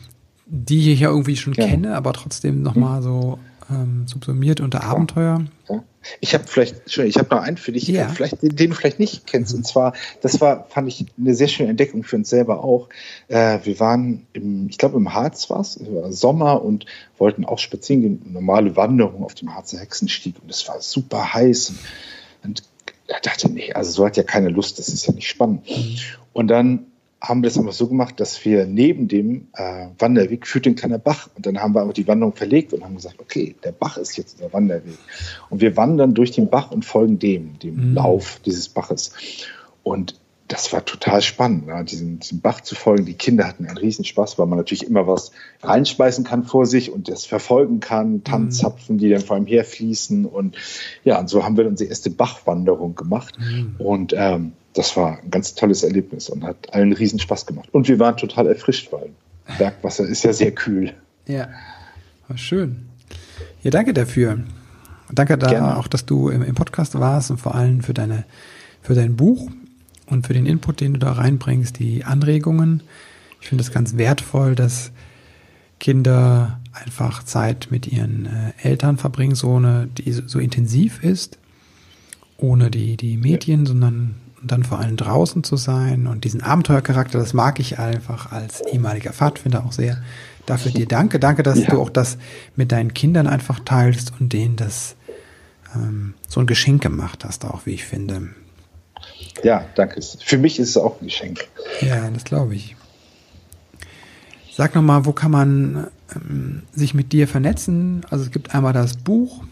die 0.47 0.93
ich 0.93 1.01
ja 1.01 1.11
irgendwie 1.11 1.37
schon 1.37 1.55
ja. 1.55 1.67
kenne, 1.67 1.97
aber 1.97 2.13
trotzdem 2.13 2.63
nochmal 2.63 2.97
hm. 2.97 3.03
so 3.03 3.39
ähm, 3.71 4.07
subsumiert 4.07 4.61
unter 4.61 4.83
Abenteuer. 4.85 5.45
Ja. 5.69 5.85
Ich 6.21 6.33
habe 6.33 6.45
vielleicht, 6.47 6.97
ich 6.97 7.17
habe 7.17 7.35
noch 7.35 7.43
einen 7.43 7.59
für 7.59 7.73
dich, 7.73 7.87
ja. 7.87 8.09
vielleicht, 8.09 8.41
den, 8.43 8.57
den, 8.57 8.71
du 8.71 8.77
vielleicht 8.77 8.99
nicht 8.99 9.27
kennst. 9.27 9.55
Und 9.55 9.67
zwar, 9.67 9.93
das 10.23 10.41
war, 10.41 10.67
fand 10.71 10.89
ich 10.89 11.05
eine 11.19 11.35
sehr 11.35 11.49
schöne 11.49 11.69
Entdeckung 11.69 12.05
für 12.05 12.17
uns 12.17 12.31
selber 12.31 12.65
auch. 12.65 12.89
Äh, 13.29 13.59
wir 13.65 13.79
waren 13.81 14.27
im, 14.33 14.69
ich 14.69 14.79
glaube 14.79 14.97
im 14.97 15.13
Harz 15.13 15.51
war 15.51 15.61
es, 15.61 15.79
war 15.81 16.11
Sommer 16.11 16.63
und 16.63 16.87
wollten 17.19 17.45
auch 17.45 17.59
spazieren 17.59 18.01
gehen, 18.01 18.23
normale 18.33 18.77
Wanderung 18.77 19.25
auf 19.25 19.35
dem 19.35 19.55
Harzer 19.55 19.79
Hexenstieg 19.79 20.37
und 20.43 20.51
es 20.51 20.67
war 20.69 20.81
super 20.81 21.35
heiß. 21.35 21.71
Und, 21.71 21.79
und 22.45 22.63
er 23.11 23.21
dachte, 23.21 23.51
nee, 23.51 23.73
also 23.73 23.91
so 23.91 24.07
hat 24.07 24.17
ja 24.17 24.23
keine 24.23 24.49
Lust, 24.49 24.79
das 24.79 24.89
ist 24.89 25.07
ja 25.07 25.13
nicht 25.13 25.29
spannend. 25.29 25.69
Mhm. 25.69 25.97
Und 26.33 26.49
dann 26.49 26.87
haben 27.21 27.43
wir 27.43 27.51
das 27.51 27.57
immer 27.57 27.73
so 27.73 27.87
gemacht, 27.87 28.19
dass 28.19 28.43
wir 28.45 28.65
neben 28.67 29.07
dem 29.07 29.49
äh, 29.55 29.89
Wanderweg 29.99 30.47
führt 30.47 30.67
ein 30.67 30.75
kleiner 30.75 30.99
Bach. 30.99 31.29
Und 31.37 31.45
dann 31.45 31.59
haben 31.59 31.75
wir 31.75 31.83
aber 31.83 31.93
die 31.93 32.07
Wanderung 32.07 32.35
verlegt 32.35 32.73
und 32.73 32.83
haben 32.83 32.97
gesagt, 32.97 33.21
okay, 33.21 33.55
der 33.63 33.73
Bach 33.73 33.99
ist 33.99 34.17
jetzt 34.17 34.41
der 34.41 34.53
Wanderweg. 34.53 34.97
Und 35.51 35.61
wir 35.61 35.77
wandern 35.77 36.15
durch 36.15 36.31
den 36.31 36.49
Bach 36.49 36.71
und 36.71 36.85
folgen 36.85 37.19
dem, 37.19 37.59
dem 37.59 37.91
mhm. 37.91 37.95
Lauf 37.95 38.41
dieses 38.45 38.71
Baches. 38.71 39.13
Und 39.83 40.19
das 40.51 40.73
war 40.73 40.85
total 40.85 41.23
spannend, 41.23 41.69
ne? 41.69 41.85
diesen, 41.85 42.19
diesem 42.19 42.41
Bach 42.41 42.61
zu 42.61 42.75
folgen. 42.75 43.07
Die 43.07 43.15
Kinder 43.15 43.47
hatten 43.47 43.67
einen 43.67 43.77
Riesenspaß, 43.77 44.37
weil 44.37 44.47
man 44.47 44.59
natürlich 44.59 44.85
immer 44.85 45.07
was 45.07 45.31
reinspeisen 45.63 46.25
kann 46.25 46.43
vor 46.43 46.67
sich 46.67 46.91
und 46.91 47.09
das 47.09 47.25
verfolgen 47.25 47.79
kann, 47.79 48.25
Tannenzapfen, 48.25 48.99
die 48.99 49.09
dann 49.11 49.21
vor 49.21 49.37
einem 49.37 49.47
herfließen. 49.47 50.27
Und 50.27 50.57
ja, 51.05 51.21
und 51.21 51.31
so 51.31 51.45
haben 51.45 51.57
wir 51.57 51.69
unsere 51.69 51.89
erste 51.89 52.11
Bachwanderung 52.11 52.97
gemacht. 52.97 53.39
Mhm. 53.39 53.77
Und 53.79 54.13
ähm, 54.17 54.53
das 54.73 54.97
war 54.97 55.21
ein 55.23 55.31
ganz 55.31 55.55
tolles 55.55 55.85
Erlebnis 55.85 56.29
und 56.29 56.43
hat 56.43 56.75
allen 56.75 56.93
Riesenspaß 56.93 57.47
gemacht. 57.47 57.69
Und 57.71 57.87
wir 57.87 58.01
waren 58.01 58.17
total 58.17 58.49
erfrischt, 58.49 58.93
weil 58.93 59.11
Bergwasser 59.57 60.05
ist 60.05 60.25
ja 60.25 60.33
sehr 60.33 60.51
kühl. 60.51 60.95
Ja, 61.29 61.49
war 62.27 62.39
schön. 62.39 62.89
Ja, 63.63 63.71
danke 63.71 63.95
dafür. 63.95 64.41
Danke 65.13 65.39
da 65.39 65.49
Gerne. 65.49 65.77
auch, 65.77 65.87
dass 65.87 66.07
du 66.07 66.29
im, 66.29 66.43
im 66.43 66.57
Podcast 66.57 66.99
warst 66.99 67.31
und 67.31 67.39
vor 67.39 67.55
allem 67.55 67.83
für 67.83 67.95
deine 67.95 68.25
für 68.83 68.95
dein 68.95 69.15
Buch 69.15 69.49
und 70.11 70.27
für 70.27 70.35
den 70.35 70.47
Input, 70.47 70.81
den 70.81 70.95
du 70.95 70.99
da 70.99 71.13
reinbringst, 71.13 71.79
die 71.79 72.05
Anregungen. 72.05 72.83
Ich 73.41 73.49
finde 73.49 73.63
es 73.63 73.73
ganz 73.73 73.97
wertvoll, 73.97 74.55
dass 74.55 74.93
Kinder 75.79 76.61
einfach 76.73 77.25
Zeit 77.25 77.69
mit 77.71 77.87
ihren 77.87 78.27
äh, 78.27 78.53
Eltern 78.63 78.97
verbringen, 78.97 79.35
so 79.35 79.57
eine, 79.57 79.87
die 79.87 80.13
so 80.13 80.39
intensiv 80.39 81.03
ist, 81.03 81.39
ohne 82.37 82.71
die, 82.71 82.97
die 82.97 83.17
Medien, 83.17 83.67
sondern 83.67 84.17
dann 84.43 84.65
vor 84.65 84.79
allem 84.79 84.97
draußen 84.97 85.45
zu 85.45 85.57
sein 85.57 86.07
und 86.07 86.25
diesen 86.25 86.43
Abenteuercharakter, 86.43 87.19
das 87.19 87.35
mag 87.35 87.61
ich 87.61 87.79
einfach 87.79 88.33
als 88.33 88.63
ehemaliger 88.73 89.13
Pfadfinder 89.13 89.65
auch 89.65 89.73
sehr. 89.73 90.03
Dafür 90.47 90.73
dir 90.73 90.87
danke. 90.87 91.21
Danke, 91.21 91.43
dass 91.43 91.59
ja. 91.61 91.67
du 91.69 91.81
auch 91.81 91.91
das 91.91 92.17
mit 92.57 92.73
deinen 92.73 92.95
Kindern 92.95 93.27
einfach 93.27 93.61
teilst 93.61 94.13
und 94.19 94.33
denen 94.33 94.57
das 94.57 94.97
ähm, 95.75 96.15
so 96.27 96.41
ein 96.41 96.47
Geschenk 96.47 96.83
gemacht 96.83 97.25
hast, 97.25 97.45
auch 97.45 97.67
wie 97.67 97.73
ich 97.73 97.85
finde. 97.85 98.31
Ja, 99.43 99.65
danke. 99.75 100.01
Für 100.03 100.39
mich 100.39 100.59
ist 100.59 100.71
es 100.71 100.77
auch 100.77 101.01
ein 101.01 101.07
Geschenk. 101.07 101.47
Ja, 101.81 102.09
das 102.11 102.25
glaube 102.25 102.55
ich. 102.55 102.77
Sag 104.53 104.75
nochmal, 104.75 105.07
wo 105.07 105.13
kann 105.13 105.31
man 105.31 105.89
ähm, 106.15 106.63
sich 106.73 106.95
mit 106.95 107.13
dir 107.13 107.27
vernetzen? 107.29 108.05
Also 108.11 108.25
es 108.25 108.31
gibt 108.31 108.55
einmal 108.55 108.73
das 108.73 108.97
Buch. 108.97 109.43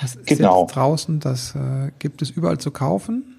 Das 0.00 0.14
ist 0.14 0.26
genau. 0.26 0.62
jetzt 0.62 0.76
draußen, 0.76 1.20
das 1.20 1.54
äh, 1.54 1.90
gibt 1.98 2.22
es 2.22 2.30
überall 2.30 2.58
zu 2.58 2.70
kaufen. 2.70 3.33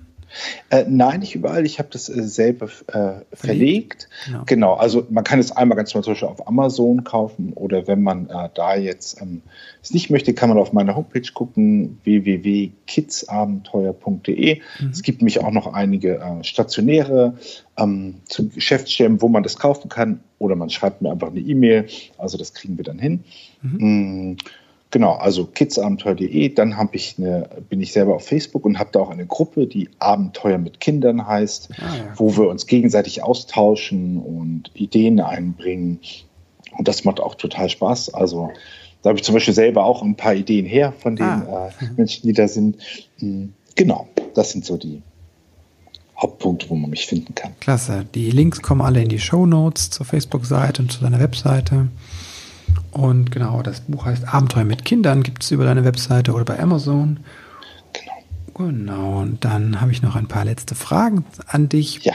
Äh, 0.69 0.85
nein, 0.87 1.21
nicht 1.21 1.33
überall. 1.35 1.65
Ich 1.65 1.79
habe 1.79 1.89
das 1.91 2.07
äh, 2.09 2.21
selber 2.23 2.67
äh, 2.87 3.21
verlegt. 3.33 4.09
Genau. 4.25 4.43
genau. 4.45 4.73
Also 4.73 5.07
man 5.09 5.23
kann 5.23 5.39
es 5.39 5.51
einmal 5.51 5.77
ganz 5.77 5.93
normal 5.93 6.23
auf 6.23 6.47
Amazon 6.47 7.03
kaufen 7.03 7.53
oder 7.53 7.87
wenn 7.87 8.01
man 8.03 8.29
äh, 8.29 8.49
da 8.53 8.75
jetzt 8.75 9.21
ähm, 9.21 9.41
es 9.81 9.93
nicht 9.93 10.09
möchte, 10.09 10.33
kann 10.33 10.49
man 10.49 10.57
auf 10.57 10.73
meiner 10.73 10.95
Homepage 10.95 11.31
gucken 11.33 11.99
www.kidsabenteuer.de. 12.03 14.55
Mhm. 14.55 14.89
Es 14.89 15.03
gibt 15.03 15.21
nämlich 15.21 15.41
auch 15.41 15.51
noch 15.51 15.73
einige 15.73 16.19
äh, 16.19 16.43
stationäre 16.43 17.35
ähm, 17.77 18.15
zu 18.25 18.49
Geschäftsstellen, 18.49 19.21
wo 19.21 19.27
man 19.27 19.43
das 19.43 19.57
kaufen 19.57 19.89
kann 19.89 20.21
oder 20.39 20.55
man 20.55 20.69
schreibt 20.69 21.01
mir 21.01 21.11
einfach 21.11 21.29
eine 21.29 21.39
E-Mail. 21.39 21.87
Also 22.17 22.37
das 22.37 22.53
kriegen 22.53 22.77
wir 22.77 22.83
dann 22.83 22.99
hin. 22.99 23.23
Mhm. 23.61 24.31
Mm. 24.31 24.37
Genau, 24.95 25.11
also 25.11 25.45
kidsabenteuer.de. 25.45 26.47
Dann 26.53 26.77
habe 26.77 26.95
ich 26.95 27.15
eine, 27.17 27.49
bin 27.67 27.81
ich 27.81 27.91
selber 27.91 28.15
auf 28.15 28.25
Facebook 28.25 28.63
und 28.63 28.79
habe 28.79 28.91
da 28.93 29.01
auch 29.01 29.09
eine 29.09 29.25
Gruppe, 29.25 29.67
die 29.67 29.89
Abenteuer 29.99 30.57
mit 30.57 30.79
Kindern 30.79 31.27
heißt, 31.27 31.67
ah, 31.81 31.97
ja. 31.97 32.13
wo 32.15 32.37
wir 32.37 32.47
uns 32.47 32.65
gegenseitig 32.65 33.21
austauschen 33.21 34.17
und 34.17 34.71
Ideen 34.73 35.19
einbringen. 35.19 35.99
Und 36.77 36.87
das 36.87 37.03
macht 37.03 37.19
auch 37.19 37.35
total 37.35 37.67
Spaß. 37.67 38.13
Also 38.13 38.51
da 39.01 39.09
habe 39.09 39.19
ich 39.19 39.25
zum 39.25 39.33
Beispiel 39.33 39.53
selber 39.53 39.83
auch 39.83 40.01
ein 40.01 40.15
paar 40.15 40.33
Ideen 40.33 40.65
her 40.65 40.93
von 40.97 41.17
den 41.17 41.25
ah. 41.25 41.71
äh, 41.81 41.85
Menschen, 41.97 42.25
die 42.25 42.31
da 42.31 42.47
sind. 42.47 42.77
Hm, 43.19 43.51
genau, 43.75 44.07
das 44.33 44.51
sind 44.51 44.63
so 44.63 44.77
die 44.77 45.01
Hauptpunkte, 46.17 46.69
wo 46.69 46.75
man 46.75 46.89
mich 46.89 47.05
finden 47.05 47.35
kann. 47.35 47.51
Klasse. 47.59 48.05
Die 48.15 48.31
Links 48.31 48.61
kommen 48.61 48.79
alle 48.79 49.01
in 49.01 49.09
die 49.09 49.19
Show 49.19 49.45
Notes 49.45 49.89
zur 49.89 50.05
Facebook-Seite 50.05 50.83
und 50.83 50.89
zu 50.89 51.01
deiner 51.01 51.19
Webseite. 51.19 51.89
Und 52.91 53.31
genau, 53.31 53.61
das 53.61 53.81
Buch 53.81 54.05
heißt 54.05 54.33
Abenteuer 54.33 54.63
mit 54.63 54.85
Kindern, 54.85 55.23
gibt 55.23 55.43
es 55.43 55.51
über 55.51 55.65
deine 55.65 55.83
Webseite 55.83 56.33
oder 56.33 56.45
bei 56.45 56.59
Amazon. 56.59 57.19
Genau. 57.93 58.69
Genau, 58.69 59.21
und 59.21 59.43
dann 59.43 59.81
habe 59.81 59.91
ich 59.91 60.01
noch 60.01 60.15
ein 60.15 60.27
paar 60.27 60.45
letzte 60.45 60.75
Fragen 60.75 61.25
an 61.47 61.69
dich. 61.69 62.03
Ja. 62.03 62.13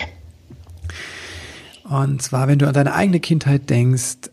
Und 1.85 2.23
zwar, 2.23 2.49
wenn 2.49 2.59
du 2.59 2.67
an 2.67 2.75
deine 2.75 2.95
eigene 2.95 3.21
Kindheit 3.21 3.69
denkst, 3.69 4.31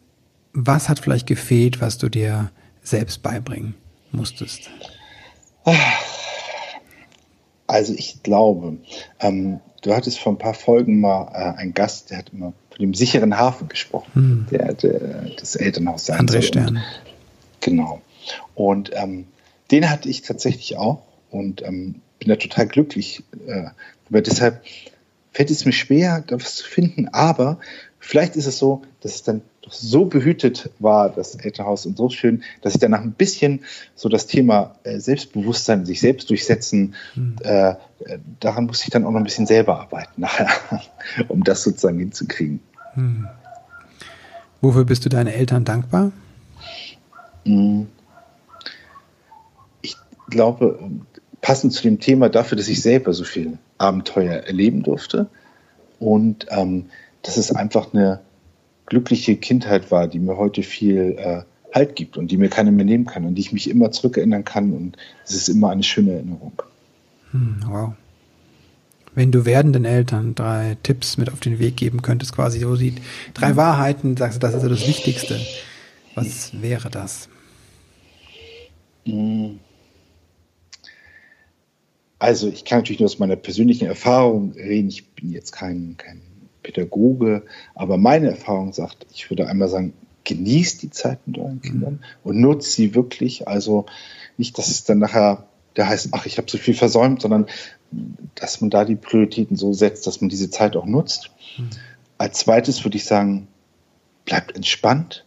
was 0.53 0.89
hat 0.89 0.99
vielleicht 0.99 1.27
gefehlt, 1.27 1.81
was 1.81 1.97
du 1.97 2.09
dir 2.09 2.51
selbst 2.81 3.21
beibringen 3.23 3.75
musstest? 4.11 4.69
Also 7.67 7.93
ich 7.93 8.23
glaube, 8.23 8.77
ähm, 9.19 9.59
du 9.81 9.93
hattest 9.93 10.19
vor 10.19 10.33
ein 10.33 10.37
paar 10.37 10.53
Folgen 10.53 11.01
mal 11.01 11.29
äh, 11.33 11.59
einen 11.59 11.73
Gast, 11.73 12.09
der 12.09 12.19
hat 12.19 12.29
immer 12.29 12.53
von 12.77 12.85
dem 12.85 12.93
sicheren 12.93 13.37
Hafen 13.37 13.67
gesprochen, 13.67 14.11
hm. 14.13 14.45
der, 14.51 14.73
der, 14.73 14.99
das 15.37 15.55
Elternhaus 15.55 16.05
sein 16.05 16.27
André 16.27 16.43
Stern. 16.43 16.83
genau. 17.59 18.01
Und 18.53 18.91
ähm, 18.93 19.25
den 19.71 19.89
hatte 19.89 20.09
ich 20.09 20.21
tatsächlich 20.21 20.77
auch 20.77 21.01
und 21.31 21.63
ähm, 21.63 21.95
bin 22.19 22.29
da 22.29 22.35
total 22.35 22.67
glücklich. 22.67 23.23
Äh, 23.47 23.69
aber 24.09 24.21
deshalb 24.21 24.63
fällt 25.33 25.49
es 25.49 25.65
mir 25.65 25.71
schwer, 25.71 26.23
da 26.25 26.35
was 26.35 26.55
zu 26.55 26.65
finden. 26.65 27.09
Aber 27.09 27.59
vielleicht 28.07 28.37
ist 28.37 28.45
es 28.47 28.57
so, 28.57 28.83
dass 29.01 29.15
es 29.15 29.23
dann 29.23 29.41
so 29.69 30.05
behütet 30.05 30.69
war, 30.79 31.09
das 31.09 31.35
Elternhaus 31.35 31.85
und 31.85 31.97
so 31.97 32.09
schön, 32.09 32.43
dass 32.61 32.73
ich 32.73 32.79
danach 32.79 33.01
ein 33.01 33.11
bisschen 33.11 33.65
so 33.95 34.07
das 34.07 34.27
Thema 34.27 34.75
äh, 34.83 34.99
Selbstbewusstsein, 34.99 35.85
sich 35.85 35.99
selbst 35.99 36.29
durchsetzen, 36.29 36.95
mhm. 37.15 37.35
äh, 37.43 37.75
daran 38.39 38.65
muss 38.65 38.83
ich 38.83 38.89
dann 38.91 39.03
auch 39.03 39.11
noch 39.11 39.19
ein 39.19 39.25
bisschen 39.25 39.45
selber 39.45 39.81
arbeiten 39.81 40.21
nachher, 40.21 40.47
um 41.27 41.43
das 41.43 41.63
sozusagen 41.63 41.99
hinzukriegen. 41.99 42.61
Mhm. 42.95 43.27
Wofür 44.61 44.85
bist 44.85 45.03
du 45.03 45.09
deinen 45.09 45.27
Eltern 45.27 45.65
dankbar? 45.65 46.11
Hm. 47.43 47.87
Ich 49.81 49.95
glaube, 50.29 50.79
passend 51.41 51.73
zu 51.73 51.83
dem 51.83 51.99
Thema 51.99 52.29
dafür, 52.29 52.57
dass 52.57 52.67
ich 52.69 52.81
selber 52.81 53.13
so 53.13 53.25
viel 53.25 53.57
Abenteuer 53.77 54.33
erleben 54.33 54.81
durfte 54.81 55.27
und 55.99 56.47
ähm, 56.49 56.85
dass 57.23 57.38
es 57.38 57.51
einfach 57.51 57.93
eine 57.93 58.21
glückliche 58.86 59.36
Kindheit 59.36 59.91
war, 59.91 60.08
die 60.08 60.19
mir 60.19 60.38
heute 60.38 60.63
viel 60.63 61.15
äh, 61.17 61.41
Halt 61.73 61.95
gibt 61.95 62.17
und 62.17 62.32
die 62.32 62.38
mir 62.38 62.49
keiner 62.49 62.71
mehr 62.71 62.86
nehmen 62.86 63.06
kann 63.06 63.25
und 63.25 63.36
die 63.36 63.41
ich 63.41 63.51
mich 63.51 63.69
immer 63.69 63.91
zurückerinnern 63.91 64.45
kann. 64.45 64.73
Und 64.73 64.97
es 65.25 65.36
ist 65.36 65.49
immer 65.49 65.69
eine 65.69 65.84
schöne 65.84 66.13
Erinnerung. 66.13 66.53
Hm, 67.32 67.58
wow. 67.67 67.93
Wenn 69.13 69.32
du 69.32 69.45
werdenden 69.45 69.84
Eltern 69.84 70.34
drei 70.34 70.77
Tipps 70.84 71.17
mit 71.17 71.32
auf 71.32 71.39
den 71.39 71.60
Weg 71.60 71.75
geben 71.75 72.01
könntest, 72.01 72.34
quasi 72.34 72.60
so 72.60 72.75
die 72.75 72.95
drei 73.34 73.56
Wahrheiten, 73.56 74.15
sagst 74.15 74.38
du, 74.38 74.39
das 74.39 74.56
ist 74.56 74.63
ja 74.63 74.69
das 74.69 74.88
Wichtigste. 74.88 75.39
Was 76.15 76.62
wäre 76.62 76.89
das? 76.89 77.27
Hm. 79.06 79.60
Also 82.19 82.47
ich 82.47 82.65
kann 82.65 82.80
natürlich 82.80 82.99
nur 82.99 83.08
aus 83.08 83.19
meiner 83.19 83.36
persönlichen 83.36 83.88
Erfahrung 83.88 84.53
reden. 84.53 84.88
Ich 84.88 85.08
bin 85.10 85.32
jetzt 85.32 85.51
kein, 85.51 85.95
kein 85.97 86.21
Pädagoge, 86.67 87.43
aber 87.75 87.97
meine 87.97 88.30
Erfahrung 88.30 88.73
sagt, 88.73 89.06
ich 89.13 89.30
würde 89.30 89.47
einmal 89.47 89.69
sagen, 89.69 89.93
genießt 90.23 90.82
die 90.84 90.89
Zeit 90.89 91.19
mit 91.25 91.38
euren 91.38 91.62
Kindern 91.62 91.93
mhm. 91.93 91.99
und 92.23 92.41
nutzt 92.41 92.73
sie 92.73 92.93
wirklich. 92.93 93.47
Also 93.47 93.86
nicht, 94.38 94.58
dass 94.58 94.67
es 94.67 94.84
dann 94.84 94.99
nachher 94.99 95.47
der 95.77 95.88
heißt, 95.88 96.10
ach, 96.12 96.25
ich 96.25 96.38
habe 96.38 96.49
so 96.49 96.58
viel 96.58 96.73
versäumt, 96.73 97.21
sondern 97.21 97.45
dass 98.36 98.60
man 98.62 98.69
da 98.69 98.84
die 98.84 98.95
Prioritäten 98.95 99.56
so 99.56 99.73
setzt, 99.73 100.08
dass 100.08 100.19
man 100.19 100.30
diese 100.30 100.49
Zeit 100.49 100.75
auch 100.75 100.86
nutzt. 100.86 101.32
Mhm. 101.58 101.69
Als 102.17 102.39
zweites 102.39 102.84
würde 102.84 102.97
ich 102.97 103.06
sagen, 103.06 103.47
bleibt 104.25 104.56
entspannt. 104.56 105.23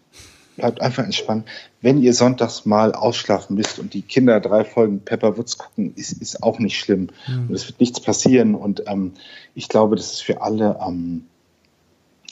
Bleibt 0.56 0.82
einfach 0.82 1.04
entspannt. 1.04 1.48
Wenn 1.80 2.02
ihr 2.02 2.12
sonntags 2.12 2.66
mal 2.66 2.92
ausschlafen 2.92 3.56
müsst 3.56 3.78
und 3.78 3.94
die 3.94 4.02
Kinder 4.02 4.40
drei 4.40 4.64
Folgen 4.64 5.00
Pepper 5.00 5.38
Woods 5.38 5.56
gucken, 5.56 5.94
ist, 5.94 6.12
ist 6.20 6.42
auch 6.42 6.58
nicht 6.58 6.78
schlimm. 6.78 7.08
Mhm. 7.28 7.48
Und 7.48 7.54
es 7.54 7.66
wird 7.68 7.80
nichts 7.80 8.00
passieren. 8.00 8.54
Und 8.54 8.82
ähm, 8.86 9.12
ich 9.54 9.68
glaube, 9.68 9.96
das 9.96 10.12
ist 10.12 10.22
für 10.22 10.42
alle 10.42 10.78
ähm, 10.86 11.26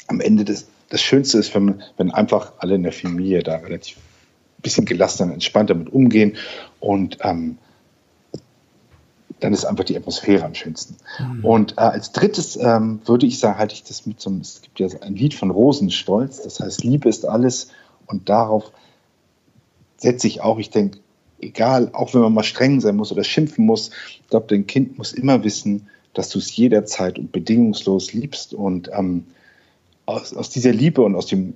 am 0.09 0.21
Ende 0.21 0.45
das, 0.45 0.67
das 0.89 1.01
Schönste 1.01 1.39
ist, 1.39 1.55
wenn, 1.55 1.83
wenn 1.97 2.11
einfach 2.11 2.53
alle 2.59 2.75
in 2.75 2.83
der 2.83 2.93
Familie 2.93 3.43
da 3.43 3.57
relativ 3.57 3.97
ein 3.97 4.63
bisschen 4.63 4.85
gelassener 4.85 5.29
und 5.29 5.35
entspannter 5.35 5.75
damit 5.75 5.93
umgehen 5.93 6.37
und 6.81 7.19
ähm, 7.23 7.59
dann 9.41 9.53
ist 9.53 9.65
einfach 9.65 9.85
die 9.85 9.97
Atmosphäre 9.97 10.45
am 10.45 10.55
schönsten. 10.55 10.97
Mhm. 11.21 11.45
Und 11.45 11.73
äh, 11.73 11.83
als 11.83 12.11
drittes 12.11 12.57
ähm, 12.57 13.01
würde 13.05 13.27
ich 13.27 13.39
sagen, 13.39 13.59
halte 13.59 13.75
ich 13.75 13.85
das 13.85 14.05
mit 14.05 14.21
so 14.21 14.31
einem, 14.31 14.41
es 14.41 14.63
gibt 14.63 14.81
ja 14.81 14.89
ein 15.01 15.15
Lied 15.15 15.35
von 15.35 15.51
Rosenstolz, 15.51 16.43
das 16.43 16.59
heißt, 16.59 16.83
Liebe 16.83 17.09
ist 17.09 17.25
alles 17.25 17.69
und 18.07 18.29
darauf 18.29 18.73
setze 19.97 20.27
ich 20.27 20.41
auch, 20.41 20.59
ich 20.59 20.71
denke, 20.71 20.99
egal, 21.41 21.91
auch 21.93 22.15
wenn 22.15 22.23
man 22.23 22.35
mal 22.35 22.43
streng 22.43 22.81
sein 22.81 22.97
muss 22.97 23.13
oder 23.13 23.23
schimpfen 23.25 23.65
muss, 23.65 23.91
ich 24.11 24.27
glaube, 24.29 24.47
dein 24.49 24.67
Kind 24.67 24.99
muss 24.99 25.13
immer 25.13 25.45
wissen, 25.45 25.89
dass 26.15 26.31
du 26.31 26.39
es 26.39 26.55
jederzeit 26.57 27.19
und 27.19 27.33
bedingungslos 27.33 28.13
liebst. 28.13 28.55
Und 28.55 28.91
ähm, 28.93 29.27
aus, 30.09 30.35
aus 30.35 30.51
dieser 30.51 30.73
Liebe 30.73 31.03
und 31.03 31.15
aus 31.15 31.27
dem 31.27 31.55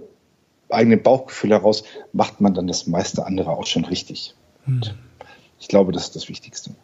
eigenen 0.68 1.02
Bauchgefühl 1.02 1.50
heraus 1.50 1.84
macht 2.12 2.40
man 2.40 2.54
dann 2.54 2.66
das 2.66 2.86
meiste 2.86 3.24
andere 3.26 3.50
auch 3.50 3.66
schon 3.66 3.84
richtig. 3.84 4.34
Mhm. 4.66 4.82
Ich 5.58 5.68
glaube, 5.68 5.92
das 5.92 6.04
ist 6.04 6.16
das 6.16 6.28
Wichtigste. 6.28 6.74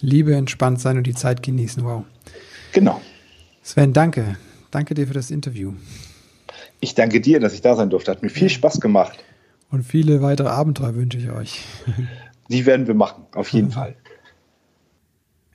Liebe, 0.00 0.34
entspannt 0.34 0.80
sein 0.80 0.96
und 0.96 1.06
die 1.06 1.14
Zeit 1.14 1.42
genießen. 1.42 1.84
Wow. 1.84 2.04
Genau. 2.72 3.00
Sven, 3.62 3.92
danke. 3.92 4.36
Danke 4.70 4.94
dir 4.94 5.06
für 5.06 5.14
das 5.14 5.30
Interview. 5.30 5.72
Ich 6.80 6.94
danke 6.94 7.20
dir, 7.20 7.40
dass 7.40 7.54
ich 7.54 7.62
da 7.62 7.74
sein 7.74 7.90
durfte. 7.90 8.10
Hat 8.10 8.22
mir 8.22 8.30
viel 8.30 8.48
Spaß 8.48 8.80
gemacht. 8.80 9.18
Und 9.70 9.82
viele 9.82 10.22
weitere 10.22 10.48
Abenteuer 10.48 10.94
wünsche 10.94 11.18
ich 11.18 11.30
euch. 11.30 11.62
Die 12.50 12.64
werden 12.64 12.86
wir 12.86 12.94
machen, 12.94 13.24
auf 13.34 13.48
jeden 13.50 13.72
Fall. 13.72 13.94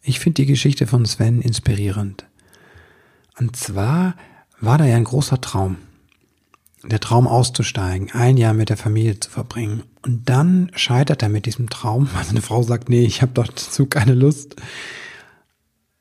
Ich 0.04 0.20
finde 0.20 0.44
die 0.44 0.46
Geschichte 0.46 0.86
von 0.86 1.06
Sven 1.06 1.42
inspirierend. 1.42 2.28
Und 3.40 3.56
zwar 3.56 4.16
war 4.64 4.78
da 4.78 4.86
ja 4.86 4.96
ein 4.96 5.04
großer 5.04 5.42
Traum. 5.42 5.78
Der 6.84 7.00
Traum 7.00 7.28
auszusteigen, 7.28 8.12
ein 8.12 8.38
Jahr 8.38 8.54
mit 8.54 8.70
der 8.70 8.78
Familie 8.78 9.20
zu 9.20 9.30
verbringen. 9.30 9.84
Und 10.02 10.30
dann 10.30 10.70
scheitert 10.76 11.22
er 11.22 11.30
mit 11.30 11.46
diesem 11.46 11.70
Traum, 11.70 12.10
weil 12.14 12.26
seine 12.26 12.42
Frau 12.42 12.64
sagt, 12.64 12.90
nee, 12.90 13.06
ich 13.06 13.22
habe 13.22 13.32
dazu 13.34 13.86
keine 13.86 14.14
Lust. 14.14 14.56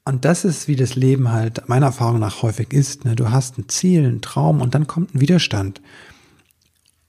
Und 0.05 0.25
das 0.25 0.45
ist, 0.45 0.67
wie 0.67 0.75
das 0.75 0.97
Leben 0.97 1.31
halt 1.31 1.69
meiner 1.69 1.87
Erfahrung 1.87 2.19
nach 2.19 2.43
häufig 2.43 2.73
ist. 2.73 3.05
Ne? 3.05 3.15
Du 3.15 3.31
hast 3.31 3.59
ein 3.59 3.69
Ziel, 3.69 4.05
einen 4.05 4.21
Traum 4.21 4.61
und 4.61 4.75
dann 4.75 4.89
kommt 4.89 5.15
ein 5.15 5.21
Widerstand. 5.21 5.81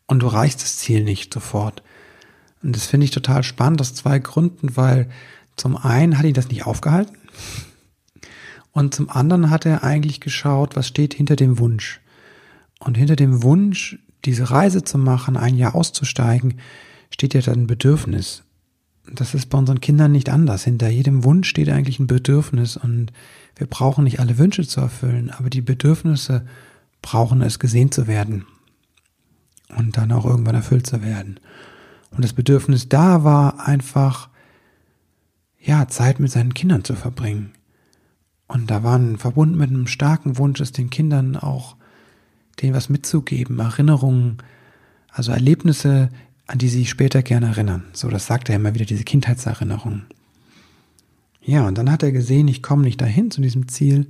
Und 0.05 0.19
du 0.19 0.27
reichst 0.27 0.61
das 0.61 0.77
Ziel 0.77 1.03
nicht 1.03 1.33
sofort. 1.33 1.81
Und 2.61 2.75
das 2.75 2.85
finde 2.85 3.05
ich 3.05 3.11
total 3.11 3.43
spannend 3.43 3.81
aus 3.81 3.95
zwei 3.95 4.19
Gründen, 4.19 4.77
weil 4.77 5.09
zum 5.55 5.75
einen 5.75 6.17
hat 6.17 6.25
ihn 6.25 6.35
das 6.35 6.49
nicht 6.49 6.67
aufgehalten 6.67 7.17
und 8.74 8.93
zum 8.93 9.09
anderen 9.09 9.49
hat 9.49 9.65
er 9.65 9.84
eigentlich 9.84 10.19
geschaut, 10.19 10.76
was 10.76 10.88
steht 10.88 11.13
hinter 11.13 11.36
dem 11.36 11.59
Wunsch. 11.59 12.01
Und 12.80 12.97
hinter 12.97 13.15
dem 13.15 13.43
Wunsch, 13.43 13.99
diese 14.26 14.49
Reise 14.49 14.84
zu 14.84 14.97
machen, 14.97 15.38
ein 15.38 15.55
Jahr 15.55 15.76
auszusteigen, 15.76 16.55
steht 17.11 17.36
ja 17.36 17.41
dann 17.41 17.61
ein 17.61 17.67
Bedürfnis. 17.67 18.43
Das 19.13 19.36
ist 19.36 19.49
bei 19.49 19.57
unseren 19.57 19.80
Kindern 19.80 20.11
nicht 20.11 20.30
anders. 20.30 20.63
Hinter 20.63 20.89
jedem 20.89 21.24
Wunsch 21.24 21.47
steht 21.49 21.69
eigentlich 21.69 21.99
ein 21.99 22.07
Bedürfnis 22.07 22.76
und 22.76 23.13
wir 23.55 23.67
brauchen 23.67 24.05
nicht 24.05 24.19
alle 24.19 24.38
Wünsche 24.39 24.67
zu 24.67 24.82
erfüllen, 24.82 25.30
aber 25.30 25.49
die 25.49 25.61
Bedürfnisse 25.61 26.45
brauchen 27.01 27.41
es 27.41 27.59
gesehen 27.59 27.91
zu 27.91 28.07
werden 28.07 28.45
und 29.78 29.97
dann 29.97 30.11
auch 30.11 30.26
irgendwann 30.26 30.55
erfüllt 30.55 30.88
zu 30.88 31.03
werden. 31.03 31.39
Und 32.11 32.24
das 32.24 32.34
Bedürfnis 32.34 32.89
da 32.89 33.24
war 33.24 33.67
einfach, 33.67 34.30
ja, 35.59 35.88
Zeit 35.88 36.19
mit 36.19 36.32
seinen 36.32 36.53
Kindern 36.53 36.84
zu 36.84 36.95
verbringen. 36.95 37.51
Und 38.47 38.69
da 38.69 38.83
waren 38.83 39.17
verbunden 39.17 39.57
mit 39.57 39.69
einem 39.69 39.87
starken 39.87 40.37
Wunsch, 40.37 40.59
es 40.59 40.71
den 40.71 40.89
Kindern 40.89 41.37
auch 41.37 41.75
denen 42.61 42.75
was 42.75 42.89
mitzugeben, 42.89 43.59
Erinnerungen, 43.59 44.37
also 45.09 45.31
Erlebnisse, 45.31 46.09
an 46.45 46.57
die 46.59 46.69
sie 46.69 46.85
später 46.85 47.23
gerne 47.23 47.47
erinnern. 47.47 47.85
So, 47.93 48.09
das 48.09 48.25
sagt 48.25 48.49
er 48.49 48.57
immer 48.57 48.73
wieder, 48.73 48.85
diese 48.85 49.03
Kindheitserinnerungen. 49.03 50.05
Ja, 51.41 51.67
und 51.67 51.77
dann 51.77 51.91
hat 51.91 52.03
er 52.03 52.11
gesehen, 52.11 52.47
ich 52.47 52.61
komme 52.61 52.83
nicht 52.83 53.01
dahin 53.01 53.31
zu 53.31 53.41
diesem 53.41 53.67
Ziel. 53.67 54.07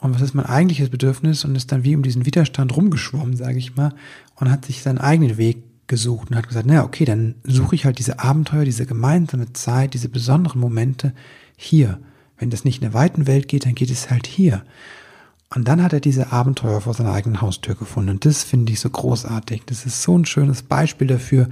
Und 0.00 0.14
was 0.14 0.22
ist 0.22 0.34
mein 0.34 0.46
eigentliches 0.46 0.90
Bedürfnis? 0.90 1.44
Und 1.44 1.56
ist 1.56 1.72
dann 1.72 1.84
wie 1.84 1.96
um 1.96 2.02
diesen 2.02 2.26
Widerstand 2.26 2.76
rumgeschwommen, 2.76 3.36
sage 3.36 3.58
ich 3.58 3.76
mal, 3.76 3.94
und 4.36 4.50
hat 4.50 4.64
sich 4.64 4.82
seinen 4.82 4.98
eigenen 4.98 5.38
Weg 5.38 5.62
gesucht 5.86 6.30
und 6.30 6.36
hat 6.36 6.46
gesagt, 6.46 6.66
naja, 6.66 6.84
okay, 6.84 7.06
dann 7.06 7.36
suche 7.44 7.74
ich 7.74 7.86
halt 7.86 7.98
diese 7.98 8.18
Abenteuer, 8.20 8.64
diese 8.64 8.84
gemeinsame 8.84 9.52
Zeit, 9.54 9.94
diese 9.94 10.10
besonderen 10.10 10.60
Momente 10.60 11.14
hier. 11.56 11.98
Wenn 12.38 12.50
das 12.50 12.64
nicht 12.64 12.76
in 12.76 12.90
der 12.90 12.94
weiten 12.94 13.26
Welt 13.26 13.48
geht, 13.48 13.66
dann 13.66 13.74
geht 13.74 13.90
es 13.90 14.10
halt 14.10 14.26
hier. 14.26 14.64
Und 15.54 15.66
dann 15.66 15.82
hat 15.82 15.92
er 15.92 16.00
diese 16.00 16.32
Abenteuer 16.32 16.80
vor 16.80 16.94
seiner 16.94 17.12
eigenen 17.12 17.40
Haustür 17.40 17.74
gefunden. 17.74 18.10
Und 18.10 18.24
das 18.24 18.44
finde 18.44 18.72
ich 18.72 18.80
so 18.80 18.90
großartig. 18.90 19.62
Das 19.66 19.86
ist 19.86 20.02
so 20.02 20.16
ein 20.16 20.26
schönes 20.26 20.62
Beispiel 20.62 21.06
dafür, 21.06 21.48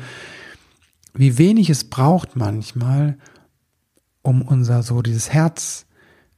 wie 1.15 1.39
wenig 1.39 1.71
es 1.71 1.85
braucht 1.85 2.37
manchmal, 2.37 3.17
um 4.23 4.43
unser 4.43 4.83
so 4.83 5.01
dieses 5.01 5.33
Herz, 5.33 5.87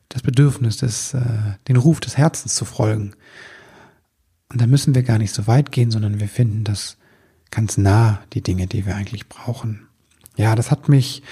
das 0.08 0.22
Bedürfnis, 0.22 0.76
des, 0.76 1.14
äh, 1.14 1.20
den 1.66 1.76
Ruf 1.76 2.00
des 2.00 2.16
Herzens 2.16 2.54
zu 2.54 2.64
folgen. 2.64 3.14
Und 4.50 4.60
da 4.60 4.66
müssen 4.66 4.94
wir 4.94 5.02
gar 5.02 5.18
nicht 5.18 5.34
so 5.34 5.46
weit 5.46 5.72
gehen, 5.72 5.90
sondern 5.90 6.20
wir 6.20 6.28
finden 6.28 6.64
das 6.64 6.96
ganz 7.50 7.76
nah, 7.76 8.22
die 8.32 8.42
Dinge, 8.42 8.66
die 8.66 8.86
wir 8.86 8.94
eigentlich 8.94 9.28
brauchen. 9.28 9.88
Ja, 10.36 10.54
das 10.54 10.70
hat 10.70 10.88
mich 10.88 11.22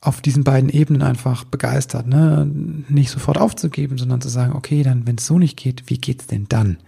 auf 0.00 0.20
diesen 0.20 0.44
beiden 0.44 0.68
Ebenen 0.68 1.02
einfach 1.02 1.44
begeistert, 1.44 2.06
ne? 2.06 2.48
Nicht 2.88 3.10
sofort 3.10 3.38
aufzugeben, 3.38 3.98
sondern 3.98 4.20
zu 4.20 4.28
sagen, 4.28 4.52
okay, 4.52 4.82
dann, 4.82 5.06
wenn 5.06 5.16
es 5.16 5.26
so 5.26 5.38
nicht 5.38 5.56
geht, 5.56 5.88
wie 5.88 5.98
geht's 5.98 6.26
denn 6.26 6.46
dann? 6.48 6.78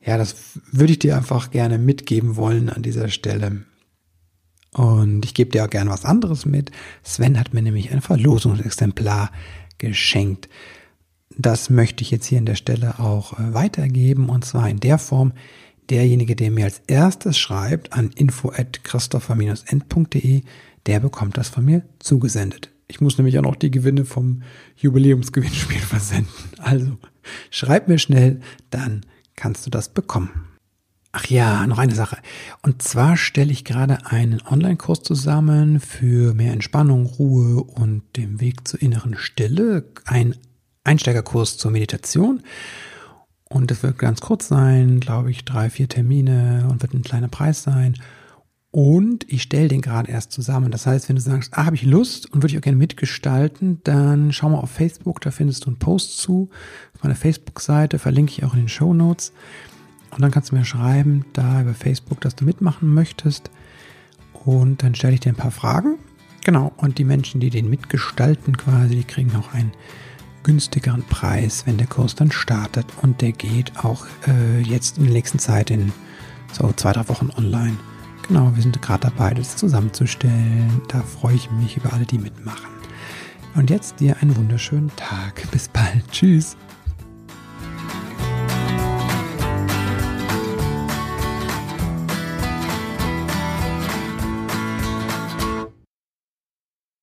Ja, 0.00 0.16
das 0.16 0.36
würde 0.70 0.92
ich 0.92 1.00
dir 1.00 1.16
einfach 1.16 1.50
gerne 1.50 1.78
mitgeben 1.78 2.36
wollen 2.36 2.70
an 2.70 2.82
dieser 2.82 3.08
Stelle. 3.08 3.64
Und 4.72 5.24
ich 5.24 5.34
gebe 5.34 5.50
dir 5.50 5.64
auch 5.64 5.70
gerne 5.70 5.90
was 5.90 6.04
anderes 6.04 6.46
mit. 6.46 6.70
Sven 7.02 7.38
hat 7.38 7.54
mir 7.54 7.62
nämlich 7.62 7.90
ein 7.90 8.00
Verlosungsexemplar 8.00 9.30
geschenkt. 9.78 10.48
Das 11.36 11.70
möchte 11.70 12.02
ich 12.02 12.10
jetzt 12.10 12.26
hier 12.26 12.38
an 12.38 12.46
der 12.46 12.54
Stelle 12.54 12.98
auch 12.98 13.38
äh, 13.38 13.54
weitergeben 13.54 14.28
und 14.28 14.44
zwar 14.44 14.68
in 14.68 14.80
der 14.80 14.98
Form, 14.98 15.32
derjenige, 15.90 16.36
der 16.36 16.50
mir 16.50 16.66
als 16.66 16.82
erstes 16.86 17.38
schreibt 17.38 17.92
an 17.92 18.10
info 18.14 18.50
at 18.50 18.84
christopher-end.de, 18.84 20.42
der 20.88 21.00
bekommt 21.00 21.36
das 21.36 21.50
von 21.50 21.64
mir 21.66 21.82
zugesendet. 21.98 22.70
Ich 22.88 23.02
muss 23.02 23.18
nämlich 23.18 23.38
auch 23.38 23.42
noch 23.42 23.56
die 23.56 23.70
Gewinne 23.70 24.06
vom 24.06 24.42
Jubiläumsgewinnspiel 24.76 25.80
versenden. 25.80 26.32
Also 26.56 26.96
schreib 27.50 27.88
mir 27.88 27.98
schnell, 27.98 28.40
dann 28.70 29.04
kannst 29.36 29.66
du 29.66 29.70
das 29.70 29.90
bekommen. 29.90 30.46
Ach 31.12 31.26
ja, 31.26 31.66
noch 31.66 31.78
eine 31.78 31.94
Sache. 31.94 32.16
Und 32.62 32.80
zwar 32.80 33.18
stelle 33.18 33.52
ich 33.52 33.66
gerade 33.66 34.06
einen 34.06 34.40
Online-Kurs 34.42 35.02
zusammen 35.02 35.78
für 35.78 36.32
mehr 36.32 36.54
Entspannung, 36.54 37.04
Ruhe 37.04 37.62
und 37.62 38.02
den 38.16 38.40
Weg 38.40 38.66
zur 38.66 38.80
inneren 38.80 39.14
Stille. 39.18 39.84
Ein 40.06 40.36
Einsteigerkurs 40.84 41.58
zur 41.58 41.70
Meditation. 41.70 42.42
Und 43.44 43.70
es 43.70 43.82
wird 43.82 43.98
ganz 43.98 44.22
kurz 44.22 44.48
sein, 44.48 45.00
glaube 45.00 45.30
ich, 45.30 45.44
drei, 45.44 45.68
vier 45.68 45.88
Termine 45.88 46.66
und 46.70 46.80
wird 46.80 46.94
ein 46.94 47.02
kleiner 47.02 47.28
Preis 47.28 47.62
sein. 47.62 47.94
Und 48.70 49.24
ich 49.32 49.42
stelle 49.42 49.68
den 49.68 49.80
gerade 49.80 50.10
erst 50.10 50.30
zusammen. 50.30 50.70
Das 50.70 50.86
heißt, 50.86 51.08
wenn 51.08 51.16
du 51.16 51.22
sagst, 51.22 51.54
ah, 51.56 51.64
habe 51.64 51.76
ich 51.76 51.84
Lust 51.84 52.30
und 52.30 52.42
würde 52.42 52.52
ich 52.52 52.58
auch 52.58 52.62
gerne 52.62 52.76
mitgestalten, 52.76 53.80
dann 53.84 54.32
schau 54.32 54.50
mal 54.50 54.58
auf 54.58 54.70
Facebook, 54.70 55.22
da 55.22 55.30
findest 55.30 55.64
du 55.64 55.70
einen 55.70 55.78
Post 55.78 56.18
zu. 56.18 56.50
Auf 56.94 57.02
meiner 57.02 57.14
Facebook-Seite 57.14 57.98
verlinke 57.98 58.32
ich 58.32 58.44
auch 58.44 58.52
in 58.52 58.60
den 58.60 58.68
Show 58.68 58.92
Notes. 58.92 59.32
Und 60.10 60.20
dann 60.20 60.30
kannst 60.30 60.50
du 60.50 60.56
mir 60.56 60.64
schreiben, 60.64 61.24
da 61.32 61.62
über 61.62 61.74
Facebook, 61.74 62.20
dass 62.20 62.34
du 62.34 62.44
mitmachen 62.44 62.92
möchtest. 62.92 63.50
Und 64.44 64.82
dann 64.82 64.94
stelle 64.94 65.14
ich 65.14 65.20
dir 65.20 65.32
ein 65.32 65.36
paar 65.36 65.50
Fragen. 65.50 65.96
Genau. 66.44 66.72
Und 66.76 66.98
die 66.98 67.04
Menschen, 67.04 67.40
die 67.40 67.50
den 67.50 67.70
mitgestalten 67.70 68.56
quasi, 68.56 68.96
die 68.96 69.04
kriegen 69.04 69.34
auch 69.36 69.52
einen 69.54 69.72
günstigeren 70.42 71.02
Preis, 71.04 71.66
wenn 71.66 71.78
der 71.78 71.86
Kurs 71.86 72.14
dann 72.14 72.32
startet. 72.32 72.86
Und 73.02 73.22
der 73.22 73.32
geht 73.32 73.84
auch 73.84 74.06
äh, 74.26 74.60
jetzt 74.60 74.98
in 74.98 75.04
der 75.04 75.12
nächsten 75.14 75.38
Zeit 75.38 75.70
in 75.70 75.92
so 76.52 76.70
zwei, 76.72 76.92
drei 76.92 77.08
Wochen 77.08 77.30
online. 77.36 77.76
Genau, 78.28 78.52
wir 78.54 78.62
sind 78.62 78.80
gerade 78.82 79.10
dabei, 79.10 79.32
das 79.32 79.56
zusammenzustellen. 79.56 80.82
Da 80.88 81.00
freue 81.00 81.34
ich 81.34 81.50
mich 81.50 81.78
über 81.78 81.94
alle, 81.94 82.04
die 82.04 82.18
mitmachen. 82.18 82.68
Und 83.54 83.70
jetzt 83.70 84.00
dir 84.00 84.16
einen 84.20 84.36
wunderschönen 84.36 84.94
Tag. 84.96 85.50
Bis 85.50 85.68
bald. 85.68 86.06
Tschüss. 86.12 86.56